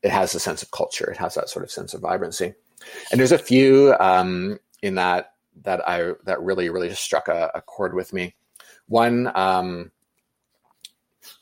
it 0.00 0.12
has 0.12 0.32
a 0.32 0.38
sense 0.38 0.62
of 0.62 0.70
culture. 0.70 1.10
It 1.10 1.16
has 1.16 1.34
that 1.34 1.48
sort 1.48 1.64
of 1.64 1.72
sense 1.72 1.92
of 1.92 2.02
vibrancy. 2.02 2.54
And 3.10 3.18
there's 3.18 3.32
a 3.32 3.38
few 3.38 3.96
um, 3.98 4.60
in 4.80 4.94
that 4.94 5.32
that 5.64 5.88
I 5.88 6.12
that 6.24 6.40
really 6.40 6.68
really 6.68 6.94
struck 6.94 7.26
a, 7.26 7.50
a 7.52 7.60
chord 7.62 7.94
with 7.94 8.12
me. 8.12 8.36
One, 8.86 9.36
um, 9.36 9.90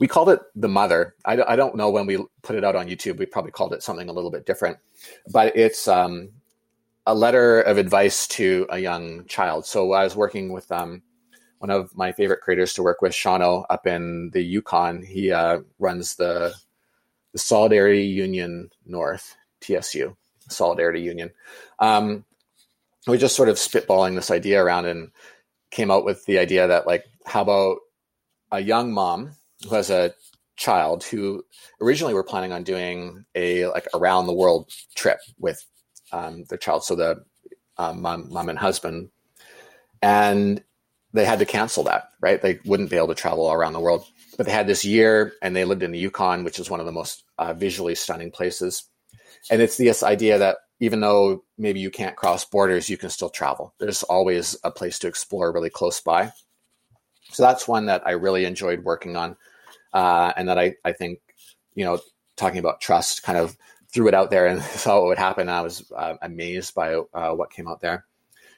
we 0.00 0.08
called 0.08 0.30
it 0.30 0.40
the 0.54 0.68
mother. 0.68 1.16
I, 1.26 1.42
I, 1.42 1.56
don't 1.56 1.76
know 1.76 1.90
when 1.90 2.06
we 2.06 2.16
put 2.40 2.56
it 2.56 2.64
out 2.64 2.76
on 2.76 2.88
YouTube. 2.88 3.18
We 3.18 3.26
probably 3.26 3.52
called 3.52 3.74
it 3.74 3.82
something 3.82 4.08
a 4.08 4.12
little 4.12 4.30
bit 4.30 4.46
different, 4.46 4.78
but 5.30 5.54
it's 5.54 5.86
um, 5.86 6.30
a 7.06 7.14
letter 7.14 7.60
of 7.60 7.76
advice 7.76 8.26
to 8.28 8.66
a 8.70 8.78
young 8.78 9.26
child. 9.26 9.66
So 9.66 9.92
I 9.92 10.04
was 10.04 10.16
working 10.16 10.50
with 10.50 10.72
um, 10.72 11.02
one 11.58 11.70
of 11.70 11.96
my 11.96 12.12
favorite 12.12 12.40
creators 12.40 12.72
to 12.74 12.82
work 12.82 13.02
with, 13.02 13.12
Shano, 13.12 13.64
up 13.68 13.86
in 13.86 14.30
the 14.30 14.42
Yukon. 14.42 15.02
He 15.02 15.32
uh, 15.32 15.60
runs 15.78 16.16
the 16.16 16.54
the 17.32 17.38
Solidarity 17.38 18.04
Union 18.06 18.70
North, 18.86 19.36
TSU, 19.60 20.16
Solidarity 20.48 21.02
Union. 21.02 21.30
Um, 21.78 22.24
we 23.06 23.18
just 23.18 23.36
sort 23.36 23.48
of 23.48 23.56
spitballing 23.56 24.14
this 24.14 24.30
idea 24.30 24.62
around 24.62 24.86
and 24.86 25.10
came 25.70 25.90
out 25.90 26.04
with 26.04 26.24
the 26.24 26.38
idea 26.38 26.66
that 26.66 26.86
like, 26.86 27.04
how 27.26 27.42
about 27.42 27.78
a 28.50 28.60
young 28.60 28.92
mom 28.92 29.32
who 29.62 29.74
has 29.74 29.90
a 29.90 30.14
child 30.56 31.04
who 31.04 31.44
originally 31.80 32.14
were 32.14 32.24
planning 32.24 32.52
on 32.52 32.62
doing 32.64 33.24
a 33.34 33.66
like 33.66 33.86
around 33.94 34.26
the 34.26 34.32
world 34.32 34.70
trip 34.94 35.18
with 35.38 35.64
um, 36.12 36.44
their 36.48 36.58
child, 36.58 36.84
so 36.84 36.96
the 36.96 37.22
um, 37.76 38.02
mom, 38.02 38.32
mom 38.32 38.48
and 38.48 38.58
husband, 38.58 39.10
and 40.02 40.62
they 41.12 41.24
had 41.24 41.38
to 41.38 41.46
cancel 41.46 41.84
that. 41.84 42.10
Right, 42.20 42.40
they 42.40 42.60
wouldn't 42.64 42.90
be 42.90 42.96
able 42.96 43.08
to 43.08 43.14
travel 43.14 43.50
around 43.50 43.72
the 43.72 43.80
world 43.80 44.04
but 44.38 44.46
they 44.46 44.52
had 44.52 44.68
this 44.68 44.84
year 44.84 45.34
and 45.42 45.54
they 45.54 45.64
lived 45.64 45.82
in 45.82 45.90
the 45.90 45.98
Yukon, 45.98 46.44
which 46.44 46.60
is 46.60 46.70
one 46.70 46.78
of 46.80 46.86
the 46.86 46.92
most 46.92 47.24
uh, 47.38 47.52
visually 47.52 47.96
stunning 47.96 48.30
places. 48.30 48.84
And 49.50 49.60
it's 49.60 49.76
this 49.76 50.04
idea 50.04 50.38
that 50.38 50.58
even 50.80 51.00
though 51.00 51.42
maybe 51.58 51.80
you 51.80 51.90
can't 51.90 52.14
cross 52.14 52.44
borders, 52.44 52.88
you 52.88 52.96
can 52.96 53.10
still 53.10 53.30
travel. 53.30 53.74
There's 53.80 54.04
always 54.04 54.56
a 54.62 54.70
place 54.70 55.00
to 55.00 55.08
explore 55.08 55.52
really 55.52 55.70
close 55.70 56.00
by. 56.00 56.30
So 57.32 57.42
that's 57.42 57.66
one 57.66 57.86
that 57.86 58.06
I 58.06 58.12
really 58.12 58.44
enjoyed 58.44 58.84
working 58.84 59.16
on. 59.16 59.36
Uh, 59.92 60.32
and 60.36 60.48
that 60.48 60.58
I, 60.58 60.76
I 60.84 60.92
think, 60.92 61.18
you 61.74 61.84
know, 61.84 61.98
talking 62.36 62.60
about 62.60 62.80
trust 62.80 63.24
kind 63.24 63.38
of 63.38 63.56
threw 63.92 64.06
it 64.06 64.14
out 64.14 64.30
there 64.30 64.46
and 64.46 64.62
saw 64.62 65.00
what 65.00 65.08
would 65.08 65.18
happen. 65.18 65.48
I 65.48 65.62
was 65.62 65.90
uh, 65.90 66.14
amazed 66.22 66.76
by 66.76 66.94
uh, 66.94 67.32
what 67.32 67.50
came 67.50 67.66
out 67.66 67.80
there. 67.80 68.04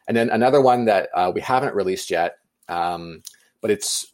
And 0.06 0.14
then 0.14 0.28
another 0.28 0.60
one 0.60 0.86
that 0.86 1.08
uh, 1.14 1.32
we 1.34 1.40
haven't 1.40 1.74
released 1.74 2.10
yet, 2.10 2.36
um, 2.70 3.22
but 3.60 3.70
it's 3.70 4.06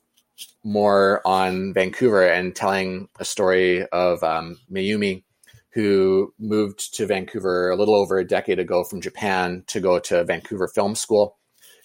more 0.64 1.23
on 1.25 1.73
Vancouver 1.73 2.27
and 2.27 2.55
telling 2.55 3.09
a 3.21 3.25
story 3.25 3.87
of 3.88 4.23
um, 4.25 4.59
Mayumi, 4.71 5.23
who 5.71 6.35
moved 6.38 6.94
to 6.94 7.07
Vancouver 7.07 7.71
a 7.71 7.77
little 7.77 7.94
over 7.94 8.19
a 8.19 8.27
decade 8.27 8.59
ago 8.59 8.83
from 8.83 9.00
Japan 9.00 9.63
to 9.69 9.79
go 9.79 9.98
to 10.00 10.25
Vancouver 10.25 10.69
Film 10.69 10.94
School 10.94 11.37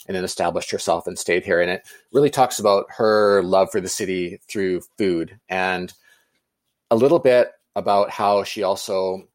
and 0.07 0.15
then 0.15 0.23
established 0.23 0.71
herself 0.71 1.07
and 1.07 1.19
stayed 1.19 1.45
here. 1.45 1.61
And 1.61 1.69
it 1.69 1.83
really 2.11 2.29
talks 2.29 2.57
about 2.57 2.85
her 2.97 3.43
love 3.43 3.69
for 3.71 3.81
the 3.81 3.89
city 3.89 4.39
through 4.49 4.81
food 4.97 5.39
and 5.49 5.93
a 6.89 6.95
little 6.95 7.19
bit 7.19 7.51
about 7.75 8.09
how 8.09 8.43
she 8.43 8.63
also, 8.63 9.27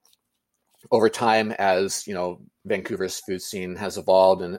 over 0.91 1.09
time, 1.09 1.53
as 1.53 2.07
you 2.07 2.14
know, 2.14 2.41
Vancouver's 2.64 3.20
food 3.20 3.43
scene 3.43 3.76
has 3.76 3.97
evolved 3.97 4.43
and 4.43 4.59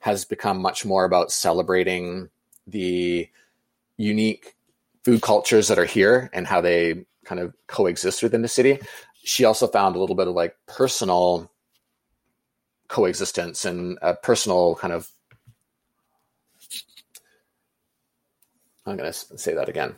has 0.00 0.24
become 0.24 0.60
much 0.60 0.84
more 0.84 1.04
about 1.04 1.32
celebrating 1.32 2.28
the 2.66 3.28
unique 3.96 4.54
food 5.04 5.22
cultures 5.22 5.68
that 5.68 5.78
are 5.78 5.84
here 5.84 6.30
and 6.32 6.46
how 6.46 6.60
they 6.60 7.04
kind 7.24 7.40
of 7.40 7.54
coexist 7.66 8.22
within 8.22 8.42
the 8.42 8.48
city. 8.48 8.78
She 9.24 9.44
also 9.44 9.66
found 9.66 9.96
a 9.96 9.98
little 9.98 10.16
bit 10.16 10.28
of 10.28 10.34
like 10.34 10.56
personal 10.66 11.50
coexistence 12.88 13.64
and 13.64 13.98
a 14.00 14.14
personal 14.14 14.76
kind 14.76 14.92
of 14.92 15.10
I'm 18.86 18.96
going 18.96 19.12
to 19.12 19.38
say 19.38 19.52
that 19.52 19.68
again. 19.68 19.94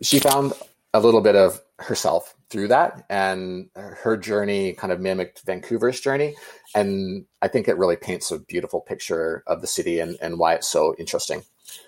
She 0.00 0.20
found 0.20 0.52
a 0.94 1.00
little 1.00 1.20
bit 1.20 1.34
of 1.34 1.60
herself 1.80 2.36
through 2.50 2.68
that, 2.68 3.04
and 3.10 3.68
her 3.74 4.16
journey 4.16 4.72
kind 4.72 4.92
of 4.92 5.00
mimicked 5.00 5.44
Vancouver's 5.44 6.00
journey. 6.00 6.34
And 6.74 7.26
I 7.42 7.48
think 7.48 7.68
it 7.68 7.76
really 7.76 7.96
paints 7.96 8.30
a 8.30 8.38
beautiful 8.38 8.80
picture 8.80 9.42
of 9.46 9.60
the 9.60 9.66
city 9.66 10.00
and, 10.00 10.16
and 10.20 10.38
why 10.38 10.54
it's 10.54 10.68
so 10.68 10.94
interesting. 10.98 11.42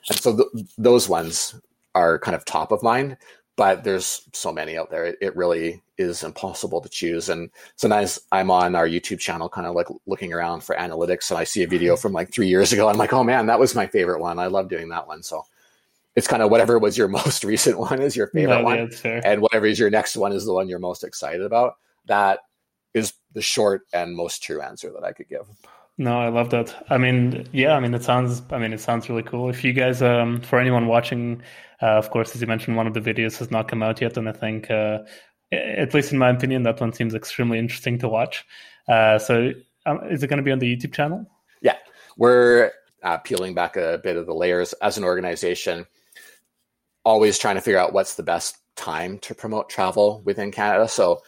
And 0.08 0.18
so 0.18 0.36
th- 0.36 0.66
those 0.76 1.08
ones 1.08 1.54
are 1.94 2.18
kind 2.18 2.34
of 2.34 2.44
top 2.44 2.72
of 2.72 2.82
mind, 2.82 3.16
but 3.56 3.84
there's 3.84 4.22
so 4.32 4.52
many 4.52 4.76
out 4.76 4.90
there. 4.90 5.06
It, 5.06 5.18
it 5.20 5.36
really 5.36 5.82
is 5.98 6.22
impossible 6.22 6.80
to 6.80 6.88
choose. 6.88 7.28
And 7.28 7.50
sometimes 7.76 8.18
I'm 8.30 8.50
on 8.50 8.74
our 8.74 8.88
YouTube 8.88 9.18
channel, 9.18 9.48
kind 9.48 9.66
of 9.66 9.74
like 9.74 9.88
looking 10.06 10.32
around 10.32 10.62
for 10.62 10.76
analytics, 10.76 11.30
and 11.30 11.38
I 11.38 11.44
see 11.44 11.62
a 11.62 11.68
video 11.68 11.94
mm-hmm. 11.94 12.02
from 12.02 12.12
like 12.12 12.32
three 12.32 12.48
years 12.48 12.72
ago. 12.72 12.88
I'm 12.88 12.98
like, 12.98 13.12
oh 13.12 13.24
man, 13.24 13.46
that 13.46 13.60
was 13.60 13.74
my 13.74 13.86
favorite 13.86 14.20
one. 14.20 14.38
I 14.38 14.46
love 14.46 14.68
doing 14.68 14.90
that 14.90 15.06
one. 15.06 15.22
So 15.22 15.44
it's 16.20 16.28
kind 16.28 16.42
of 16.42 16.50
whatever 16.50 16.78
was 16.78 16.98
your 16.98 17.08
most 17.20 17.44
recent 17.44 17.78
one 17.78 18.00
is 18.02 18.14
your 18.14 18.26
favorite 18.28 18.58
no, 18.58 18.62
one, 18.62 18.90
and 19.04 19.40
whatever 19.40 19.64
is 19.64 19.78
your 19.78 19.88
next 19.88 20.16
one 20.16 20.32
is 20.32 20.44
the 20.44 20.52
one 20.52 20.68
you're 20.68 20.78
most 20.78 21.02
excited 21.02 21.40
about. 21.40 21.76
That 22.06 22.40
is 22.92 23.14
the 23.32 23.40
short 23.40 23.86
and 23.94 24.14
most 24.14 24.42
true 24.42 24.60
answer 24.60 24.92
that 24.92 25.02
I 25.02 25.12
could 25.12 25.28
give. 25.30 25.46
No, 25.96 26.20
I 26.20 26.28
love 26.28 26.50
that. 26.50 26.86
I 26.90 26.98
mean, 26.98 27.48
yeah, 27.52 27.72
I 27.72 27.80
mean, 27.80 27.94
it 27.94 28.02
sounds, 28.02 28.42
I 28.50 28.58
mean, 28.58 28.74
it 28.74 28.80
sounds 28.80 29.08
really 29.08 29.22
cool. 29.22 29.48
If 29.48 29.64
you 29.64 29.72
guys, 29.72 30.02
um, 30.02 30.42
for 30.42 30.58
anyone 30.58 30.88
watching, 30.88 31.42
uh, 31.80 31.86
of 31.86 32.10
course, 32.10 32.34
as 32.34 32.40
you 32.42 32.46
mentioned, 32.46 32.76
one 32.76 32.86
of 32.86 32.92
the 32.92 33.00
videos 33.00 33.38
has 33.38 33.50
not 33.50 33.68
come 33.68 33.82
out 33.82 34.00
yet, 34.00 34.18
and 34.18 34.28
I 34.28 34.32
think, 34.32 34.70
uh, 34.70 34.98
at 35.52 35.94
least 35.94 36.12
in 36.12 36.18
my 36.18 36.28
opinion, 36.28 36.64
that 36.64 36.80
one 36.80 36.92
seems 36.92 37.14
extremely 37.14 37.58
interesting 37.58 37.98
to 37.98 38.08
watch. 38.08 38.44
Uh, 38.88 39.18
so, 39.18 39.52
um, 39.86 40.00
is 40.10 40.22
it 40.22 40.26
going 40.28 40.36
to 40.38 40.42
be 40.42 40.52
on 40.52 40.58
the 40.58 40.76
YouTube 40.76 40.92
channel? 40.92 41.26
Yeah, 41.62 41.76
we're 42.18 42.72
uh, 43.02 43.16
peeling 43.18 43.54
back 43.54 43.76
a 43.76 44.00
bit 44.02 44.16
of 44.16 44.26
the 44.26 44.34
layers 44.34 44.74
as 44.74 44.98
an 44.98 45.04
organization 45.04 45.86
always 47.04 47.38
trying 47.38 47.56
to 47.56 47.60
figure 47.60 47.78
out 47.78 47.92
what's 47.92 48.14
the 48.14 48.22
best 48.22 48.58
time 48.76 49.18
to 49.18 49.34
promote 49.34 49.68
travel 49.68 50.22
within 50.24 50.50
Canada. 50.50 50.88
So 50.88 51.20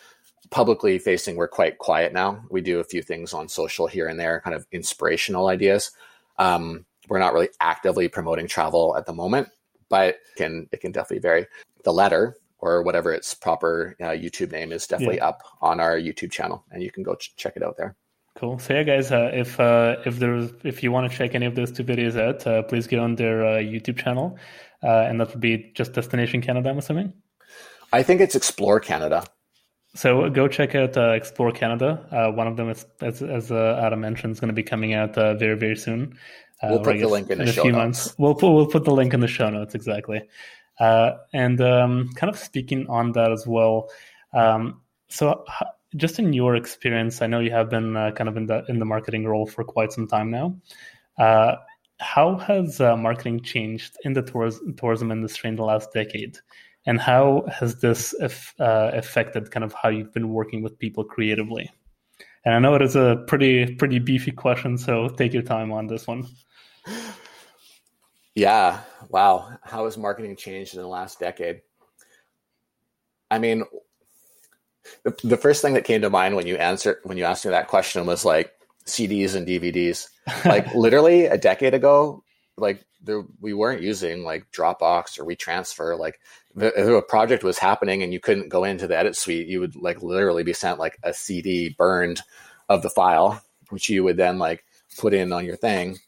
publicly 0.51 0.99
facing, 0.99 1.37
we're 1.37 1.49
quite 1.49 1.79
quiet 1.79 2.13
now. 2.13 2.45
We 2.51 2.61
do 2.61 2.81
a 2.81 2.85
few 2.85 3.03
things 3.03 3.33
on 3.33 3.49
social 3.49 3.87
here 3.87 4.07
and 4.07 4.19
there, 4.19 4.41
kind 4.41 4.55
of 4.55 4.67
inspirational 4.73 5.49
ideas. 5.49 5.91
Um, 6.39 6.85
we're 7.09 7.19
not 7.19 7.33
really 7.33 7.49
actively 7.61 8.09
promoting 8.09 8.47
travel 8.47 8.97
at 8.97 9.07
the 9.07 9.13
moment, 9.13 9.49
but 9.89 10.09
it 10.09 10.21
can 10.37 10.69
it 10.73 10.81
can 10.81 10.93
definitely 10.93 11.19
vary. 11.19 11.47
The 11.85 11.93
letter 11.93 12.39
or 12.59 12.83
whatever 12.83 13.13
its 13.13 13.35
proper 13.35 13.97
uh, 14.01 14.11
YouTube 14.11 14.53
name 14.53 14.73
is 14.73 14.87
definitely 14.87 15.17
yeah. 15.17 15.29
up 15.29 15.43
on 15.61 15.81
our 15.81 15.97
YouTube 15.97 16.31
channel, 16.31 16.65
and 16.71 16.83
you 16.83 16.91
can 16.93 17.03
go 17.03 17.17
ch- 17.17 17.35
check 17.37 17.55
it 17.57 17.63
out 17.63 17.77
there. 17.77 17.97
Cool. 18.37 18.59
So 18.59 18.73
yeah, 18.73 18.85
guys, 18.85 19.11
uh, 19.11 19.31
if 19.35 19.59
uh, 19.59 19.97
if 20.07 20.19
there's 20.19 20.53
if 20.65 20.83
you 20.83 20.93
want 20.93 21.11
to 21.11 21.17
check 21.17 21.35
any 21.35 21.45
of 21.45 21.55
those 21.55 21.73
two 21.73 21.85
videos 21.85 22.19
out, 22.19 22.47
uh, 22.47 22.63
please 22.63 22.87
get 22.87 22.99
on 22.99 23.17
their 23.17 23.45
uh, 23.45 23.59
YouTube 23.59 23.99
channel 23.99 24.39
uh, 24.83 25.07
and 25.09 25.21
that 25.21 25.31
would 25.31 25.41
be 25.41 25.73
just 25.75 25.93
Destination 25.93 26.41
Canada, 26.43 26.71
I'm 26.71 26.79
assuming. 26.79 27.13
I 27.93 28.03
think 28.03 28.21
it's 28.21 28.35
Explore 28.35 28.81
Canada. 28.81 29.25
So 29.95 30.31
go 30.31 30.49
check 30.49 30.75
out 30.75 30.97
uh, 30.97 31.11
Explore 31.11 31.53
Canada. 31.53 32.07
Uh, 32.11 32.33
one 32.33 32.47
of 32.47 32.57
them 32.57 32.71
is, 32.71 32.87
as, 33.01 33.23
as 33.23 33.53
uh, 33.53 33.81
Adam 33.83 34.01
mentioned, 34.01 34.33
is 34.33 34.41
going 34.41 34.49
to 34.49 34.55
be 34.55 34.63
coming 34.63 34.95
out 34.95 35.17
uh, 35.19 35.35
very 35.35 35.57
very 35.57 35.77
soon. 35.77 36.19
Uh, 36.63 36.69
we'll 36.71 36.81
put 36.81 36.99
the 36.99 37.09
link 37.09 37.31
in, 37.31 37.41
in 37.41 37.47
the 37.47 37.51
a 37.51 37.55
few 37.55 37.73
notes. 37.73 37.77
months. 37.77 38.15
We'll 38.19 38.35
put 38.35 38.53
we'll 38.53 38.67
put 38.67 38.85
the 38.85 38.95
link 38.95 39.13
in 39.13 39.21
the 39.21 39.29
show 39.29 39.51
notes 39.51 39.75
exactly. 39.75 40.23
and 40.81 41.61
um, 41.61 42.11
kind 42.15 42.31
of 42.31 42.39
speaking 42.39 42.87
on 42.89 43.13
that 43.13 43.31
as 43.33 43.47
well. 43.47 43.91
Um, 44.33 44.81
so 45.09 45.45
just 45.95 46.19
in 46.19 46.33
your 46.33 46.57
experience, 46.57 47.21
I 47.21 47.27
know 47.27 47.41
you 47.41 47.51
have 47.51 47.69
been 47.69 47.93
kind 47.93 48.29
of 48.29 48.39
in 48.39 48.47
the 48.47 48.65
in 48.69 48.79
the 48.79 48.87
marketing 48.87 49.27
role 49.27 49.47
for 49.47 49.63
quite 49.63 49.93
some 49.93 50.09
time 50.09 50.31
now 50.31 50.57
how 52.03 52.37
has 52.37 52.81
uh, 52.81 52.97
marketing 52.97 53.41
changed 53.41 53.97
in 54.05 54.13
the 54.13 54.23
tourism, 54.23 54.75
tourism 54.75 55.11
industry 55.11 55.49
in 55.49 55.57
the 55.57 55.65
last 55.65 55.93
decade? 55.93 56.39
And 56.85 57.01
how 57.01 57.45
has 57.49 57.77
this 57.77 58.13
uh, 58.21 58.91
affected 58.93 59.51
kind 59.53 59.63
of 59.63 59.73
how 59.73 59.89
you've 59.89 60.13
been 60.13 60.31
working 60.31 60.63
with 60.63 60.79
people 60.79 61.05
creatively? 61.05 61.71
And 62.45 62.55
I 62.55 62.59
know 62.59 62.75
it 62.75 62.83
is 62.83 62.97
a 62.97 63.23
pretty 63.29 63.77
pretty 63.77 64.01
beefy 64.01 64.33
question, 64.33 64.77
so 64.77 65.09
take 65.09 65.33
your 65.33 65.43
time 65.43 65.71
on 65.71 65.87
this 65.87 66.07
one. 66.09 66.27
Yeah, 68.35 68.81
wow. 69.09 69.59
How 69.63 69.85
has 69.85 69.97
marketing 69.97 70.37
changed 70.37 70.75
in 70.75 70.81
the 70.81 70.89
last 70.89 71.21
decade? 71.21 71.61
I 73.31 73.39
mean, 73.39 73.63
the, 75.05 75.15
the 75.23 75.37
first 75.37 75.63
thing 75.63 75.75
that 75.75 75.85
came 75.85 76.01
to 76.01 76.11
mind 76.11 76.35
when 76.35 76.47
you 76.47 76.57
answered 76.57 76.99
when 77.05 77.17
you 77.17 77.25
asked 77.25 77.45
me 77.45 77.53
that 77.53 77.69
question 77.69 78.07
was 78.07 78.25
like 78.25 78.53
CDs 78.87 79.35
and 79.35 79.47
DVDs. 79.47 80.09
Like 80.45 80.73
literally 80.73 81.27
a 81.27 81.37
decade 81.37 81.75
ago, 81.75 82.23
like 82.57 82.85
there, 83.03 83.25
we 83.41 83.53
weren't 83.55 83.83
using 83.83 84.23
like 84.23 84.47
Dropbox 84.53 85.19
or 85.19 85.25
WeTransfer. 85.25 85.99
Like 85.99 86.21
if 86.57 86.87
a 86.87 87.03
project 87.03 87.43
was 87.43 87.59
happening 87.59 88.03
and 88.03 88.13
you 88.13 88.21
couldn't 88.21 88.49
go 88.49 88.63
into 88.63 88.87
the 88.87 88.97
edit 88.97 89.17
suite, 89.17 89.49
you 89.49 89.59
would 89.59 89.75
like 89.75 90.01
literally 90.01 90.45
be 90.45 90.53
sent 90.53 90.79
like 90.79 90.97
a 91.03 91.13
CD 91.13 91.75
burned 91.77 92.23
of 92.69 92.83
the 92.83 92.91
file, 92.91 93.43
which 93.71 93.89
you 93.89 94.05
would 94.05 94.17
then 94.17 94.39
like 94.39 94.65
put 94.97 95.13
in 95.13 95.33
on 95.33 95.45
your 95.45 95.57
thing. 95.57 95.99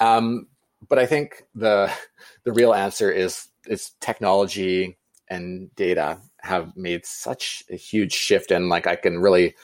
Um, 0.00 0.48
but 0.88 0.98
I 0.98 1.06
think 1.06 1.44
the 1.54 1.90
the 2.44 2.52
real 2.52 2.74
answer 2.74 3.10
is 3.10 3.48
it's 3.66 3.92
technology 4.00 4.98
and 5.28 5.74
data 5.76 6.18
have 6.38 6.76
made 6.76 7.06
such 7.06 7.62
a 7.70 7.76
huge 7.76 8.12
shift, 8.12 8.50
and 8.50 8.68
like 8.68 8.86
I 8.86 8.96
can 8.96 9.20
really 9.20 9.54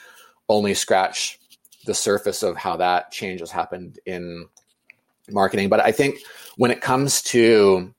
only 0.47 0.73
scratch 0.73 1.39
the 1.89 1.95
surface 1.95 2.43
of 2.43 2.55
how 2.55 2.77
that 2.77 3.09
change 3.09 3.39
has 3.39 3.49
happened 3.49 3.97
in 4.05 4.47
marketing. 5.31 5.69
But 5.69 5.79
I 5.79 5.91
think 5.91 6.19
when 6.55 6.69
it 6.69 6.81
comes 6.81 7.23
to 7.23 7.95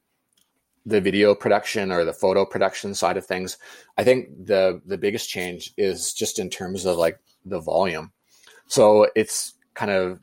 the 0.87 1.01
video 1.01 1.35
production 1.35 1.91
or 1.91 2.05
the 2.05 2.13
photo 2.13 2.45
production 2.45 2.95
side 2.95 3.17
of 3.17 3.27
things, 3.27 3.59
I 3.99 4.05
think 4.05 4.47
the 4.47 4.81
the 4.87 4.97
biggest 4.97 5.29
change 5.29 5.75
is 5.77 6.13
just 6.13 6.39
in 6.39 6.51
terms 6.51 6.87
of 6.87 6.99
like 6.99 7.19
the 7.45 7.59
volume. 7.59 8.13
So 8.69 9.09
it's 9.17 9.55
kind 9.75 9.91
of 9.91 10.21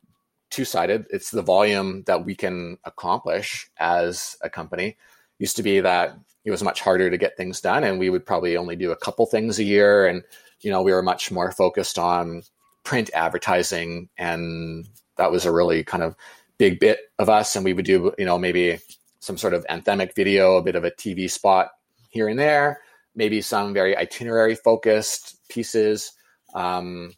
two 0.49 0.63
sided. 0.63 1.05
It's 1.09 1.31
the 1.31 1.41
volume 1.41 2.03
that 2.03 2.23
we 2.23 2.35
can 2.35 2.77
accomplish 2.85 3.69
as 3.77 4.37
a 4.41 4.49
company. 4.49 4.95
Used 5.39 5.57
to 5.57 5.63
be 5.63 5.81
that 5.81 6.17
it 6.45 6.51
was 6.51 6.63
much 6.63 6.79
harder 6.79 7.09
to 7.09 7.17
get 7.17 7.35
things 7.35 7.59
done, 7.59 7.83
and 7.83 7.99
we 7.99 8.09
would 8.09 8.25
probably 8.25 8.55
only 8.55 8.77
do 8.77 8.91
a 8.91 8.95
couple 9.05 9.25
things 9.25 9.59
a 9.59 9.65
year, 9.65 10.07
and 10.07 10.23
you 10.61 10.71
know 10.71 10.81
we 10.81 10.93
were 10.93 11.03
much 11.03 11.31
more 11.33 11.51
focused 11.51 11.99
on 11.99 12.43
print 12.87 13.09
advertising, 13.13 14.07
and 14.17 14.87
that 15.17 15.29
was 15.29 15.45
a 15.45 15.51
really 15.51 15.83
kind 15.83 16.01
of 16.01 16.15
big 16.57 16.79
bit 16.79 16.99
of 17.19 17.27
us. 17.27 17.53
And 17.53 17.65
we 17.65 17.73
would 17.73 17.83
do, 17.83 18.13
you 18.17 18.23
know, 18.23 18.39
maybe 18.39 18.79
some 19.19 19.37
sort 19.37 19.53
of 19.53 19.65
anthemic 19.69 20.15
video, 20.15 20.55
a 20.55 20.63
bit 20.63 20.75
of 20.75 20.85
a 20.85 20.91
TV 20.91 21.29
spot 21.29 21.71
here 22.11 22.29
and 22.29 22.39
there, 22.39 22.79
maybe 23.13 23.41
some 23.41 23.73
very 23.73 23.97
itinerary 23.97 24.55
focused 24.55 25.37
pieces. 25.49 26.13
Um, 26.55 27.11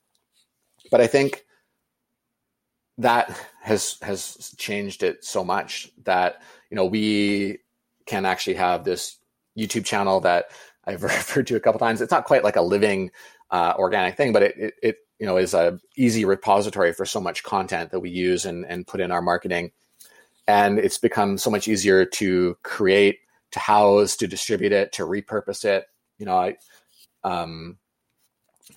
but 0.90 1.02
I 1.02 1.06
think 1.06 1.46
that 2.98 3.40
has 3.62 3.98
has 4.02 4.56
changed 4.58 5.04
it 5.04 5.24
so 5.24 5.44
much 5.44 5.92
that 6.04 6.42
you 6.72 6.78
know 6.78 6.86
we 6.86 7.60
can 8.08 8.26
actually 8.26 8.56
have 8.56 8.86
this 8.86 9.20
YouTube 9.56 9.86
channel 9.86 10.20
that 10.22 10.46
I've 10.88 11.04
referred 11.14 11.46
to 11.46 11.58
a 11.58 11.60
couple 11.60 11.78
times. 11.78 12.02
It's 12.02 12.12
not 12.12 12.26
quite 12.26 12.44
like 12.44 12.56
a 12.56 12.64
living 12.64 13.12
uh, 13.52 13.76
organic 13.78 14.18
thing, 14.18 14.34
but 14.34 14.42
it, 14.42 14.58
it, 14.58 14.74
it 14.82 14.96
you 15.20 15.26
know 15.26 15.38
is 15.38 15.54
a 15.54 15.80
easy 15.98 16.26
repository 16.26 16.94
for 16.94 17.06
so 17.06 17.20
much 17.20 17.44
content 17.44 17.92
that 17.92 18.00
we 18.00 18.10
use 18.10 18.46
and, 18.46 18.66
and 18.66 18.88
put 18.88 19.02
in 19.02 19.12
our 19.12 19.22
marketing. 19.22 19.72
And 20.48 20.80
it's 20.80 20.98
become 20.98 21.38
so 21.38 21.52
much 21.52 21.68
easier 21.68 22.06
to 22.06 22.58
create 22.64 23.20
to 23.52 23.60
house 23.60 24.16
to 24.18 24.28
distribute 24.28 24.72
it 24.72 24.94
to 24.94 25.04
repurpose 25.04 25.66
it. 25.66 25.86
You 26.18 26.26
know 26.26 26.38
i 26.38 26.56
um, 27.24 27.78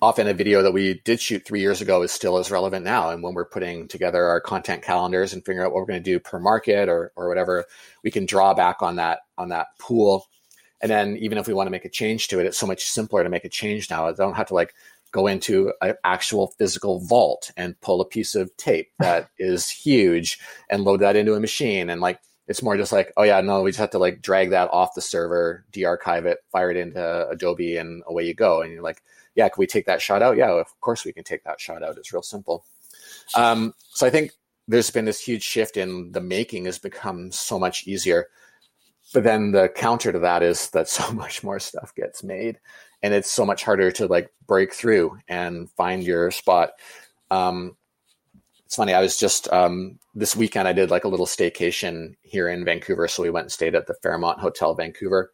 often 0.01 0.27
a 0.27 0.35
video 0.35 0.63
that 0.63 0.73
we 0.73 1.01
did 1.05 1.21
shoot 1.21 1.45
three 1.45 1.61
years 1.61 1.81
ago 1.81 2.03
is 2.03 2.11
still 2.11 2.39
as 2.39 2.51
relevant 2.51 2.85
now. 2.85 3.11
And 3.11 3.23
when 3.23 3.35
we're 3.35 3.45
putting 3.45 3.89
together 3.89 4.25
our 4.25 4.41
content 4.41 4.83
calendars 4.83 5.33
and 5.33 5.45
figuring 5.45 5.65
out 5.65 5.73
what 5.73 5.81
we're 5.81 5.87
going 5.87 6.03
to 6.03 6.11
do 6.11 6.19
per 6.19 6.39
market 6.39 6.89
or, 6.89 7.13
or 7.17 7.29
whatever 7.29 7.65
we 8.03 8.11
can 8.11 8.27
draw 8.27 8.55
back 8.55 8.83
on 8.83 8.97
that 8.97 9.21
on 9.37 9.51
that 9.51 9.69
pool. 9.79 10.27
And 10.81 10.91
then 10.91 11.17
even 11.19 11.39
if 11.39 11.47
we 11.47 11.55
want 11.55 11.69
to 11.69 11.71
make 11.73 11.85
a 11.85 11.91
change 11.91 12.29
to 12.29 12.41
it 12.41 12.47
it's 12.47 12.59
so 12.59 12.67
much 12.67 12.85
simpler 12.85 13.23
to 13.23 13.31
make 13.31 13.45
a 13.45 13.49
change 13.49 13.91
now. 13.91 14.07
I 14.07 14.13
don't 14.13 14.35
have 14.35 14.49
to 14.49 14.55
like 14.55 14.75
go 15.13 15.27
into 15.27 15.73
an 15.81 15.95
actual 16.05 16.49
physical 16.59 17.01
vault 17.01 17.51
and 17.57 17.81
pull 17.81 18.01
a 18.01 18.07
piece 18.07 18.35
of 18.35 18.55
tape 18.57 18.91
that 18.99 19.29
is 19.39 19.69
huge 19.71 20.39
and 20.71 20.85
load 20.85 21.01
that 21.01 21.17
into 21.17 21.35
a 21.35 21.41
machine. 21.41 21.91
And 21.91 22.01
like 22.01 22.21
it's 22.49 22.63
more 22.63 22.77
just 22.77 22.93
like 22.93 23.13
oh 23.17 23.23
yeah 23.23 23.41
no 23.41 23.63
we 23.63 23.71
just 23.71 23.79
have 23.79 23.91
to 23.91 23.99
like 23.99 24.21
drag 24.21 24.51
that 24.51 24.69
off 24.73 24.95
the 24.95 25.01
server 25.01 25.65
de-archive 25.71 26.27
it 26.27 26.39
fire 26.51 26.71
it 26.71 26.77
into 26.77 27.29
adobe 27.29 27.77
and 27.77 28.03
away 28.07 28.27
you 28.27 28.35
go. 28.35 28.63
And 28.63 28.73
you're 28.73 28.83
like 28.83 29.03
yeah 29.37 29.49
can 29.49 29.59
we 29.59 29.67
take 29.67 29.87
that 29.87 30.03
shot 30.03 30.23
out? 30.23 30.37
Yeah 30.37 30.51
of 30.51 30.81
course 30.81 31.05
we 31.05 31.13
can 31.13 31.25
take 31.25 31.45
that 31.45 31.61
shot 31.61 31.83
out. 31.83 31.97
It's 31.99 32.13
real 32.13 32.23
simple. 32.23 32.65
Um, 33.37 33.75
so 33.91 34.07
i 34.07 34.11
think 34.11 34.33
there's 34.69 34.91
been 34.91 35.05
this 35.05 35.21
huge 35.21 35.43
shift 35.43 35.77
in 35.77 36.13
the 36.13 36.21
making 36.21 36.65
has 36.67 36.79
become 36.79 37.33
so 37.33 37.59
much 37.59 37.87
easier. 37.87 38.29
But 39.13 39.25
then 39.25 39.53
the 39.53 39.69
counter 39.69 40.13
to 40.13 40.19
that 40.21 40.43
is 40.43 40.71
that 40.71 40.89
so 40.89 41.13
much 41.13 41.45
more 41.45 41.59
stuff 41.59 41.95
gets 41.95 42.23
made 42.23 42.59
and 43.03 43.13
it's 43.13 43.31
so 43.31 43.45
much 43.45 43.65
harder 43.65 43.91
to 43.93 44.07
like 44.07 44.33
break 44.47 44.73
through 44.73 45.19
and 45.29 45.71
find 45.73 46.03
your 46.03 46.31
spot. 46.31 46.71
Um, 47.31 47.77
it's 48.65 48.77
funny. 48.77 48.95
I 48.95 49.01
was 49.01 49.19
just 49.19 49.53
um, 49.53 49.99
this 50.15 50.37
weekend. 50.37 50.69
I 50.69 50.73
did 50.73 50.91
like 50.91 51.05
a 51.05 51.09
little 51.09 51.27
staycation 51.27 52.15
here 52.23 52.49
in 52.49 52.65
Vancouver, 52.65 53.09
so 53.09 53.23
we 53.23 53.31
went 53.31 53.45
and 53.45 53.53
stayed 53.53 53.75
at 53.75 53.87
the 53.87 53.95
Fairmont 54.03 54.41
Hotel 54.41 54.75
Vancouver 54.75 55.33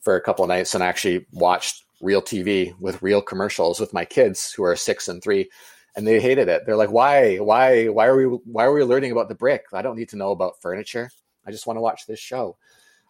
for 0.00 0.16
a 0.16 0.20
couple 0.20 0.44
of 0.44 0.48
nights, 0.48 0.74
and 0.74 0.84
I 0.84 0.88
actually 0.88 1.26
watched 1.32 1.84
real 2.02 2.20
TV 2.20 2.78
with 2.78 3.02
real 3.02 3.22
commercials 3.22 3.80
with 3.80 3.94
my 3.94 4.04
kids 4.04 4.52
who 4.52 4.62
are 4.62 4.76
six 4.76 5.08
and 5.08 5.22
three, 5.22 5.48
and 5.96 6.06
they 6.06 6.20
hated 6.20 6.48
it. 6.48 6.66
They're 6.66 6.76
like, 6.76 6.90
"Why? 6.90 7.36
Why? 7.36 7.86
Why 7.86 8.06
are 8.06 8.16
we? 8.16 8.24
Why 8.24 8.64
are 8.64 8.72
we 8.72 8.84
learning 8.84 9.12
about 9.12 9.28
the 9.28 9.34
brick? 9.34 9.64
I 9.72 9.82
don't 9.82 9.96
need 9.96 10.10
to 10.10 10.16
know 10.16 10.30
about 10.32 10.60
furniture. 10.60 11.10
I 11.46 11.52
just 11.52 11.66
want 11.66 11.78
to 11.78 11.82
watch 11.82 12.06
this 12.06 12.20
show." 12.20 12.58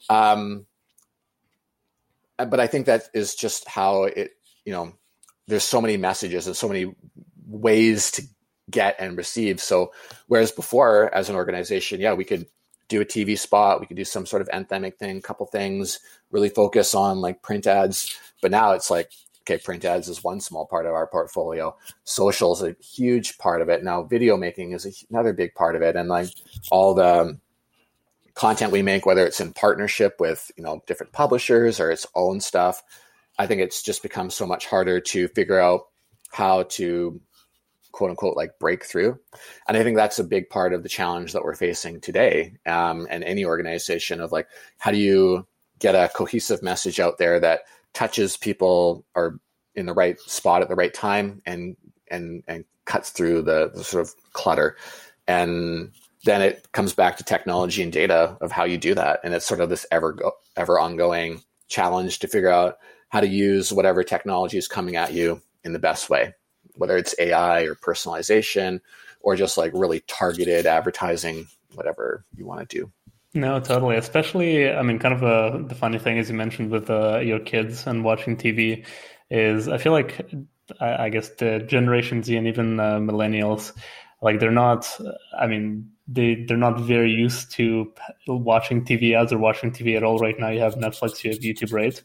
Um, 0.09 0.67
Uh, 2.39 2.45
but 2.45 2.61
I 2.61 2.67
think 2.67 2.87
that 2.87 3.09
is 3.15 3.35
just 3.35 3.69
how 3.69 4.05
it. 4.05 4.33
You 4.65 4.73
know, 4.73 4.93
there's 5.47 5.65
so 5.65 5.81
many 5.81 5.97
messages 5.97 6.47
and 6.47 6.57
so 6.57 6.69
many 6.69 6.93
ways 7.47 8.11
to 8.13 8.23
get 8.71 8.97
and 8.99 9.17
receive. 9.17 9.61
So 9.61 9.93
whereas 10.27 10.51
before, 10.51 11.15
as 11.15 11.29
an 11.29 11.37
organization, 11.37 12.01
yeah, 12.01 12.15
we 12.15 12.25
could 12.25 12.47
do 12.89 13.01
a 13.01 13.05
TV 13.05 13.39
spot, 13.39 13.81
we 13.81 13.87
could 13.87 13.97
do 13.97 14.05
some 14.05 14.27
sort 14.27 14.43
of 14.43 14.49
anthemic 14.49 14.97
thing, 14.97 15.21
couple 15.21 15.47
things, 15.47 15.99
really 16.31 16.49
focus 16.49 16.95
on 16.95 17.21
like 17.21 17.43
print 17.43 17.67
ads. 17.67 18.19
But 18.43 18.51
now 18.51 18.73
it's 18.73 18.91
like, 18.91 19.11
okay, 19.43 19.59
print 19.59 19.85
ads 19.85 20.09
is 20.09 20.23
one 20.23 20.41
small 20.41 20.67
part 20.67 20.87
of 20.87 20.93
our 20.93 21.07
portfolio. 21.07 21.77
Social 22.05 22.53
is 22.53 22.63
a 22.63 22.77
huge 22.83 23.39
part 23.39 23.63
of 23.63 23.69
it. 23.69 23.83
Now 23.83 24.03
video 24.03 24.37
making 24.37 24.73
is 24.73 25.05
another 25.11 25.33
big 25.33 25.55
part 25.55 25.77
of 25.77 25.83
it. 25.83 25.97
And 25.97 26.09
like 26.09 26.29
all 26.71 26.95
the 26.95 27.39
content 28.37 28.71
we 28.71 28.83
make, 28.83 29.07
whether 29.07 29.27
it's 29.27 29.41
in 29.41 29.53
partnership 29.53 30.17
with, 30.21 30.51
you 30.57 30.63
know, 30.63 30.83
different 30.87 31.13
publishers 31.13 31.81
or 31.81 31.91
its 31.91 32.07
own 32.15 32.41
stuff, 32.41 32.83
I 33.39 33.47
think 33.47 33.61
it's 33.61 33.83
just 33.83 34.03
become 34.03 34.31
so 34.31 34.47
much 34.47 34.67
harder 34.67 35.01
to 35.01 35.29
figure 35.29 35.59
out 35.59 35.87
how 36.31 36.65
to 36.65 37.21
quote 37.93 38.11
unquote 38.11 38.37
like 38.37 38.59
breakthrough. 38.59 39.15
And 39.67 39.77
I 39.77 39.83
think 39.83 39.97
that's 39.97 40.19
a 40.19 40.25
big 40.25 40.51
part 40.51 40.75
of 40.75 40.83
the 40.83 40.89
challenge 40.89 41.33
that 41.33 41.43
we're 41.43 41.55
facing 41.55 42.01
today. 42.01 42.53
Um, 42.67 43.07
and 43.11 43.25
any 43.25 43.45
organization 43.45 44.21
of 44.21 44.33
like, 44.33 44.49
how 44.79 44.91
do 44.91 44.99
you 44.99 45.47
get 45.79 45.95
a 45.95 46.11
cohesive 46.15 46.63
message 46.63 47.01
out 47.01 47.17
there 47.19 47.41
that 47.41 47.61
touches 47.95 48.37
people 48.37 49.05
or 49.15 49.41
in 49.75 49.87
the 49.87 49.95
right 49.95 50.21
spot 50.21 50.63
at 50.63 50.69
the 50.69 50.75
right 50.75 50.93
time 50.93 51.41
and 51.47 51.77
and 52.09 52.43
and 52.47 52.65
cuts 52.85 53.11
through 53.11 53.43
the, 53.43 53.71
the 53.75 53.83
sort 53.83 54.07
of 54.07 54.15
clutter 54.33 54.77
and 55.27 55.91
then 56.27 56.43
it 56.43 56.71
comes 56.73 56.93
back 56.93 57.17
to 57.17 57.25
technology 57.25 57.83
and 57.83 57.93
data 57.93 58.37
of 58.43 58.53
how 58.53 58.65
you 58.65 58.77
do 58.77 58.95
that 58.95 59.21
and 59.25 59.33
it's 59.33 59.47
sort 59.47 59.61
of 59.61 59.71
this 59.71 59.87
ever 59.91 60.13
go, 60.13 60.33
ever 60.57 60.79
ongoing 60.79 61.43
challenge 61.69 62.19
to 62.19 62.29
figure 62.29 62.51
out 62.51 62.77
how 63.09 63.21
to 63.21 63.27
use 63.27 63.73
whatever 63.73 64.05
technology 64.05 64.59
is 64.59 64.69
coming 64.69 64.97
at 64.97 65.13
you 65.13 65.41
in 65.65 65.73
the 65.73 65.79
best 65.79 66.11
way 66.11 66.35
whether 66.77 66.97
it's 66.97 67.15
AI 67.19 67.63
or 67.63 67.75
personalization 67.75 68.81
or 69.21 69.37
just 69.37 69.59
like 69.59 69.73
really 69.75 70.01
targeted 70.07 70.67
advertising, 70.67 71.49
whatever 71.75 72.25
you 72.37 72.47
want 72.47 72.69
to 72.69 72.79
do. 72.79 72.93
No, 73.35 73.61
totally. 73.61 73.97
Especially, 73.97 74.71
I 74.71 74.83
mean, 74.83 74.99
kind 74.99 75.15
of 75.15 75.23
a, 75.23 75.65
the 75.67 75.75
funny 75.75 75.99
thing, 75.99 76.19
as 76.19 76.31
you 76.31 76.37
mentioned, 76.37 76.71
with 76.71 76.89
uh, 76.89 77.19
your 77.19 77.41
kids 77.41 77.87
and 77.87 78.05
watching 78.05 78.37
TV, 78.37 78.85
is 79.31 79.69
I 79.69 79.79
feel 79.79 79.93
like 79.93 80.31
I, 80.81 81.07
I 81.07 81.09
guess 81.11 81.31
the 81.31 81.59
Generation 81.59 82.23
Z 82.23 82.37
and 82.37 82.47
even 82.47 82.81
uh, 82.81 82.99
millennials, 82.99 83.73
like 84.23 84.41
they're 84.41 84.51
not. 84.51 84.89
I 85.39 85.49
mean, 85.49 85.91
they 86.09 86.45
they're 86.47 86.57
not 86.57 86.81
very 86.81 87.11
used 87.11 87.51
to 87.53 87.93
watching 88.27 88.85
TV 88.85 89.15
as 89.21 89.33
or 89.33 89.39
watching 89.39 89.73
TV 89.73 89.97
at 89.97 90.03
all. 90.03 90.19
Right 90.19 90.39
now, 90.39 90.51
you 90.51 90.61
have 90.61 90.75
Netflix, 90.75 91.25
you 91.25 91.31
have 91.31 91.41
YouTube, 91.41 91.73
right? 91.73 92.01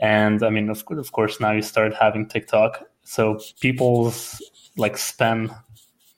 And 0.00 0.42
I 0.42 0.50
mean, 0.50 0.70
of, 0.70 0.82
of 0.90 1.12
course, 1.12 1.40
now 1.40 1.52
you 1.52 1.62
start 1.62 1.94
having 1.94 2.28
TikTok, 2.28 2.82
so 3.04 3.38
people's 3.60 4.42
like 4.76 4.96
span 4.96 5.54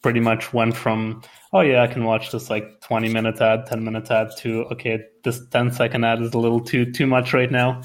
pretty 0.02 0.20
much 0.20 0.52
went 0.52 0.76
from 0.76 1.20
oh 1.52 1.60
yeah 1.60 1.82
i 1.82 1.86
can 1.86 2.04
watch 2.04 2.30
this 2.30 2.48
like 2.48 2.80
20 2.82 3.12
minute 3.12 3.40
ad 3.40 3.66
10 3.66 3.82
minute 3.82 4.08
ad 4.10 4.28
to 4.38 4.64
okay 4.70 5.00
this 5.24 5.40
10 5.48 5.72
second 5.72 6.04
ad 6.04 6.22
is 6.22 6.32
a 6.32 6.38
little 6.38 6.60
too 6.60 6.90
too 6.92 7.06
much 7.06 7.32
right 7.32 7.50
now 7.50 7.82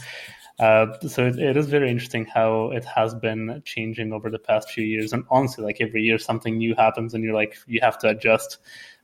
uh, 0.60 0.86
so 1.08 1.26
it, 1.26 1.40
it 1.40 1.58
is 1.58 1.66
very 1.66 1.90
interesting 1.90 2.24
how 2.26 2.70
it 2.70 2.86
has 2.86 3.16
been 3.16 3.60
changing 3.66 4.14
over 4.14 4.30
the 4.30 4.38
past 4.38 4.70
few 4.70 4.84
years 4.84 5.12
and 5.12 5.24
honestly 5.32 5.64
like 5.64 5.82
every 5.82 6.04
year 6.04 6.20
something 6.20 6.60
new 6.60 6.76
happens 6.76 7.16
and 7.16 7.24
you're 7.24 7.34
like 7.34 7.58
you 7.66 7.80
have 7.82 7.98
to 7.98 8.08
adjust 8.08 8.60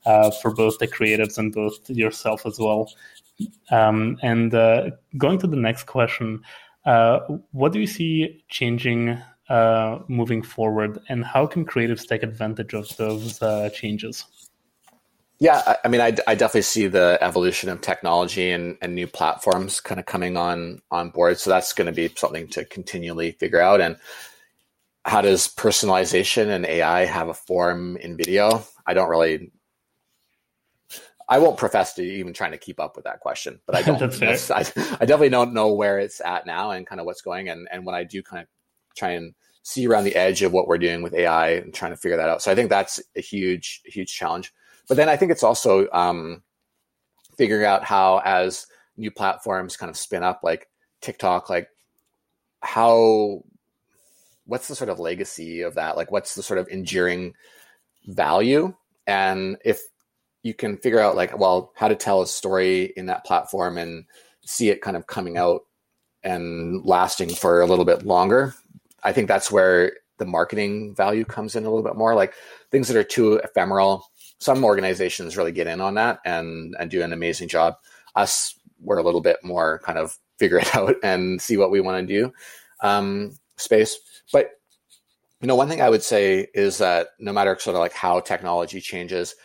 uh, 0.06 0.30
for 0.30 0.52
both 0.52 0.78
the 0.78 0.88
creatives 0.88 1.38
and 1.38 1.52
both 1.52 1.88
yourself 1.90 2.46
as 2.46 2.58
well 2.58 2.90
um, 3.70 4.18
and 4.22 4.54
uh, 4.54 4.90
going 5.16 5.38
to 5.38 5.46
the 5.46 5.56
next 5.56 5.84
question 5.84 6.42
uh, 6.84 7.20
what 7.52 7.72
do 7.72 7.80
you 7.80 7.86
see 7.86 8.42
changing 8.48 9.18
uh, 9.48 9.98
moving 10.08 10.42
forward, 10.42 10.98
and 11.08 11.24
how 11.24 11.46
can 11.46 11.64
creatives 11.64 12.06
take 12.06 12.22
advantage 12.22 12.74
of 12.74 12.94
those 12.96 13.40
uh, 13.42 13.70
changes? 13.70 14.24
Yeah, 15.38 15.76
I, 15.84 15.88
mean, 15.88 16.00
I, 16.00 16.16
I, 16.26 16.34
definitely 16.34 16.62
see 16.62 16.88
the 16.88 17.16
evolution 17.20 17.68
of 17.68 17.80
technology 17.80 18.50
and, 18.50 18.76
and 18.82 18.94
new 18.94 19.06
platforms 19.06 19.80
kind 19.80 20.00
of 20.00 20.06
coming 20.06 20.36
on 20.36 20.80
on 20.90 21.10
board. 21.10 21.38
So 21.38 21.48
that's 21.50 21.72
going 21.72 21.86
to 21.86 21.92
be 21.92 22.12
something 22.16 22.48
to 22.48 22.64
continually 22.64 23.32
figure 23.32 23.60
out. 23.60 23.80
And 23.80 23.98
how 25.04 25.20
does 25.20 25.46
personalization 25.46 26.48
and 26.48 26.66
AI 26.66 27.04
have 27.04 27.28
a 27.28 27.34
form 27.34 27.96
in 27.98 28.16
video? 28.16 28.64
I 28.84 28.94
don't 28.94 29.08
really 29.08 29.52
I 31.28 31.38
won't 31.38 31.58
profess 31.58 31.92
to 31.94 32.02
even 32.02 32.32
trying 32.32 32.52
to 32.52 32.58
keep 32.58 32.80
up 32.80 32.96
with 32.96 33.04
that 33.04 33.20
question, 33.20 33.60
but 33.66 33.76
I 33.76 33.82
don't. 33.98 34.22
I, 34.22 34.60
I, 34.60 34.62
definitely 34.62 35.28
don't 35.28 35.52
know 35.52 35.72
where 35.72 35.98
it's 35.98 36.20
at 36.24 36.46
now 36.46 36.70
and 36.70 36.86
kind 36.86 37.00
of 37.00 37.06
what's 37.06 37.20
going. 37.20 37.48
And 37.48 37.68
and 37.70 37.84
when 37.84 37.94
I 37.94 38.04
do 38.04 38.22
kind 38.22 38.42
of 38.42 38.48
try 38.96 39.10
and 39.10 39.34
see 39.68 39.86
around 39.86 40.04
the 40.04 40.16
edge 40.16 40.40
of 40.40 40.52
what 40.52 40.66
we're 40.66 40.78
doing 40.78 41.02
with 41.02 41.12
AI 41.12 41.50
and 41.50 41.74
trying 41.74 41.90
to 41.90 41.96
figure 41.96 42.16
that 42.16 42.30
out. 42.30 42.40
So 42.40 42.50
I 42.50 42.54
think 42.54 42.70
that's 42.70 43.02
a 43.16 43.20
huge, 43.20 43.82
huge 43.84 44.10
challenge. 44.10 44.50
But 44.88 44.96
then 44.96 45.10
I 45.10 45.16
think 45.16 45.30
it's 45.30 45.42
also 45.42 45.86
um, 45.92 46.42
figuring 47.36 47.66
out 47.66 47.84
how, 47.84 48.22
as 48.24 48.66
new 48.96 49.10
platforms 49.10 49.76
kind 49.76 49.90
of 49.90 49.96
spin 49.98 50.22
up, 50.22 50.40
like 50.42 50.70
TikTok, 51.02 51.50
like 51.50 51.68
how, 52.62 53.44
what's 54.46 54.68
the 54.68 54.74
sort 54.74 54.88
of 54.88 54.98
legacy 54.98 55.60
of 55.60 55.74
that? 55.74 55.98
Like, 55.98 56.10
what's 56.10 56.34
the 56.34 56.42
sort 56.42 56.58
of 56.58 56.68
enduring 56.68 57.34
value? 58.06 58.74
And 59.06 59.58
if 59.66 59.82
you 60.48 60.54
can 60.54 60.78
figure 60.78 60.98
out, 60.98 61.14
like, 61.14 61.38
well, 61.38 61.72
how 61.76 61.88
to 61.88 61.94
tell 61.94 62.22
a 62.22 62.26
story 62.26 62.92
in 62.96 63.06
that 63.06 63.24
platform 63.24 63.78
and 63.78 64.04
see 64.44 64.70
it 64.70 64.80
kind 64.80 64.96
of 64.96 65.06
coming 65.06 65.36
out 65.36 65.62
and 66.22 66.84
lasting 66.84 67.28
for 67.28 67.60
a 67.60 67.66
little 67.66 67.84
bit 67.84 68.04
longer, 68.04 68.54
I 69.04 69.12
think 69.12 69.28
that's 69.28 69.52
where 69.52 69.92
the 70.18 70.26
marketing 70.26 70.94
value 70.94 71.24
comes 71.24 71.54
in 71.54 71.64
a 71.64 71.70
little 71.70 71.84
bit 71.84 71.96
more. 71.96 72.14
Like 72.14 72.34
things 72.70 72.88
that 72.88 72.96
are 72.96 73.04
too 73.04 73.34
ephemeral. 73.34 74.04
Some 74.40 74.64
organizations 74.64 75.36
really 75.36 75.52
get 75.52 75.66
in 75.66 75.80
on 75.80 75.94
that 75.94 76.20
and 76.24 76.74
and 76.78 76.90
do 76.90 77.02
an 77.02 77.12
amazing 77.12 77.48
job. 77.48 77.76
Us, 78.14 78.58
we're 78.80 78.98
a 78.98 79.02
little 79.02 79.20
bit 79.20 79.38
more 79.44 79.80
kind 79.84 79.98
of 79.98 80.16
figure 80.38 80.58
it 80.58 80.74
out 80.74 80.96
and 81.02 81.40
see 81.40 81.56
what 81.56 81.70
we 81.70 81.80
want 81.80 82.06
to 82.06 82.14
do 82.14 82.32
um, 82.82 83.36
space. 83.56 83.98
But 84.32 84.50
you 85.40 85.46
know, 85.46 85.54
one 85.54 85.68
thing 85.68 85.80
I 85.80 85.90
would 85.90 86.02
say 86.02 86.48
is 86.52 86.78
that 86.78 87.08
no 87.20 87.32
matter 87.32 87.56
sort 87.60 87.76
of 87.76 87.80
like 87.80 87.92
how 87.92 88.18
technology 88.20 88.80
changes, 88.80 89.36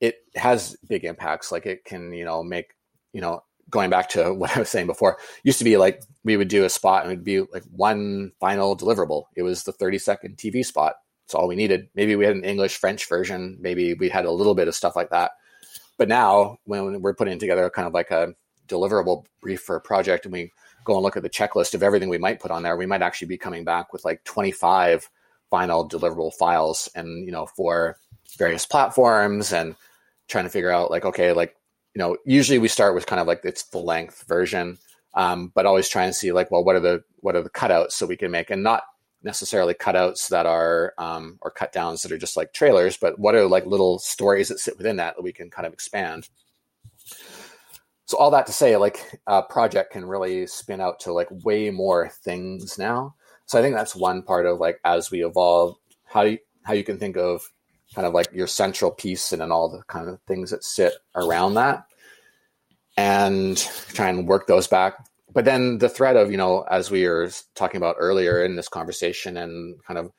it 0.00 0.16
has 0.34 0.76
big 0.88 1.04
impacts. 1.04 1.52
Like 1.52 1.66
it 1.66 1.84
can, 1.84 2.12
you 2.12 2.24
know, 2.24 2.42
make 2.42 2.74
you 3.12 3.20
know 3.20 3.42
going 3.70 3.90
back 3.90 4.08
to 4.10 4.32
what 4.34 4.56
I 4.56 4.60
was 4.60 4.68
saying 4.68 4.86
before, 4.86 5.18
used 5.44 5.58
to 5.58 5.64
be 5.64 5.76
like 5.76 6.02
we 6.24 6.36
would 6.36 6.48
do 6.48 6.64
a 6.64 6.70
spot 6.70 7.02
and 7.02 7.12
it'd 7.12 7.24
be 7.24 7.40
like 7.40 7.64
one 7.70 8.32
final 8.40 8.76
deliverable. 8.76 9.24
It 9.36 9.42
was 9.42 9.64
the 9.64 9.72
30 9.72 9.98
second 9.98 10.36
TV 10.36 10.64
spot. 10.64 10.96
It's 11.24 11.34
all 11.34 11.48
we 11.48 11.56
needed. 11.56 11.88
Maybe 11.94 12.16
we 12.16 12.24
had 12.24 12.34
an 12.34 12.44
English 12.44 12.76
French 12.76 13.08
version. 13.08 13.56
Maybe 13.60 13.94
we 13.94 14.08
had 14.08 14.24
a 14.24 14.32
little 14.32 14.54
bit 14.54 14.68
of 14.68 14.74
stuff 14.74 14.96
like 14.96 15.10
that. 15.10 15.30
But 15.96 16.08
now 16.08 16.58
when 16.64 17.02
we're 17.02 17.14
putting 17.14 17.38
together 17.38 17.70
kind 17.70 17.86
of 17.86 17.94
like 17.94 18.10
a 18.10 18.34
deliverable 18.66 19.24
brief 19.40 19.60
for 19.60 19.76
a 19.76 19.80
project 19.80 20.24
and 20.24 20.32
we 20.32 20.50
go 20.84 20.94
and 20.94 21.02
look 21.02 21.16
at 21.16 21.22
the 21.22 21.30
checklist 21.30 21.74
of 21.74 21.82
everything 21.82 22.08
we 22.08 22.18
might 22.18 22.40
put 22.40 22.50
on 22.50 22.62
there, 22.62 22.76
we 22.76 22.86
might 22.86 23.02
actually 23.02 23.28
be 23.28 23.36
coming 23.36 23.64
back 23.64 23.92
with 23.92 24.04
like 24.04 24.24
25 24.24 25.08
final 25.50 25.88
deliverable 25.88 26.32
files 26.34 26.88
and, 26.94 27.26
you 27.26 27.32
know, 27.32 27.46
for 27.46 27.96
various 28.38 28.64
platforms 28.64 29.52
and 29.52 29.76
trying 30.30 30.44
to 30.44 30.50
figure 30.50 30.70
out 30.70 30.90
like, 30.90 31.04
okay, 31.04 31.32
like 31.32 31.56
you 31.94 31.98
know, 31.98 32.16
usually 32.24 32.58
we 32.58 32.68
start 32.68 32.94
with 32.94 33.06
kind 33.06 33.20
of 33.20 33.26
like 33.26 33.44
its 33.44 33.62
full 33.62 33.84
length 33.84 34.24
version, 34.28 34.78
um, 35.14 35.50
but 35.54 35.66
always 35.66 35.88
try 35.88 36.04
and 36.04 36.14
see 36.14 36.32
like, 36.32 36.50
well, 36.50 36.64
what 36.64 36.76
are 36.76 36.80
the 36.80 37.02
what 37.16 37.36
are 37.36 37.42
the 37.42 37.50
cutouts 37.50 37.92
so 37.92 38.06
we 38.06 38.16
can 38.16 38.30
make, 38.30 38.50
and 38.50 38.62
not 38.62 38.84
necessarily 39.22 39.74
cutouts 39.74 40.28
that 40.28 40.46
are 40.46 40.94
um, 40.98 41.38
or 41.42 41.50
cut 41.50 41.72
downs 41.72 42.02
that 42.02 42.12
are 42.12 42.18
just 42.18 42.36
like 42.36 42.52
trailers, 42.52 42.96
but 42.96 43.18
what 43.18 43.34
are 43.34 43.46
like 43.46 43.66
little 43.66 43.98
stories 43.98 44.48
that 44.48 44.60
sit 44.60 44.78
within 44.78 44.96
that 44.96 45.16
that 45.16 45.22
we 45.22 45.32
can 45.32 45.50
kind 45.50 45.66
of 45.66 45.72
expand. 45.72 46.28
So 48.06 48.16
all 48.16 48.30
that 48.32 48.46
to 48.46 48.52
say, 48.52 48.76
like 48.76 49.20
a 49.26 49.42
project 49.42 49.92
can 49.92 50.04
really 50.04 50.46
spin 50.46 50.80
out 50.80 51.00
to 51.00 51.12
like 51.12 51.28
way 51.44 51.70
more 51.70 52.08
things 52.08 52.78
now. 52.78 53.14
So 53.46 53.58
I 53.58 53.62
think 53.62 53.74
that's 53.74 53.94
one 53.94 54.22
part 54.22 54.46
of 54.46 54.58
like 54.58 54.80
as 54.84 55.10
we 55.10 55.24
evolve, 55.24 55.76
how 56.06 56.22
you, 56.22 56.38
how 56.62 56.72
you 56.72 56.82
can 56.82 56.98
think 56.98 57.16
of 57.16 57.42
kind 57.94 58.06
of 58.06 58.14
like 58.14 58.32
your 58.32 58.46
central 58.46 58.90
piece 58.90 59.32
and 59.32 59.40
then 59.40 59.52
all 59.52 59.68
the 59.68 59.82
kind 59.84 60.08
of 60.08 60.20
things 60.22 60.50
that 60.50 60.64
sit 60.64 60.94
around 61.14 61.54
that 61.54 61.84
and 62.96 63.56
try 63.92 64.08
and 64.08 64.28
work 64.28 64.46
those 64.46 64.66
back 64.66 65.06
but 65.32 65.44
then 65.44 65.78
the 65.78 65.88
threat 65.88 66.16
of 66.16 66.30
you 66.30 66.36
know 66.36 66.62
as 66.70 66.90
we 66.90 67.06
were 67.06 67.30
talking 67.54 67.78
about 67.78 67.96
earlier 67.98 68.44
in 68.44 68.56
this 68.56 68.68
conversation 68.68 69.36
and 69.36 69.82
kind 69.84 69.98
of 69.98 70.10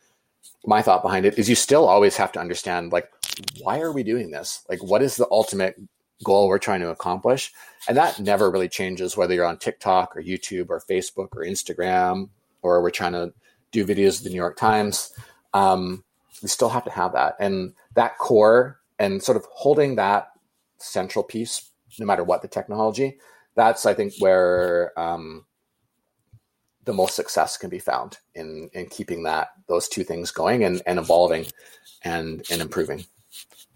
my 0.65 0.81
thought 0.81 1.01
behind 1.01 1.25
it 1.25 1.37
is 1.37 1.49
you 1.49 1.55
still 1.55 1.87
always 1.87 2.15
have 2.17 2.31
to 2.31 2.39
understand 2.39 2.91
like 2.91 3.09
why 3.59 3.79
are 3.79 3.91
we 3.91 4.03
doing 4.03 4.31
this? 4.31 4.63
Like, 4.69 4.83
what 4.83 5.01
is 5.01 5.15
the 5.15 5.27
ultimate 5.31 5.75
goal 6.23 6.47
we're 6.47 6.59
trying 6.59 6.81
to 6.81 6.89
accomplish? 6.89 7.51
And 7.87 7.97
that 7.97 8.19
never 8.19 8.51
really 8.51 8.69
changes 8.69 9.17
whether 9.17 9.33
you're 9.33 9.45
on 9.45 9.57
TikTok 9.57 10.15
or 10.15 10.21
YouTube 10.21 10.69
or 10.69 10.81
Facebook 10.89 11.29
or 11.35 11.43
Instagram 11.43 12.29
or 12.61 12.81
we're 12.81 12.91
trying 12.91 13.13
to 13.13 13.33
do 13.71 13.85
videos 13.85 14.19
of 14.19 14.25
the 14.25 14.29
New 14.29 14.35
York 14.35 14.57
Times. 14.57 15.13
Um, 15.53 16.03
we 16.41 16.49
still 16.49 16.69
have 16.69 16.83
to 16.85 16.91
have 16.91 17.13
that. 17.13 17.35
And 17.39 17.73
that 17.95 18.17
core 18.17 18.79
and 18.99 19.21
sort 19.21 19.37
of 19.37 19.45
holding 19.51 19.95
that 19.95 20.29
central 20.77 21.23
piece, 21.23 21.71
no 21.99 22.05
matter 22.05 22.23
what 22.23 22.41
the 22.41 22.47
technology, 22.47 23.17
that's, 23.55 23.85
I 23.85 23.93
think, 23.93 24.13
where 24.19 24.97
um, 24.99 25.45
the 26.85 26.93
most 26.93 27.15
success 27.15 27.57
can 27.57 27.69
be 27.69 27.79
found 27.79 28.17
in 28.35 28.69
in 28.73 28.87
keeping 28.87 29.23
that 29.23 29.49
those 29.67 29.87
two 29.87 30.03
things 30.03 30.31
going 30.31 30.63
and, 30.63 30.81
and 30.85 30.99
evolving 30.99 31.45
and 32.03 32.43
and 32.49 32.61
improving. 32.61 33.05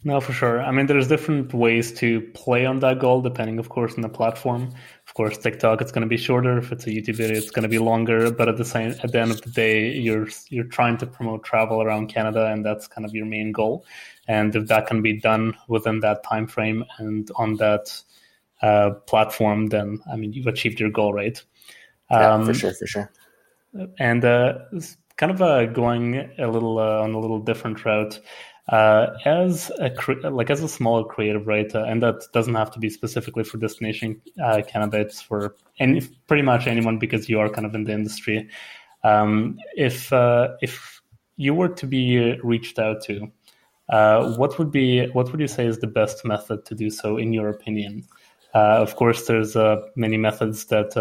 No, 0.03 0.21
for 0.21 0.33
sure. 0.33 0.61
I 0.61 0.71
mean, 0.71 0.85
there's 0.85 1.07
different 1.07 1.51
ways 1.53 1.91
to 1.93 2.21
play 2.33 2.65
on 2.65 2.79
that 2.81 2.99
goal, 2.99 3.21
depending, 3.21 3.57
of 3.57 3.69
course, 3.69 3.95
on 3.95 4.01
the 4.01 4.09
platform. 4.09 4.71
Of 5.15 5.17
course, 5.17 5.37
TikTok, 5.37 5.79
it's 5.79 5.93
going 5.93 6.01
to 6.01 6.09
be 6.09 6.17
shorter. 6.17 6.57
If 6.57 6.73
it's 6.73 6.87
a 6.87 6.89
YouTube 6.89 7.15
video, 7.15 7.37
it's 7.37 7.49
going 7.49 7.63
to 7.63 7.69
be 7.69 7.79
longer. 7.79 8.29
But 8.31 8.49
at 8.49 8.57
the 8.57 8.65
same, 8.65 8.95
at 9.01 9.13
the 9.13 9.21
end 9.21 9.31
of 9.31 9.41
the 9.41 9.49
day, 9.49 9.93
you're 9.93 10.27
you're 10.49 10.65
trying 10.65 10.97
to 10.97 11.07
promote 11.07 11.45
travel 11.45 11.81
around 11.81 12.07
Canada, 12.07 12.47
and 12.47 12.65
that's 12.65 12.85
kind 12.85 13.05
of 13.05 13.15
your 13.15 13.25
main 13.25 13.53
goal. 13.53 13.85
And 14.27 14.53
if 14.53 14.67
that 14.67 14.87
can 14.87 15.01
be 15.01 15.13
done 15.17 15.55
within 15.69 16.01
that 16.01 16.25
time 16.25 16.47
frame 16.47 16.83
and 16.97 17.31
on 17.37 17.55
that 17.55 17.97
uh, 18.61 18.89
platform, 19.07 19.67
then 19.67 19.99
I 20.11 20.17
mean, 20.17 20.33
you've 20.33 20.47
achieved 20.47 20.81
your 20.81 20.89
goal, 20.89 21.13
right? 21.13 21.41
Yeah, 22.11 22.43
for 22.43 22.49
um, 22.49 22.53
sure, 22.53 22.73
for 22.73 22.85
sure. 22.85 23.09
And 23.97 24.25
uh, 24.25 24.55
kind 25.15 25.31
of 25.31 25.41
uh, 25.41 25.67
going 25.67 26.29
a 26.39 26.47
little 26.49 26.77
uh, 26.77 27.03
on 27.03 27.13
a 27.13 27.19
little 27.19 27.39
different 27.39 27.85
route. 27.85 28.19
Uh, 28.69 29.15
as 29.25 29.71
a 29.79 29.91
like 30.31 30.49
as 30.49 30.63
a 30.63 30.67
smaller 30.67 31.03
creative 31.03 31.45
writer, 31.45 31.85
and 31.85 32.01
that 32.01 32.23
doesn't 32.33 32.55
have 32.55 32.71
to 32.71 32.79
be 32.79 32.89
specifically 32.89 33.43
for 33.43 33.57
Destination 33.57 34.19
uh, 34.43 34.61
Canada. 34.67 34.99
It's 35.01 35.21
for 35.21 35.55
any 35.79 36.01
pretty 36.27 36.41
much 36.41 36.65
anyone 36.65 36.97
because 36.97 37.29
you 37.29 37.39
are 37.39 37.47
kind 37.47 37.67
of 37.67 37.75
in 37.75 37.83
the 37.83 37.93
industry. 37.93 38.49
Um, 39.03 39.59
if 39.75 40.11
uh, 40.11 40.55
if 40.63 40.99
you 41.37 41.53
were 41.53 41.69
to 41.69 41.85
be 41.85 42.39
reached 42.41 42.79
out 42.79 43.03
to, 43.03 43.31
what 43.87 44.57
would 44.57 44.71
be 44.71 45.09
what 45.09 45.31
would 45.31 45.41
you 45.41 45.47
say 45.47 45.67
is 45.67 45.77
the 45.77 45.87
best 45.87 46.25
method 46.25 46.65
to 46.65 46.73
do 46.73 46.89
so 46.89 47.17
in 47.17 47.33
your 47.33 47.49
opinion? 47.49 48.03
of 48.55 48.95
course, 48.95 49.27
there's 49.27 49.55
many 49.95 50.17
methods 50.17 50.65
that 50.65 50.95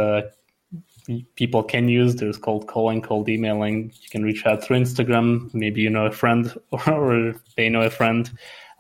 people 1.37 1.63
can 1.63 1.89
use. 1.89 2.17
There's 2.17 2.37
cold 2.37 2.67
calling, 2.67 3.03
cold 3.03 3.29
emailing. 3.29 3.93
You 4.03 4.09
can 4.11 4.23
reach 4.23 4.47
out 4.47 4.63
through 4.63 4.79
Instagram. 4.79 5.53
Maybe 5.55 5.83
you 5.83 5.91
know 5.91 6.07
a 6.07 6.13
friend 6.13 6.53
or, 6.87 7.35
they 7.57 7.69
know 7.69 7.83
a 7.83 7.91
friend. 7.91 8.31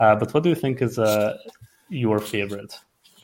Uh, 0.00 0.16
but 0.16 0.32
what 0.32 0.42
do 0.42 0.48
you 0.48 0.54
think 0.54 0.82
is 0.82 0.98
uh, 0.98 1.38
your 1.88 2.18
favorite? 2.18 2.78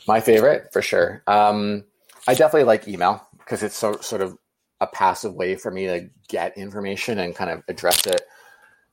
My 0.07 0.21
favorite, 0.21 0.73
for 0.73 0.83
sure. 0.83 1.23
Um, 1.27 1.85
I 2.29 2.35
definitely 2.35 2.65
like 2.65 2.87
email 2.89 3.27
because 3.39 3.63
it's 3.63 3.77
so 3.77 3.97
sort 3.97 4.23
of 4.23 4.37
a 4.81 4.87
passive 4.87 5.35
way 5.35 5.57
for 5.57 5.71
me 5.71 5.87
to 5.87 6.09
get 6.29 6.57
information 6.57 7.19
and 7.19 7.35
kind 7.35 7.51
of 7.51 7.63
address 7.69 8.07
it 8.07 8.23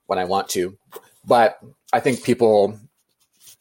when 0.06 0.18
I 0.18 0.24
want 0.24 0.48
to. 0.50 0.76
But 1.24 1.58
I 1.92 2.00
think 2.00 2.24
people, 2.24 2.78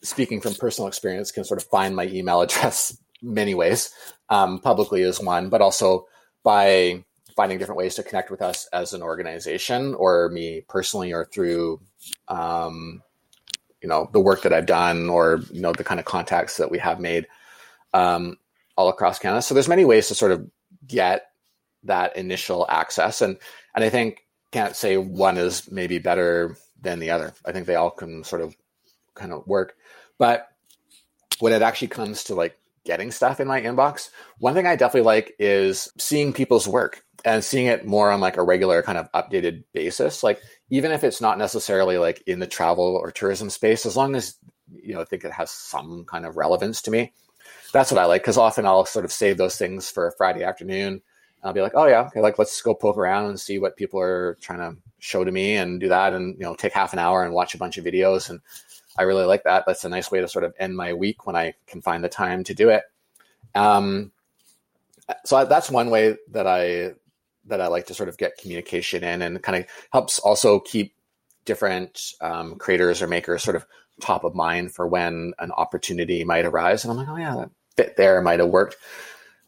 speaking 0.01 0.41
from 0.41 0.55
personal 0.55 0.87
experience, 0.87 1.31
can 1.31 1.43
sort 1.43 1.61
of 1.61 1.67
find 1.69 1.95
my 1.95 2.05
email 2.07 2.41
address 2.41 2.97
many 3.21 3.53
ways. 3.53 3.93
Um, 4.29 4.59
publicly 4.59 5.01
is 5.01 5.21
one, 5.21 5.49
but 5.49 5.61
also 5.61 6.05
by 6.43 7.03
finding 7.35 7.57
different 7.57 7.77
ways 7.77 7.95
to 7.95 8.03
connect 8.03 8.31
with 8.31 8.41
us 8.41 8.67
as 8.73 8.93
an 8.93 9.03
organization 9.03 9.93
or 9.95 10.29
me 10.29 10.61
personally 10.67 11.13
or 11.13 11.25
through 11.25 11.79
um, 12.27 13.01
you 13.81 13.87
know 13.87 14.09
the 14.11 14.19
work 14.19 14.41
that 14.41 14.53
i've 14.53 14.65
done 14.65 15.09
or 15.09 15.39
you 15.51 15.61
know 15.61 15.71
the 15.71 15.83
kind 15.83 15.99
of 15.99 16.05
contacts 16.05 16.57
that 16.57 16.71
we 16.71 16.79
have 16.79 16.99
made 16.99 17.27
um, 17.93 18.37
all 18.75 18.89
across 18.89 19.19
canada. 19.19 19.41
So 19.41 19.53
there's 19.53 19.67
many 19.67 19.85
ways 19.85 20.07
to 20.07 20.15
sort 20.15 20.31
of 20.31 20.49
get 20.85 21.27
that 21.83 22.17
initial 22.17 22.65
access. 22.69 23.21
And 23.21 23.37
and 23.75 23.83
i 23.83 23.89
think 23.89 24.25
can't 24.51 24.75
say 24.75 24.97
one 24.97 25.37
is 25.37 25.69
maybe 25.71 25.99
better 25.99 26.55
than 26.81 26.99
the 26.99 27.11
other. 27.11 27.33
I 27.45 27.51
think 27.51 27.65
they 27.65 27.75
all 27.75 27.91
can 27.91 28.23
sort 28.23 28.41
of 28.41 28.55
kind 29.13 29.33
of 29.33 29.45
work. 29.45 29.75
But 30.17 30.47
when 31.39 31.53
it 31.53 31.61
actually 31.61 31.89
comes 31.89 32.23
to 32.25 32.35
like 32.35 32.56
getting 32.87 33.11
stuff 33.11 33.41
in 33.41 33.47
my 33.47 33.61
inbox. 33.61 34.09
One 34.39 34.53
thing 34.53 34.65
I 34.65 34.77
definitely 34.77 35.05
like 35.05 35.35
is 35.37 35.91
seeing 35.99 36.31
people's 36.31 36.67
work 36.67 37.03
and 37.25 37.43
seeing 37.43 37.67
it 37.67 37.85
more 37.85 38.09
on 38.09 38.21
like 38.21 38.37
a 38.37 38.43
regular 38.43 38.81
kind 38.81 38.97
of 38.97 39.11
updated 39.11 39.65
basis. 39.73 40.23
Like 40.23 40.41
even 40.69 40.93
if 40.93 41.03
it's 41.03 41.19
not 41.19 41.37
necessarily 41.37 41.97
like 41.97 42.23
in 42.25 42.39
the 42.39 42.47
travel 42.47 42.95
or 42.95 43.11
tourism 43.11 43.49
space, 43.49 43.85
as 43.85 43.97
long 43.97 44.15
as 44.15 44.37
you 44.81 44.93
know 44.93 45.01
I 45.01 45.05
think 45.05 45.25
it 45.25 45.33
has 45.33 45.51
some 45.51 46.05
kind 46.05 46.25
of 46.25 46.37
relevance 46.37 46.81
to 46.83 46.91
me. 46.91 47.13
That's 47.73 47.91
what 47.91 47.99
I 47.99 48.05
like 48.05 48.21
because 48.21 48.37
often 48.37 48.65
I'll 48.65 48.85
sort 48.85 49.03
of 49.03 49.11
save 49.11 49.37
those 49.37 49.57
things 49.57 49.89
for 49.91 50.07
a 50.07 50.15
Friday 50.15 50.43
afternoon. 50.43 51.01
I'll 51.43 51.53
be 51.53 51.61
like, 51.61 51.73
oh 51.75 51.85
yeah, 51.85 52.07
okay, 52.07 52.21
like 52.21 52.39
let's 52.39 52.61
go 52.61 52.73
poke 52.73 52.97
around 52.97 53.25
and 53.25 53.39
see 53.39 53.59
what 53.59 53.77
people 53.77 53.99
are 53.99 54.37
trying 54.41 54.59
to 54.59 54.77
show 54.99 55.23
to 55.23 55.31
me 55.31 55.55
and 55.55 55.79
do 55.79 55.89
that 55.89 56.13
and 56.13 56.35
you 56.35 56.45
know 56.45 56.55
take 56.55 56.73
half 56.73 56.93
an 56.93 56.99
hour 56.99 57.23
and 57.23 57.33
watch 57.33 57.53
a 57.53 57.57
bunch 57.57 57.77
of 57.77 57.85
videos 57.85 58.29
and 58.29 58.39
I 58.97 59.03
really 59.03 59.25
like 59.25 59.43
that. 59.43 59.65
That's 59.65 59.85
a 59.85 59.89
nice 59.89 60.11
way 60.11 60.21
to 60.21 60.27
sort 60.27 60.43
of 60.43 60.53
end 60.59 60.75
my 60.75 60.93
week 60.93 61.25
when 61.27 61.35
I 61.35 61.53
can 61.67 61.81
find 61.81 62.03
the 62.03 62.09
time 62.09 62.43
to 62.45 62.53
do 62.53 62.69
it. 62.69 62.83
Um, 63.55 64.11
so 65.25 65.37
I, 65.37 65.43
that's 65.45 65.69
one 65.69 65.89
way 65.89 66.17
that 66.31 66.47
I 66.47 66.93
that 67.45 67.61
I 67.61 67.67
like 67.67 67.85
to 67.87 67.93
sort 67.93 68.09
of 68.09 68.17
get 68.17 68.37
communication 68.37 69.03
in, 69.03 69.21
and 69.21 69.41
kind 69.41 69.63
of 69.63 69.69
helps 69.91 70.19
also 70.19 70.59
keep 70.59 70.93
different 71.45 72.13
um, 72.19 72.55
creators 72.55 73.01
or 73.01 73.07
makers 73.07 73.43
sort 73.43 73.55
of 73.55 73.65
top 74.01 74.23
of 74.23 74.35
mind 74.35 74.73
for 74.73 74.85
when 74.85 75.33
an 75.39 75.51
opportunity 75.51 76.23
might 76.23 76.45
arise. 76.45 76.83
And 76.83 76.91
I'm 76.91 76.97
like, 76.97 77.07
oh 77.09 77.15
yeah, 77.15 77.35
that 77.35 77.49
fit 77.75 77.95
there 77.97 78.21
might 78.21 78.39
have 78.39 78.49
worked. 78.49 78.75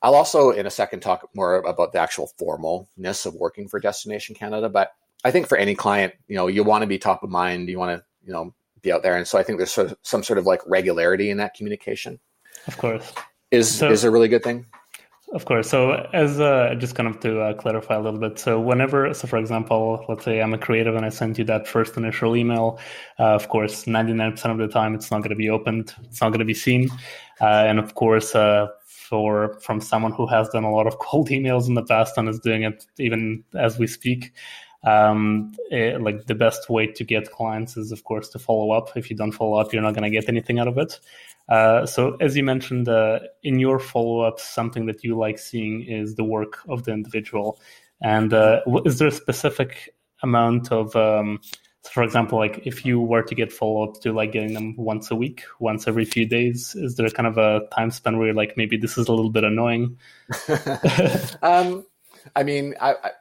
I'll 0.02 0.16
also 0.16 0.52
in 0.52 0.66
a 0.66 0.72
second 0.72 1.02
talk 1.02 1.30
more 1.36 1.56
about 1.56 1.91
the 1.91 2.00
actual 2.00 2.30
formalness 2.39 3.26
of 3.26 3.36
working 3.36 3.68
for 3.68 3.82
Destination 3.82 4.34
Canada, 4.34 4.70
but 4.70 4.93
I 5.26 5.32
think 5.32 5.47
for 5.47 5.58
any 5.58 5.76
client, 5.76 6.14
you 6.28 6.38
know, 6.38 6.47
you 6.47 6.64
want 6.64 6.84
to 6.84 6.88
be 6.88 6.97
top 6.97 7.24
of 7.24 7.30
mind. 7.30 7.68
You 7.68 7.78
want 7.78 8.00
to, 8.00 8.06
you 8.26 8.32
know, 8.32 8.54
be 8.82 8.91
out 8.91 9.03
there. 9.03 9.15
And 9.15 9.27
so 9.27 9.38
I 9.38 9.43
think 9.43 9.57
there's 9.57 9.73
sort 9.73 9.91
of 9.91 9.97
some 10.03 10.23
sort 10.23 10.39
of 10.39 10.45
like 10.45 10.61
regularity 10.65 11.30
in 11.30 11.38
that 11.38 11.53
communication. 11.53 12.19
Of 12.67 12.77
course. 12.77 13.13
Is 13.51 13.73
so, 13.73 13.89
is 13.89 14.03
a 14.03 14.11
really 14.11 14.27
good 14.27 14.43
thing. 14.43 14.65
Of 15.32 15.45
course. 15.45 15.69
So 15.69 16.07
as 16.11 16.39
uh, 16.39 16.73
just 16.80 16.95
kind 16.95 17.07
of 17.07 17.19
to 17.19 17.39
uh, 17.39 17.53
clarify 17.53 17.95
a 17.95 18.01
little 18.01 18.19
bit. 18.19 18.39
So 18.39 18.59
whenever, 18.59 19.13
so 19.13 19.27
for 19.27 19.38
example, 19.38 20.03
let's 20.09 20.25
say 20.25 20.41
I'm 20.41 20.53
a 20.53 20.57
creative 20.57 20.95
and 20.95 21.05
I 21.05 21.09
send 21.09 21.38
you 21.38 21.45
that 21.45 21.67
first 21.67 21.97
initial 21.97 22.36
email. 22.36 22.80
Uh, 23.19 23.36
of 23.36 23.47
course, 23.49 23.86
99% 23.86 24.45
of 24.45 24.57
the 24.57 24.67
time 24.67 24.95
it's 24.95 25.11
not 25.11 25.19
going 25.19 25.30
to 25.30 25.36
be 25.36 25.49
opened. 25.49 25.93
It's 26.05 26.21
not 26.21 26.30
going 26.30 26.39
to 26.39 26.45
be 26.45 26.55
seen. 26.55 26.89
Uh, 27.39 27.65
and 27.67 27.77
of 27.77 27.93
course, 27.93 28.34
uh, 28.34 28.67
for 29.09 29.59
from 29.61 29.82
someone 29.82 30.11
who 30.11 30.27
has 30.27 30.49
done 30.49 30.63
a 30.63 30.71
lot 30.71 30.88
of 30.88 30.97
cold 30.99 31.30
emails 31.30 31.67
in 31.67 31.75
the 31.75 31.84
past 31.84 32.17
and 32.17 32.27
is 32.27 32.39
doing 32.39 32.63
it 32.63 32.86
even 32.97 33.43
as 33.55 33.77
we 33.77 33.86
speak, 33.86 34.32
um, 34.84 35.51
it, 35.69 35.95
eh, 35.95 35.97
like 35.97 36.27
the 36.27 36.36
best 36.36 36.69
way 36.69 36.88
to 36.88 37.03
get 37.03 37.32
clients 37.32 37.75
is 37.75 37.91
of 37.91 38.03
course 38.03 38.30
to 38.30 38.39
follow 38.39 38.71
up. 38.71 38.95
If 38.95 39.09
you 39.09 39.15
don't 39.15 39.32
follow 39.32 39.59
up 39.59 39.73
you're 39.73 39.82
not 39.82 39.93
going 39.93 40.09
to 40.09 40.09
get 40.09 40.30
anything 40.30 40.59
out 40.59 40.67
of 40.67 40.77
it. 40.77 40.99
Uh, 41.49 41.86
so 41.86 42.15
as 42.21 42.38
you 42.38 42.43
mentioned 42.43 42.88
uh, 42.88 43.19
in 43.43 43.59
your 43.59 43.80
follow-ups 43.80 44.43
something 44.43 44.86
that 44.86 45.03
you 45.03 45.17
like 45.17 45.39
seeing 45.39 45.82
is 45.82 46.15
the 46.15 46.23
work 46.23 46.59
of 46.69 46.84
the 46.84 46.91
individual. 46.91 47.59
And 48.01 48.34
uh, 48.34 48.61
is 48.86 48.99
there 48.99 49.09
a 49.09 49.11
specific 49.11 49.93
amount 50.21 50.71
of 50.71 50.95
um, 50.95 51.41
for 51.91 52.03
example 52.03 52.38
like 52.38 52.61
if 52.65 52.86
you 52.86 53.01
were 53.01 53.23
to 53.23 53.36
get 53.36 53.51
follow-ups 53.51 53.99
to 53.99 54.13
like 54.13 54.32
getting 54.32 54.53
them 54.53 54.75
once 54.77 55.11
a 55.11 55.15
week 55.15 55.43
once 55.59 55.88
every 55.88 56.05
few 56.05 56.25
days? 56.25 56.75
Is 56.75 56.95
there 56.95 57.09
kind 57.09 57.27
of 57.27 57.38
a 57.38 57.67
time 57.75 57.91
span 57.91 58.17
where 58.17 58.27
you're 58.27 58.36
like 58.36 58.55
maybe 58.55 58.77
this 58.77 58.97
is 58.97 59.07
a 59.09 59.13
little 59.13 59.32
bit 59.32 59.43
annoying? 59.43 59.97
Um, 61.41 61.86
i 62.36 62.43
mean 62.43 62.75
I, 62.82 62.95
I 63.01 63.11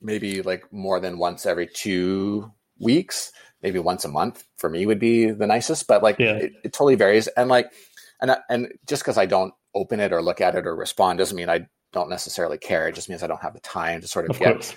maybe 0.00 0.42
like 0.42 0.72
more 0.72 1.00
than 1.00 1.18
once 1.18 1.46
every 1.46 1.66
two 1.66 2.52
weeks, 2.78 3.32
maybe 3.62 3.78
once 3.78 4.04
a 4.04 4.08
month 4.08 4.44
for 4.56 4.68
me 4.68 4.86
would 4.86 4.98
be 4.98 5.30
the 5.30 5.46
nicest, 5.46 5.86
but 5.86 6.02
like 6.02 6.18
yeah. 6.18 6.34
it, 6.36 6.52
it, 6.64 6.72
totally 6.72 6.94
varies. 6.94 7.26
And 7.28 7.48
like, 7.48 7.72
and, 8.20 8.30
uh, 8.30 8.38
and 8.48 8.72
just 8.86 9.02
because 9.02 9.18
I 9.18 9.26
don't 9.26 9.54
open 9.74 10.00
it 10.00 10.12
or 10.12 10.22
look 10.22 10.40
at 10.40 10.54
it 10.54 10.66
or 10.66 10.76
respond 10.76 11.18
doesn't 11.18 11.36
mean 11.36 11.48
I 11.48 11.66
don't 11.92 12.10
necessarily 12.10 12.58
care. 12.58 12.88
It 12.88 12.94
just 12.94 13.08
means 13.08 13.22
I 13.22 13.26
don't 13.26 13.42
have 13.42 13.54
the 13.54 13.60
time 13.60 14.00
to 14.00 14.08
sort 14.08 14.26
of, 14.26 14.32
of 14.32 14.38
get, 14.38 14.52
course. 14.52 14.74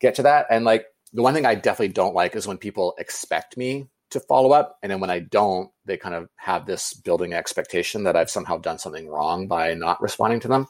get 0.00 0.14
to 0.16 0.22
that. 0.22 0.46
And 0.50 0.64
like, 0.64 0.86
the 1.12 1.22
one 1.22 1.34
thing 1.34 1.44
I 1.44 1.54
definitely 1.54 1.92
don't 1.92 2.14
like 2.14 2.34
is 2.34 2.46
when 2.46 2.56
people 2.56 2.94
expect 2.98 3.56
me 3.56 3.88
to 4.10 4.20
follow 4.20 4.52
up. 4.52 4.78
And 4.82 4.90
then 4.90 5.00
when 5.00 5.10
I 5.10 5.18
don't, 5.20 5.70
they 5.84 5.96
kind 5.96 6.14
of 6.14 6.28
have 6.36 6.66
this 6.66 6.94
building 6.94 7.34
expectation 7.34 8.04
that 8.04 8.16
I've 8.16 8.30
somehow 8.30 8.58
done 8.58 8.78
something 8.78 9.08
wrong 9.08 9.46
by 9.46 9.74
not 9.74 10.00
responding 10.00 10.40
to 10.40 10.48
them. 10.48 10.68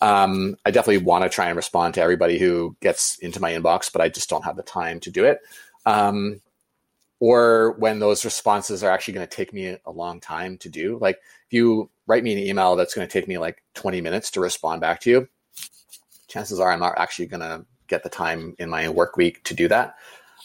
Um, 0.00 0.56
I 0.66 0.70
definitely 0.70 1.04
want 1.04 1.24
to 1.24 1.30
try 1.30 1.46
and 1.46 1.56
respond 1.56 1.94
to 1.94 2.02
everybody 2.02 2.38
who 2.38 2.76
gets 2.80 3.18
into 3.18 3.40
my 3.40 3.52
inbox, 3.52 3.90
but 3.90 4.02
I 4.02 4.08
just 4.08 4.28
don't 4.28 4.44
have 4.44 4.56
the 4.56 4.62
time 4.62 5.00
to 5.00 5.10
do 5.10 5.24
it. 5.24 5.40
Um, 5.86 6.40
or 7.18 7.76
when 7.78 7.98
those 7.98 8.24
responses 8.24 8.82
are 8.82 8.90
actually 8.90 9.14
going 9.14 9.26
to 9.26 9.34
take 9.36 9.52
me 9.52 9.78
a 9.86 9.90
long 9.90 10.20
time 10.20 10.58
to 10.58 10.68
do. 10.68 10.98
Like 11.00 11.16
if 11.46 11.52
you 11.52 11.90
write 12.06 12.22
me 12.22 12.32
an 12.32 12.38
email 12.38 12.76
that's 12.76 12.94
going 12.94 13.06
to 13.06 13.12
take 13.12 13.26
me 13.26 13.38
like 13.38 13.62
20 13.74 14.02
minutes 14.02 14.30
to 14.32 14.40
respond 14.40 14.82
back 14.82 15.00
to 15.00 15.10
you, 15.10 15.28
chances 16.28 16.60
are 16.60 16.70
I'm 16.70 16.80
not 16.80 16.98
actually 16.98 17.26
going 17.26 17.40
to 17.40 17.64
get 17.86 18.02
the 18.02 18.10
time 18.10 18.54
in 18.58 18.68
my 18.68 18.88
work 18.90 19.16
week 19.16 19.42
to 19.44 19.54
do 19.54 19.68
that. 19.68 19.94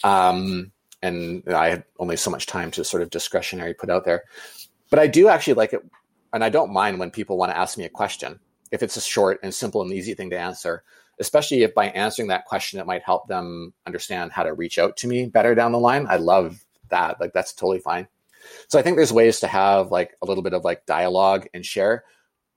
Um, 0.03 0.71
and 1.01 1.43
I 1.49 1.69
had 1.69 1.83
only 1.99 2.15
so 2.15 2.31
much 2.31 2.45
time 2.45 2.71
to 2.71 2.83
sort 2.83 3.03
of 3.03 3.09
discretionary 3.09 3.73
put 3.73 3.89
out 3.89 4.05
there. 4.05 4.23
But 4.89 4.99
I 4.99 5.07
do 5.07 5.27
actually 5.27 5.55
like 5.55 5.73
it, 5.73 5.83
and 6.31 6.43
I 6.43 6.49
don't 6.49 6.71
mind 6.71 6.99
when 6.99 7.11
people 7.11 7.37
want 7.37 7.51
to 7.51 7.57
ask 7.57 7.77
me 7.77 7.85
a 7.85 7.89
question 7.89 8.39
if 8.71 8.81
it's 8.83 8.97
a 8.97 9.01
short 9.01 9.39
and 9.43 9.53
simple 9.53 9.81
and 9.81 9.91
easy 9.91 10.13
thing 10.13 10.29
to 10.31 10.39
answer. 10.39 10.83
Especially 11.19 11.63
if 11.63 11.75
by 11.75 11.87
answering 11.89 12.29
that 12.29 12.45
question, 12.45 12.79
it 12.79 12.87
might 12.87 13.03
help 13.03 13.27
them 13.27 13.73
understand 13.85 14.31
how 14.31 14.43
to 14.43 14.53
reach 14.53 14.79
out 14.79 14.97
to 14.97 15.07
me 15.07 15.27
better 15.27 15.53
down 15.53 15.71
the 15.71 15.79
line. 15.79 16.07
I 16.09 16.15
love 16.15 16.63
that. 16.89 17.19
Like 17.19 17.33
that's 17.33 17.53
totally 17.53 17.79
fine. 17.79 18.07
So 18.67 18.79
I 18.79 18.81
think 18.81 18.97
there's 18.97 19.13
ways 19.13 19.41
to 19.41 19.47
have 19.47 19.91
like 19.91 20.15
a 20.21 20.25
little 20.25 20.43
bit 20.43 20.53
of 20.53 20.63
like 20.63 20.85
dialogue 20.85 21.47
and 21.53 21.65
share, 21.65 22.03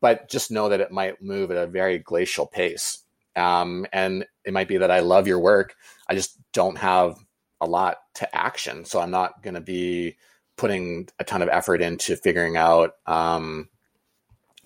but 0.01 0.31
just 0.31 0.51
know 0.51 0.71
that 0.71 0.81
it 0.81 0.91
might 0.91 1.21
move 1.21 1.51
at 1.51 1.57
a 1.57 1.67
very 1.67 1.99
glacial 1.99 2.47
pace. 2.47 3.03
Um, 3.37 3.87
and 3.93 4.25
it 4.45 4.53
might 4.53 4.69
be 4.69 4.79
that 4.79 4.91
I 4.91 5.01
love 5.01 5.27
your 5.27 5.41
work. 5.41 5.75
I 6.09 6.15
just 6.15 6.39
don't 6.53 6.79
have 6.79 7.19
a 7.61 7.67
lot 7.67 7.99
to 8.15 8.37
action. 8.37 8.85
So 8.85 9.01
I'm 9.01 9.11
not 9.11 9.43
going 9.43 9.55
to 9.55 9.61
be 9.61 10.17
putting 10.57 11.09
a 11.19 11.25
ton 11.25 11.43
of 11.43 11.49
effort 11.49 11.83
into 11.83 12.17
figuring 12.17 12.57
out 12.57 12.95
um, 13.07 13.69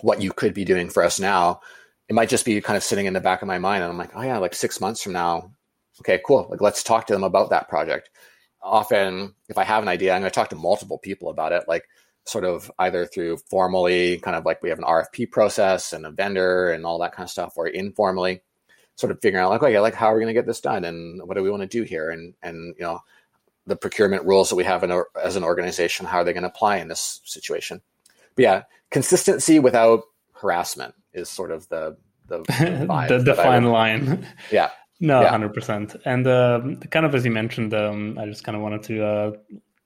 what 0.01 0.21
you 0.21 0.31
could 0.31 0.53
be 0.53 0.65
doing 0.65 0.89
for 0.89 1.03
us 1.03 1.19
now. 1.19 1.61
It 2.07 2.13
might 2.13 2.29
just 2.29 2.45
be 2.45 2.59
kind 2.61 2.77
of 2.77 2.83
sitting 2.83 3.05
in 3.05 3.13
the 3.13 3.19
back 3.19 3.41
of 3.41 3.47
my 3.47 3.59
mind. 3.59 3.83
And 3.83 3.91
I'm 3.91 3.97
like, 3.97 4.11
oh, 4.15 4.21
yeah, 4.21 4.37
like 4.37 4.55
six 4.55 4.81
months 4.81 5.03
from 5.03 5.13
now. 5.13 5.51
Okay, 6.01 6.21
cool. 6.25 6.47
Like, 6.49 6.61
let's 6.61 6.83
talk 6.83 7.07
to 7.07 7.13
them 7.13 7.23
about 7.23 7.49
that 7.51 7.69
project. 7.69 8.09
Often, 8.61 9.35
if 9.47 9.57
I 9.57 9.63
have 9.63 9.83
an 9.83 9.89
idea, 9.89 10.13
I'm 10.13 10.21
going 10.21 10.31
to 10.31 10.35
talk 10.35 10.49
to 10.49 10.55
multiple 10.55 10.97
people 10.97 11.29
about 11.29 11.51
it, 11.51 11.63
like 11.67 11.85
sort 12.25 12.43
of 12.45 12.71
either 12.79 13.05
through 13.05 13.37
formally, 13.49 14.17
kind 14.19 14.35
of 14.35 14.45
like 14.45 14.61
we 14.61 14.69
have 14.69 14.79
an 14.79 14.85
RFP 14.85 15.31
process 15.31 15.93
and 15.93 16.05
a 16.05 16.11
vendor 16.11 16.71
and 16.71 16.85
all 16.85 16.99
that 16.99 17.13
kind 17.13 17.25
of 17.25 17.31
stuff, 17.31 17.53
or 17.55 17.67
informally 17.67 18.41
sort 18.95 19.11
of 19.11 19.21
figuring 19.21 19.43
out 19.43 19.49
like, 19.49 19.63
okay, 19.63 19.79
like 19.79 19.93
how 19.93 20.07
are 20.07 20.15
we 20.15 20.21
going 20.21 20.33
to 20.33 20.37
get 20.37 20.45
this 20.45 20.61
done, 20.61 20.83
and 20.83 21.21
what 21.25 21.37
do 21.37 21.43
we 21.43 21.49
want 21.49 21.61
to 21.61 21.67
do 21.67 21.83
here, 21.83 22.09
and 22.09 22.33
and 22.43 22.75
you 22.77 22.83
know, 22.83 22.99
the 23.65 23.75
procurement 23.75 24.25
rules 24.25 24.49
that 24.49 24.55
we 24.55 24.63
have 24.63 24.83
in, 24.83 25.03
as 25.23 25.35
an 25.35 25.43
organization, 25.43 26.05
how 26.05 26.19
are 26.19 26.23
they 26.23 26.33
going 26.33 26.43
to 26.43 26.49
apply 26.49 26.77
in 26.77 26.89
this 26.89 27.21
situation? 27.23 27.81
But 28.39 28.43
yeah, 28.43 28.63
consistency 28.89 29.59
without 29.59 30.03
harassment 30.31 30.95
is 31.11 31.27
sort 31.27 31.51
of 31.51 31.67
the 31.67 31.97
the, 32.27 32.37
the, 33.09 33.17
the 33.19 33.35
fine 33.35 33.65
line. 33.65 34.25
Yeah. 34.49 34.69
No, 35.01 35.27
hundred 35.27 35.53
percent. 35.53 35.97
And 36.05 36.25
uh, 36.25 36.61
kind 36.89 37.05
of 37.05 37.13
as 37.15 37.25
you 37.25 37.31
mentioned, 37.31 37.73
um, 37.73 38.17
I 38.17 38.27
just 38.27 38.45
kind 38.45 38.55
of 38.55 38.61
wanted 38.61 38.83
to 38.83 39.05
uh, 39.05 39.31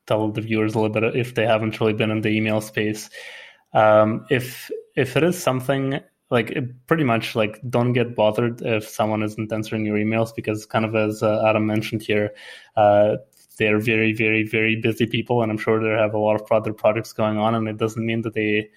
tell 0.05 0.29
the 0.29 0.41
viewers 0.41 0.75
a 0.75 0.79
little 0.79 0.93
bit 0.93 1.15
if 1.15 1.33
they 1.33 1.47
haven't 1.47 1.79
really 1.79 1.93
been 1.93 2.11
in 2.11 2.21
the 2.21 2.29
email 2.29 2.61
space. 2.61 3.09
Um, 3.73 4.27
if 4.29 4.69
if 4.95 5.17
it 5.17 5.23
is 5.23 5.41
something 5.41 5.99
like 6.29 6.55
pretty 6.85 7.03
much 7.03 7.35
like 7.35 7.59
don't 7.67 7.93
get 7.93 8.15
bothered 8.15 8.61
if 8.61 8.87
someone 8.87 9.23
isn't 9.23 9.51
answering 9.51 9.83
your 9.83 9.97
emails 9.97 10.35
because 10.35 10.65
kind 10.65 10.85
of 10.85 10.95
as 10.95 11.21
uh, 11.21 11.43
adam 11.47 11.65
mentioned 11.67 12.01
here 12.01 12.33
uh, 12.75 13.17
they're 13.57 13.79
very 13.79 14.13
very 14.13 14.43
very 14.43 14.75
busy 14.75 15.05
people 15.05 15.41
and 15.41 15.51
i'm 15.51 15.57
sure 15.57 15.81
they 15.81 15.89
have 15.89 16.13
a 16.13 16.17
lot 16.17 16.39
of 16.39 16.51
other 16.51 16.73
projects 16.73 17.13
going 17.13 17.37
on 17.37 17.55
and 17.55 17.67
it 17.67 17.77
doesn't 17.77 18.05
mean 18.05 18.21
that 18.21 18.33
they 18.33 18.69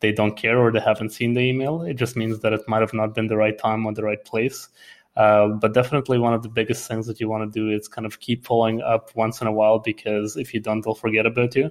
they 0.00 0.12
don't 0.12 0.36
care 0.36 0.58
or 0.58 0.72
they 0.72 0.80
haven't 0.80 1.10
seen 1.10 1.34
the 1.34 1.40
email. 1.40 1.82
It 1.82 1.94
just 1.94 2.16
means 2.16 2.40
that 2.40 2.52
it 2.52 2.66
might 2.66 2.80
have 2.80 2.94
not 2.94 3.14
been 3.14 3.28
the 3.28 3.36
right 3.36 3.56
time 3.56 3.86
or 3.86 3.92
the 3.94 4.02
right 4.02 4.22
place. 4.24 4.68
Uh, 5.16 5.48
but 5.48 5.74
definitely 5.74 6.18
one 6.18 6.34
of 6.34 6.42
the 6.42 6.48
biggest 6.48 6.88
things 6.88 7.06
that 7.06 7.20
you 7.20 7.28
want 7.28 7.52
to 7.52 7.58
do 7.58 7.70
is 7.70 7.88
kind 7.88 8.06
of 8.06 8.20
keep 8.20 8.46
following 8.46 8.80
up 8.80 9.14
once 9.14 9.40
in 9.40 9.46
a 9.46 9.52
while 9.52 9.78
because 9.78 10.36
if 10.36 10.54
you 10.54 10.60
don't 10.60 10.82
they'll 10.82 10.94
forget 10.94 11.26
about 11.26 11.54
you. 11.54 11.70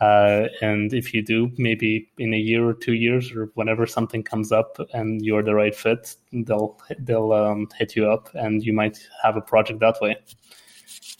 Uh, 0.00 0.48
and 0.60 0.92
if 0.92 1.14
you 1.14 1.22
do, 1.22 1.50
maybe 1.56 2.10
in 2.18 2.34
a 2.34 2.38
year 2.38 2.68
or 2.68 2.74
two 2.74 2.92
years, 2.92 3.32
or 3.32 3.50
whenever 3.54 3.86
something 3.86 4.22
comes 4.22 4.52
up 4.52 4.78
and 4.92 5.24
you're 5.24 5.42
the 5.42 5.54
right 5.54 5.74
fit, 5.74 6.14
they'll 6.32 6.78
they'll 6.98 7.32
um, 7.32 7.66
hit 7.78 7.96
you 7.96 8.06
up, 8.06 8.28
and 8.34 8.62
you 8.62 8.74
might 8.74 8.98
have 9.22 9.38
a 9.38 9.40
project 9.40 9.80
that 9.80 9.96
way. 10.02 10.14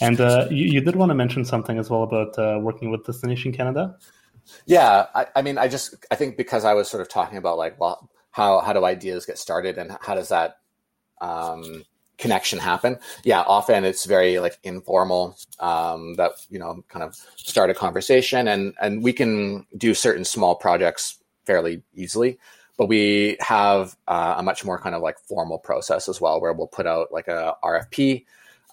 And 0.00 0.20
uh, 0.20 0.46
you, 0.50 0.66
you, 0.66 0.80
did 0.80 0.96
want 0.96 1.10
to 1.10 1.14
mention 1.14 1.44
something 1.44 1.78
as 1.78 1.90
well 1.90 2.02
about 2.02 2.38
uh, 2.38 2.58
working 2.60 2.90
with 2.90 3.04
Destination 3.04 3.52
Canada. 3.52 3.96
Yeah, 4.66 5.06
I, 5.14 5.26
I, 5.36 5.42
mean, 5.42 5.58
I 5.58 5.68
just 5.68 5.94
I 6.10 6.14
think 6.14 6.36
because 6.36 6.64
I 6.64 6.74
was 6.74 6.88
sort 6.88 7.00
of 7.00 7.08
talking 7.08 7.38
about 7.38 7.58
like, 7.58 7.80
well, 7.80 8.08
how 8.30 8.60
how 8.60 8.72
do 8.72 8.84
ideas 8.84 9.26
get 9.26 9.38
started, 9.38 9.78
and 9.78 9.96
how 10.00 10.14
does 10.14 10.28
that 10.28 10.58
um, 11.20 11.84
connection 12.18 12.58
happen. 12.58 12.98
Yeah, 13.24 13.42
often 13.42 13.84
it's 13.84 14.04
very 14.04 14.38
like 14.38 14.58
informal 14.62 15.36
um, 15.60 16.14
that 16.14 16.32
you 16.50 16.58
know 16.58 16.84
kind 16.88 17.02
of 17.02 17.14
start 17.36 17.70
a 17.70 17.74
conversation, 17.74 18.48
and 18.48 18.74
and 18.80 19.02
we 19.02 19.12
can 19.12 19.66
do 19.76 19.94
certain 19.94 20.24
small 20.24 20.54
projects 20.54 21.18
fairly 21.44 21.82
easily. 21.94 22.38
But 22.78 22.88
we 22.88 23.38
have 23.40 23.96
uh, 24.06 24.34
a 24.36 24.42
much 24.42 24.64
more 24.64 24.78
kind 24.78 24.94
of 24.94 25.00
like 25.00 25.18
formal 25.18 25.58
process 25.58 26.08
as 26.08 26.20
well, 26.20 26.40
where 26.40 26.52
we'll 26.52 26.66
put 26.66 26.86
out 26.86 27.12
like 27.12 27.28
a 27.28 27.56
RFP 27.62 28.24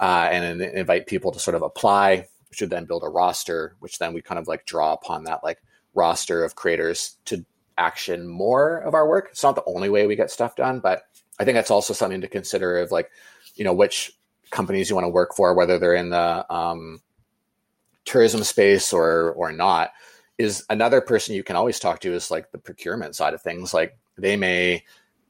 uh, 0.03 0.27
and 0.29 0.61
invite 0.61 1.07
people 1.07 1.31
to 1.31 1.39
sort 1.39 1.55
of 1.55 1.61
apply. 1.61 2.27
Should 2.51 2.69
then 2.69 2.85
build 2.85 3.03
a 3.03 3.09
roster, 3.09 3.75
which 3.79 3.99
then 3.99 4.13
we 4.13 4.21
kind 4.21 4.37
of 4.37 4.49
like 4.49 4.65
draw 4.65 4.91
upon 4.93 5.23
that 5.23 5.43
like 5.43 5.63
roster 5.93 6.43
of 6.43 6.55
creators 6.55 7.15
to 7.25 7.45
action 7.77 8.27
more 8.27 8.79
of 8.79 8.93
our 8.93 9.07
work. 9.07 9.29
It's 9.31 9.41
not 9.43 9.55
the 9.55 9.63
only 9.65 9.89
way 9.89 10.05
we 10.05 10.17
get 10.17 10.29
stuff 10.29 10.57
done, 10.57 10.81
but 10.81 11.03
I 11.39 11.45
think 11.45 11.55
that's 11.55 11.71
also 11.71 11.93
something 11.93 12.21
to 12.21 12.27
consider 12.27 12.79
of 12.79 12.91
like 12.91 13.09
you 13.55 13.63
know 13.63 13.73
which 13.73 14.11
companies 14.51 14.89
you 14.89 14.95
want 14.95 15.05
to 15.05 15.09
work 15.09 15.35
for, 15.35 15.53
whether 15.53 15.79
they're 15.79 15.95
in 15.95 16.09
the 16.09 16.53
um, 16.53 17.01
tourism 18.03 18.43
space 18.43 18.91
or 18.91 19.31
or 19.31 19.53
not, 19.53 19.93
is 20.37 20.65
another 20.69 20.99
person 20.99 21.33
you 21.33 21.43
can 21.43 21.55
always 21.55 21.79
talk 21.79 22.01
to 22.01 22.13
is 22.13 22.29
like 22.29 22.51
the 22.51 22.57
procurement 22.57 23.15
side 23.15 23.33
of 23.33 23.41
things. 23.41 23.73
Like 23.73 23.97
they 24.17 24.35
may 24.35 24.83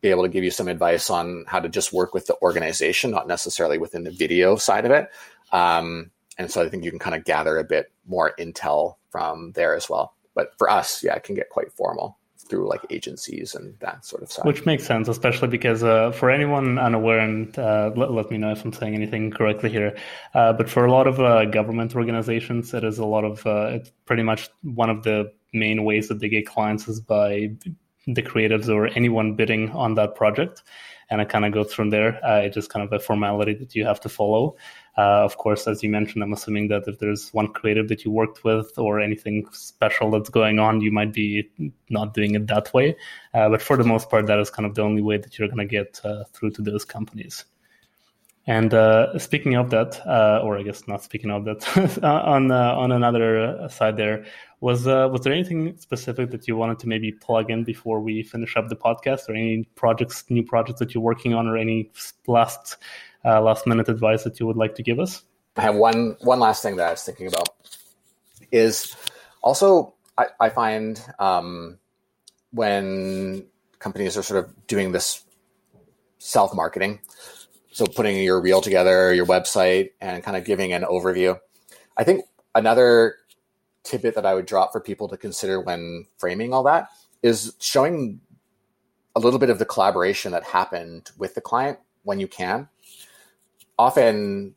be 0.03 0.09
able 0.09 0.23
to 0.23 0.29
give 0.29 0.43
you 0.43 0.51
some 0.51 0.67
advice 0.67 1.09
on 1.09 1.45
how 1.47 1.59
to 1.59 1.69
just 1.69 1.93
work 1.93 2.13
with 2.13 2.27
the 2.27 2.35
organization, 2.41 3.09
not 3.09 3.25
necessarily 3.25 3.77
within 3.77 4.03
the 4.03 4.11
video 4.11 4.57
side 4.57 4.85
of 4.85 4.91
it. 4.91 5.09
Um, 5.53 6.11
and 6.37 6.51
so 6.51 6.61
I 6.61 6.69
think 6.69 6.83
you 6.83 6.91
can 6.91 6.99
kind 6.99 7.15
of 7.15 7.23
gather 7.23 7.57
a 7.57 7.63
bit 7.63 7.91
more 8.05 8.33
intel 8.37 8.97
from 9.09 9.53
there 9.53 9.75
as 9.75 9.89
well. 9.89 10.13
But 10.35 10.57
for 10.57 10.69
us, 10.69 11.03
yeah, 11.03 11.15
it 11.15 11.23
can 11.23 11.35
get 11.35 11.49
quite 11.49 11.71
formal 11.71 12.17
through 12.49 12.67
like 12.67 12.81
agencies 12.89 13.55
and 13.55 13.79
that 13.79 14.03
sort 14.03 14.23
of 14.23 14.31
stuff. 14.31 14.45
Which 14.45 14.65
makes 14.65 14.85
sense, 14.85 15.07
especially 15.07 15.47
because 15.47 15.83
uh, 15.83 16.11
for 16.11 16.29
anyone 16.29 16.77
unaware, 16.77 17.19
and 17.19 17.57
uh, 17.57 17.91
let, 17.95 18.11
let, 18.11 18.29
me 18.29 18.37
know 18.37 18.51
if 18.51 18.65
I'm 18.65 18.73
saying 18.73 18.95
anything 18.95 19.31
correctly 19.31 19.69
here, 19.69 19.95
uh, 20.33 20.51
but 20.51 20.69
for 20.69 20.85
a 20.85 20.91
lot 20.91 21.07
of 21.07 21.21
uh, 21.21 21.45
government 21.45 21.95
organizations, 21.95 22.73
it 22.73 22.83
is 22.83 22.97
a 22.97 23.05
lot 23.05 23.23
of, 23.23 23.47
uh, 23.47 23.67
it's 23.71 23.91
pretty 24.05 24.23
much 24.23 24.49
one 24.63 24.89
of 24.89 25.03
the 25.03 25.31
main 25.53 25.85
ways 25.85 26.09
that 26.09 26.19
they 26.19 26.27
get 26.27 26.45
clients 26.45 26.89
is 26.89 26.99
by 26.99 27.51
the 28.07 28.21
creatives 28.21 28.69
or 28.69 28.87
anyone 28.87 29.35
bidding 29.35 29.69
on 29.71 29.95
that 29.95 30.15
project. 30.15 30.63
And 31.09 31.21
it 31.21 31.29
kind 31.29 31.45
of 31.45 31.51
goes 31.51 31.73
from 31.73 31.89
there. 31.89 32.19
Uh, 32.25 32.41
it's 32.41 32.55
just 32.55 32.69
kind 32.69 32.83
of 32.85 32.91
a 32.91 32.99
formality 32.99 33.53
that 33.55 33.75
you 33.75 33.85
have 33.85 33.99
to 34.01 34.09
follow. 34.09 34.55
Uh, 34.97 35.23
of 35.23 35.37
course, 35.37 35.67
as 35.67 35.83
you 35.83 35.89
mentioned, 35.89 36.23
I'm 36.23 36.33
assuming 36.33 36.69
that 36.69 36.87
if 36.87 36.97
there's 36.99 37.33
one 37.33 37.49
creative 37.49 37.87
that 37.89 38.03
you 38.03 38.11
worked 38.11 38.43
with 38.43 38.71
or 38.77 38.99
anything 38.99 39.45
special 39.51 40.11
that's 40.11 40.29
going 40.29 40.59
on, 40.59 40.81
you 40.81 40.91
might 40.91 41.13
be 41.13 41.49
not 41.89 42.13
doing 42.13 42.35
it 42.35 42.47
that 42.47 42.73
way. 42.73 42.95
Uh, 43.33 43.49
but 43.49 43.61
for 43.61 43.77
the 43.77 43.83
most 43.83 44.09
part, 44.09 44.25
that 44.27 44.39
is 44.39 44.49
kind 44.49 44.65
of 44.65 44.75
the 44.75 44.81
only 44.81 45.01
way 45.01 45.17
that 45.17 45.37
you're 45.37 45.49
going 45.49 45.57
to 45.57 45.65
get 45.65 46.01
uh, 46.03 46.23
through 46.31 46.51
to 46.51 46.61
those 46.61 46.85
companies. 46.85 47.45
And 48.45 48.73
uh, 48.73 49.17
speaking 49.19 49.55
of 49.55 49.69
that, 49.69 50.05
uh, 50.05 50.41
or 50.43 50.57
I 50.57 50.63
guess 50.63 50.85
not 50.85 51.01
speaking 51.01 51.31
of 51.31 51.45
that, 51.45 52.03
on 52.03 52.51
uh, 52.51 52.75
on 52.75 52.91
another 52.91 53.69
side, 53.69 53.95
there 53.95 54.25
was 54.59 54.85
was 54.85 55.21
there 55.21 55.31
anything 55.31 55.77
specific 55.77 56.31
that 56.31 56.47
you 56.47 56.57
wanted 56.57 56.79
to 56.79 56.87
maybe 56.87 57.11
plug 57.11 57.49
in 57.49 57.63
before 57.63 58.01
we 58.01 58.21
finish 58.21 58.57
up 58.57 58.67
the 58.67 58.75
podcast, 58.75 59.29
or 59.29 59.33
any 59.33 59.63
projects, 59.75 60.25
new 60.29 60.43
projects 60.43 60.79
that 60.79 60.93
you're 60.93 61.03
working 61.03 61.33
on, 61.33 61.47
or 61.47 61.55
any 61.55 61.89
last 62.27 62.75
uh, 63.23 63.41
last 63.41 63.65
minute 63.65 63.87
advice 63.87 64.23
that 64.23 64.39
you 64.39 64.47
would 64.47 64.57
like 64.57 64.75
to 64.75 64.83
give 64.83 64.99
us? 64.99 65.23
I 65.55 65.61
have 65.61 65.75
one 65.75 66.17
one 66.21 66.39
last 66.39 66.63
thing 66.63 66.75
that 66.77 66.87
I 66.87 66.91
was 66.91 67.03
thinking 67.03 67.27
about 67.27 67.49
is 68.51 68.95
also 69.41 69.93
I, 70.17 70.27
I 70.39 70.49
find 70.49 71.01
um, 71.19 71.79
when 72.51 73.45
companies 73.79 74.17
are 74.17 74.23
sort 74.23 74.43
of 74.43 74.67
doing 74.67 74.91
this 74.91 75.23
self 76.17 76.53
marketing, 76.55 76.99
so 77.73 77.85
putting 77.85 78.17
your 78.23 78.41
reel 78.41 78.61
together, 78.61 79.13
your 79.13 79.25
website, 79.25 79.89
and 79.99 80.23
kind 80.23 80.37
of 80.37 80.45
giving 80.45 80.73
an 80.73 80.83
overview. 80.83 81.37
I 81.97 82.03
think 82.03 82.25
another 82.55 83.15
tidbit 83.83 84.15
that 84.15 84.25
I 84.25 84.33
would 84.33 84.45
drop 84.45 84.71
for 84.71 84.79
people 84.79 85.09
to 85.09 85.17
consider 85.17 85.59
when 85.59 86.05
framing 86.17 86.53
all 86.53 86.63
that 86.63 86.87
is 87.21 87.53
showing 87.59 88.21
a 89.15 89.19
little 89.19 89.39
bit 89.39 89.49
of 89.49 89.59
the 89.59 89.65
collaboration 89.65 90.31
that 90.31 90.43
happened 90.43 91.11
with 91.17 91.35
the 91.35 91.41
client 91.41 91.79
when 92.03 92.19
you 92.19 92.27
can 92.27 92.69
often 93.77 94.55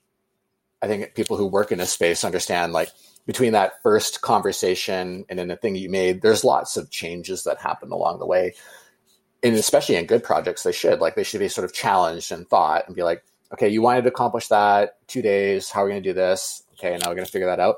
I 0.82 0.86
think 0.88 1.14
people 1.14 1.36
who 1.36 1.46
work 1.46 1.72
in 1.72 1.80
a 1.80 1.86
space 1.86 2.24
understand 2.24 2.72
like 2.72 2.90
between 3.26 3.52
that 3.52 3.82
first 3.82 4.20
conversation 4.20 5.24
and 5.28 5.38
then 5.38 5.48
the 5.48 5.56
thing 5.56 5.74
you 5.74 5.90
made, 5.90 6.22
there's 6.22 6.44
lots 6.44 6.76
of 6.76 6.90
changes 6.90 7.42
that 7.44 7.58
happen 7.58 7.90
along 7.90 8.18
the 8.18 8.26
way. 8.26 8.54
And 9.46 9.56
especially 9.56 9.96
in 9.96 10.06
good 10.06 10.22
projects, 10.22 10.62
they 10.62 10.72
should 10.72 11.00
like 11.00 11.14
they 11.14 11.24
should 11.24 11.40
be 11.40 11.48
sort 11.48 11.64
of 11.64 11.72
challenged 11.72 12.32
and 12.32 12.48
thought 12.48 12.84
and 12.86 12.96
be 12.96 13.02
like, 13.02 13.24
okay, 13.52 13.68
you 13.68 13.82
wanted 13.82 14.02
to 14.02 14.08
accomplish 14.08 14.48
that 14.48 14.98
two 15.06 15.22
days. 15.22 15.70
How 15.70 15.82
are 15.82 15.84
we 15.86 15.92
going 15.92 16.02
to 16.02 16.08
do 16.08 16.14
this? 16.14 16.64
Okay, 16.74 16.96
now 16.98 17.08
we're 17.08 17.14
going 17.14 17.26
to 17.26 17.32
figure 17.32 17.46
that 17.46 17.60
out. 17.60 17.76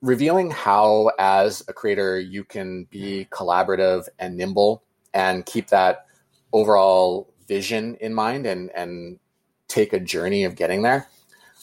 Revealing 0.00 0.50
how, 0.50 1.10
as 1.18 1.64
a 1.66 1.72
creator, 1.72 2.20
you 2.20 2.44
can 2.44 2.84
be 2.84 3.26
collaborative 3.30 4.08
and 4.18 4.36
nimble 4.36 4.82
and 5.12 5.44
keep 5.44 5.68
that 5.68 6.06
overall 6.52 7.32
vision 7.48 7.96
in 8.00 8.14
mind 8.14 8.46
and 8.46 8.70
and 8.74 9.18
take 9.66 9.92
a 9.92 10.00
journey 10.00 10.44
of 10.44 10.54
getting 10.54 10.82
there. 10.82 11.08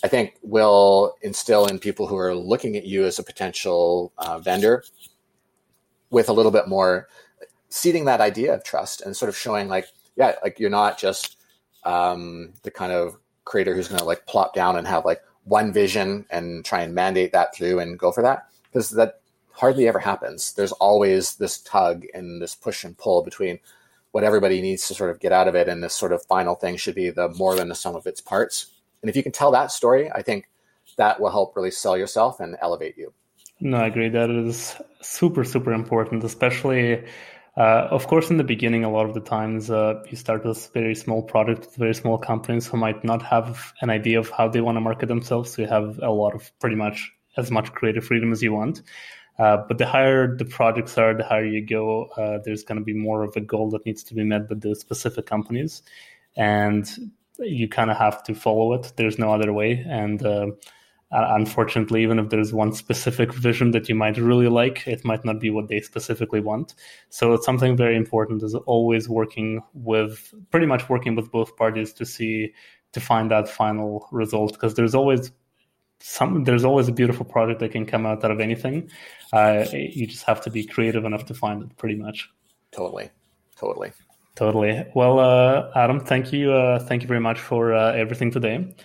I 0.03 0.07
think 0.07 0.35
will 0.41 1.15
instill 1.21 1.65
in 1.67 1.79
people 1.79 2.07
who 2.07 2.17
are 2.17 2.35
looking 2.35 2.75
at 2.75 2.85
you 2.85 3.05
as 3.05 3.17
a 3.17 3.23
potential 3.23 4.11
uh, 4.17 4.39
vendor 4.39 4.83
with 6.09 6.29
a 6.29 6.33
little 6.33 6.51
bit 6.51 6.67
more 6.67 7.07
seeding 7.75 8.05
that 8.05 8.21
idea 8.21 8.53
of 8.53 8.63
trust 8.63 9.01
and 9.01 9.17
sort 9.17 9.27
of 9.27 9.35
showing 9.35 9.67
like, 9.67 9.85
yeah, 10.15 10.35
like 10.41 10.61
you're 10.61 10.69
not 10.69 10.97
just 10.97 11.35
um, 11.83 12.53
the 12.63 12.71
kind 12.71 12.93
of 12.93 13.17
creator 13.43 13.75
who's 13.75 13.89
going 13.89 13.99
to 13.99 14.05
like 14.05 14.25
plop 14.25 14.55
down 14.55 14.77
and 14.77 14.87
have 14.87 15.03
like 15.03 15.21
one 15.43 15.73
vision 15.73 16.25
and 16.29 16.63
try 16.63 16.81
and 16.81 16.95
mandate 16.95 17.33
that 17.33 17.53
through 17.53 17.79
and 17.79 17.99
go 17.99 18.13
for 18.13 18.23
that 18.23 18.47
because 18.63 18.91
that 18.91 19.19
hardly 19.51 19.89
ever 19.89 19.99
happens. 19.99 20.53
There's 20.53 20.71
always 20.71 21.35
this 21.35 21.57
tug 21.61 22.05
and 22.13 22.41
this 22.41 22.55
push 22.55 22.85
and 22.85 22.97
pull 22.97 23.23
between 23.23 23.59
what 24.11 24.23
everybody 24.23 24.61
needs 24.61 24.87
to 24.87 24.93
sort 24.93 25.09
of 25.09 25.19
get 25.19 25.33
out 25.33 25.49
of 25.49 25.55
it 25.55 25.67
and 25.67 25.83
this 25.83 25.93
sort 25.93 26.13
of 26.13 26.25
final 26.27 26.55
thing 26.55 26.77
should 26.77 26.95
be 26.95 27.09
the 27.09 27.27
more 27.27 27.55
than 27.55 27.67
the 27.67 27.75
sum 27.75 27.93
of 27.93 28.07
its 28.07 28.21
parts. 28.21 28.67
And 29.01 29.09
if 29.09 29.17
you 29.17 29.21
can 29.21 29.33
tell 29.33 29.51
that 29.51 29.71
story, 29.73 30.09
I 30.09 30.21
think 30.21 30.47
that 30.95 31.19
will 31.19 31.29
help 31.29 31.57
really 31.57 31.71
sell 31.71 31.97
yourself 31.97 32.39
and 32.39 32.55
elevate 32.61 32.97
you. 32.97 33.13
No, 33.59 33.77
I 33.77 33.87
agree. 33.87 34.09
That 34.09 34.29
is 34.29 34.75
super, 35.01 35.43
super 35.43 35.73
important, 35.73 36.23
especially, 36.23 37.03
uh, 37.57 37.87
of 37.89 38.07
course, 38.07 38.29
in 38.29 38.37
the 38.37 38.43
beginning, 38.43 38.83
a 38.83 38.91
lot 38.91 39.05
of 39.05 39.13
the 39.13 39.21
times 39.21 39.71
uh, 39.71 40.03
you 40.09 40.17
start 40.17 40.45
with 40.45 40.69
very 40.73 40.93
small 40.93 41.23
product, 41.23 41.75
very 41.75 41.93
small 41.93 42.17
companies 42.17 42.67
who 42.67 42.75
might 42.75 43.03
not 43.03 43.21
have 43.21 43.73
an 43.81 43.89
idea 43.89 44.19
of 44.19 44.29
how 44.29 44.49
they 44.49 44.59
want 44.59 44.75
to 44.75 44.81
market 44.81 45.07
themselves. 45.07 45.51
So 45.51 45.61
you 45.61 45.67
have 45.69 45.99
a 45.99 46.11
lot 46.11 46.35
of 46.35 46.51
pretty 46.59 46.75
much 46.75 47.11
as 47.37 47.51
much 47.51 47.71
creative 47.71 48.05
freedom 48.05 48.31
as 48.33 48.43
you 48.43 48.51
want. 48.51 48.81
Uh, 49.39 49.57
but 49.67 49.77
the 49.77 49.85
higher 49.85 50.35
the 50.35 50.45
projects 50.45 50.97
are, 50.97 51.13
the 51.13 51.23
higher 51.23 51.45
you 51.45 51.65
go. 51.65 52.05
Uh, 52.17 52.39
there's 52.43 52.63
going 52.63 52.79
to 52.79 52.83
be 52.83 52.93
more 52.93 53.23
of 53.23 53.35
a 53.35 53.41
goal 53.41 53.69
that 53.69 53.85
needs 53.85 54.03
to 54.03 54.13
be 54.13 54.23
met 54.23 54.49
by 54.49 54.55
the 54.55 54.75
specific 54.75 55.25
companies, 55.25 55.81
and 56.37 56.89
you 57.39 57.67
kind 57.67 57.91
of 57.91 57.97
have 57.97 58.23
to 58.23 58.33
follow 58.33 58.73
it. 58.73 58.93
There's 58.95 59.19
no 59.19 59.33
other 59.33 59.51
way. 59.51 59.85
And 59.87 60.25
uh, 61.15 61.33
unfortunately, 61.35 62.03
even 62.03 62.19
if 62.19 62.29
there's 62.29 62.53
one 62.53 62.73
specific 62.73 63.33
vision 63.33 63.71
that 63.71 63.87
you 63.87 63.95
might 63.95 64.17
really 64.17 64.49
like, 64.49 64.85
it 64.85 65.05
might 65.05 65.23
not 65.23 65.39
be 65.39 65.49
what 65.49 65.69
they 65.69 65.79
specifically 65.79 66.41
want. 66.41 66.75
So 67.09 67.33
it's 67.33 67.45
something 67.45 67.77
very 67.77 67.95
important 67.95 68.43
is 68.43 68.55
always 68.55 69.07
working 69.07 69.61
with, 69.73 70.33
pretty 70.51 70.65
much 70.65 70.89
working 70.89 71.15
with 71.15 71.31
both 71.31 71.55
parties 71.55 71.93
to 71.93 72.05
see 72.05 72.53
to 72.91 72.99
find 72.99 73.29
that 73.31 73.49
final 73.49 74.07
result 74.11 74.53
because 74.53 74.75
there's 74.75 74.95
always 74.95 75.31
some 75.99 76.43
there's 76.43 76.63
always 76.63 76.87
a 76.87 76.91
beautiful 76.91 77.25
project 77.25 77.59
that 77.59 77.71
can 77.71 77.85
come 77.85 78.05
out 78.05 78.23
out 78.23 78.31
of 78.31 78.39
anything. 78.39 78.89
Uh, 79.33 79.65
you 79.71 80.05
just 80.07 80.23
have 80.23 80.41
to 80.41 80.49
be 80.49 80.65
creative 80.65 81.03
enough 81.05 81.25
to 81.25 81.33
find 81.33 81.63
it, 81.63 81.77
pretty 81.77 81.95
much. 81.95 82.29
Totally, 82.71 83.09
totally, 83.57 83.91
totally. 84.35 84.85
Well, 84.93 85.19
uh, 85.19 85.71
Adam, 85.75 85.99
thank 85.99 86.31
you, 86.31 86.51
uh, 86.51 86.79
thank 86.79 87.01
you 87.01 87.07
very 87.07 87.19
much 87.19 87.39
for 87.39 87.73
uh, 87.73 87.93
everything 87.93 88.31
today, 88.31 88.75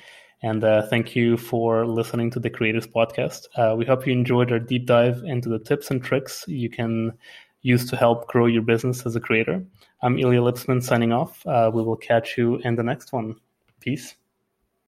and 0.42 0.64
uh, 0.64 0.86
thank 0.86 1.14
you 1.14 1.36
for 1.36 1.86
listening 1.86 2.30
to 2.30 2.40
the 2.40 2.50
Creators 2.50 2.86
Podcast. 2.86 3.46
Uh, 3.56 3.74
we 3.76 3.84
hope 3.84 4.06
you 4.06 4.12
enjoyed 4.12 4.52
our 4.52 4.58
deep 4.58 4.86
dive 4.86 5.22
into 5.24 5.48
the 5.48 5.58
tips 5.58 5.90
and 5.90 6.02
tricks 6.02 6.44
you 6.46 6.70
can 6.70 7.12
use 7.62 7.88
to 7.90 7.96
help 7.96 8.26
grow 8.28 8.46
your 8.46 8.62
business 8.62 9.04
as 9.04 9.16
a 9.16 9.20
creator. 9.20 9.64
I'm 10.02 10.18
Ilya 10.18 10.40
Lipsman 10.40 10.82
signing 10.82 11.12
off. 11.12 11.42
we 11.44 11.82
will 11.82 11.96
catch 11.96 12.38
you 12.38 12.56
in 12.58 12.76
the 12.76 12.82
next 12.82 13.12
one. 13.12 13.36
Peace. 13.80 14.14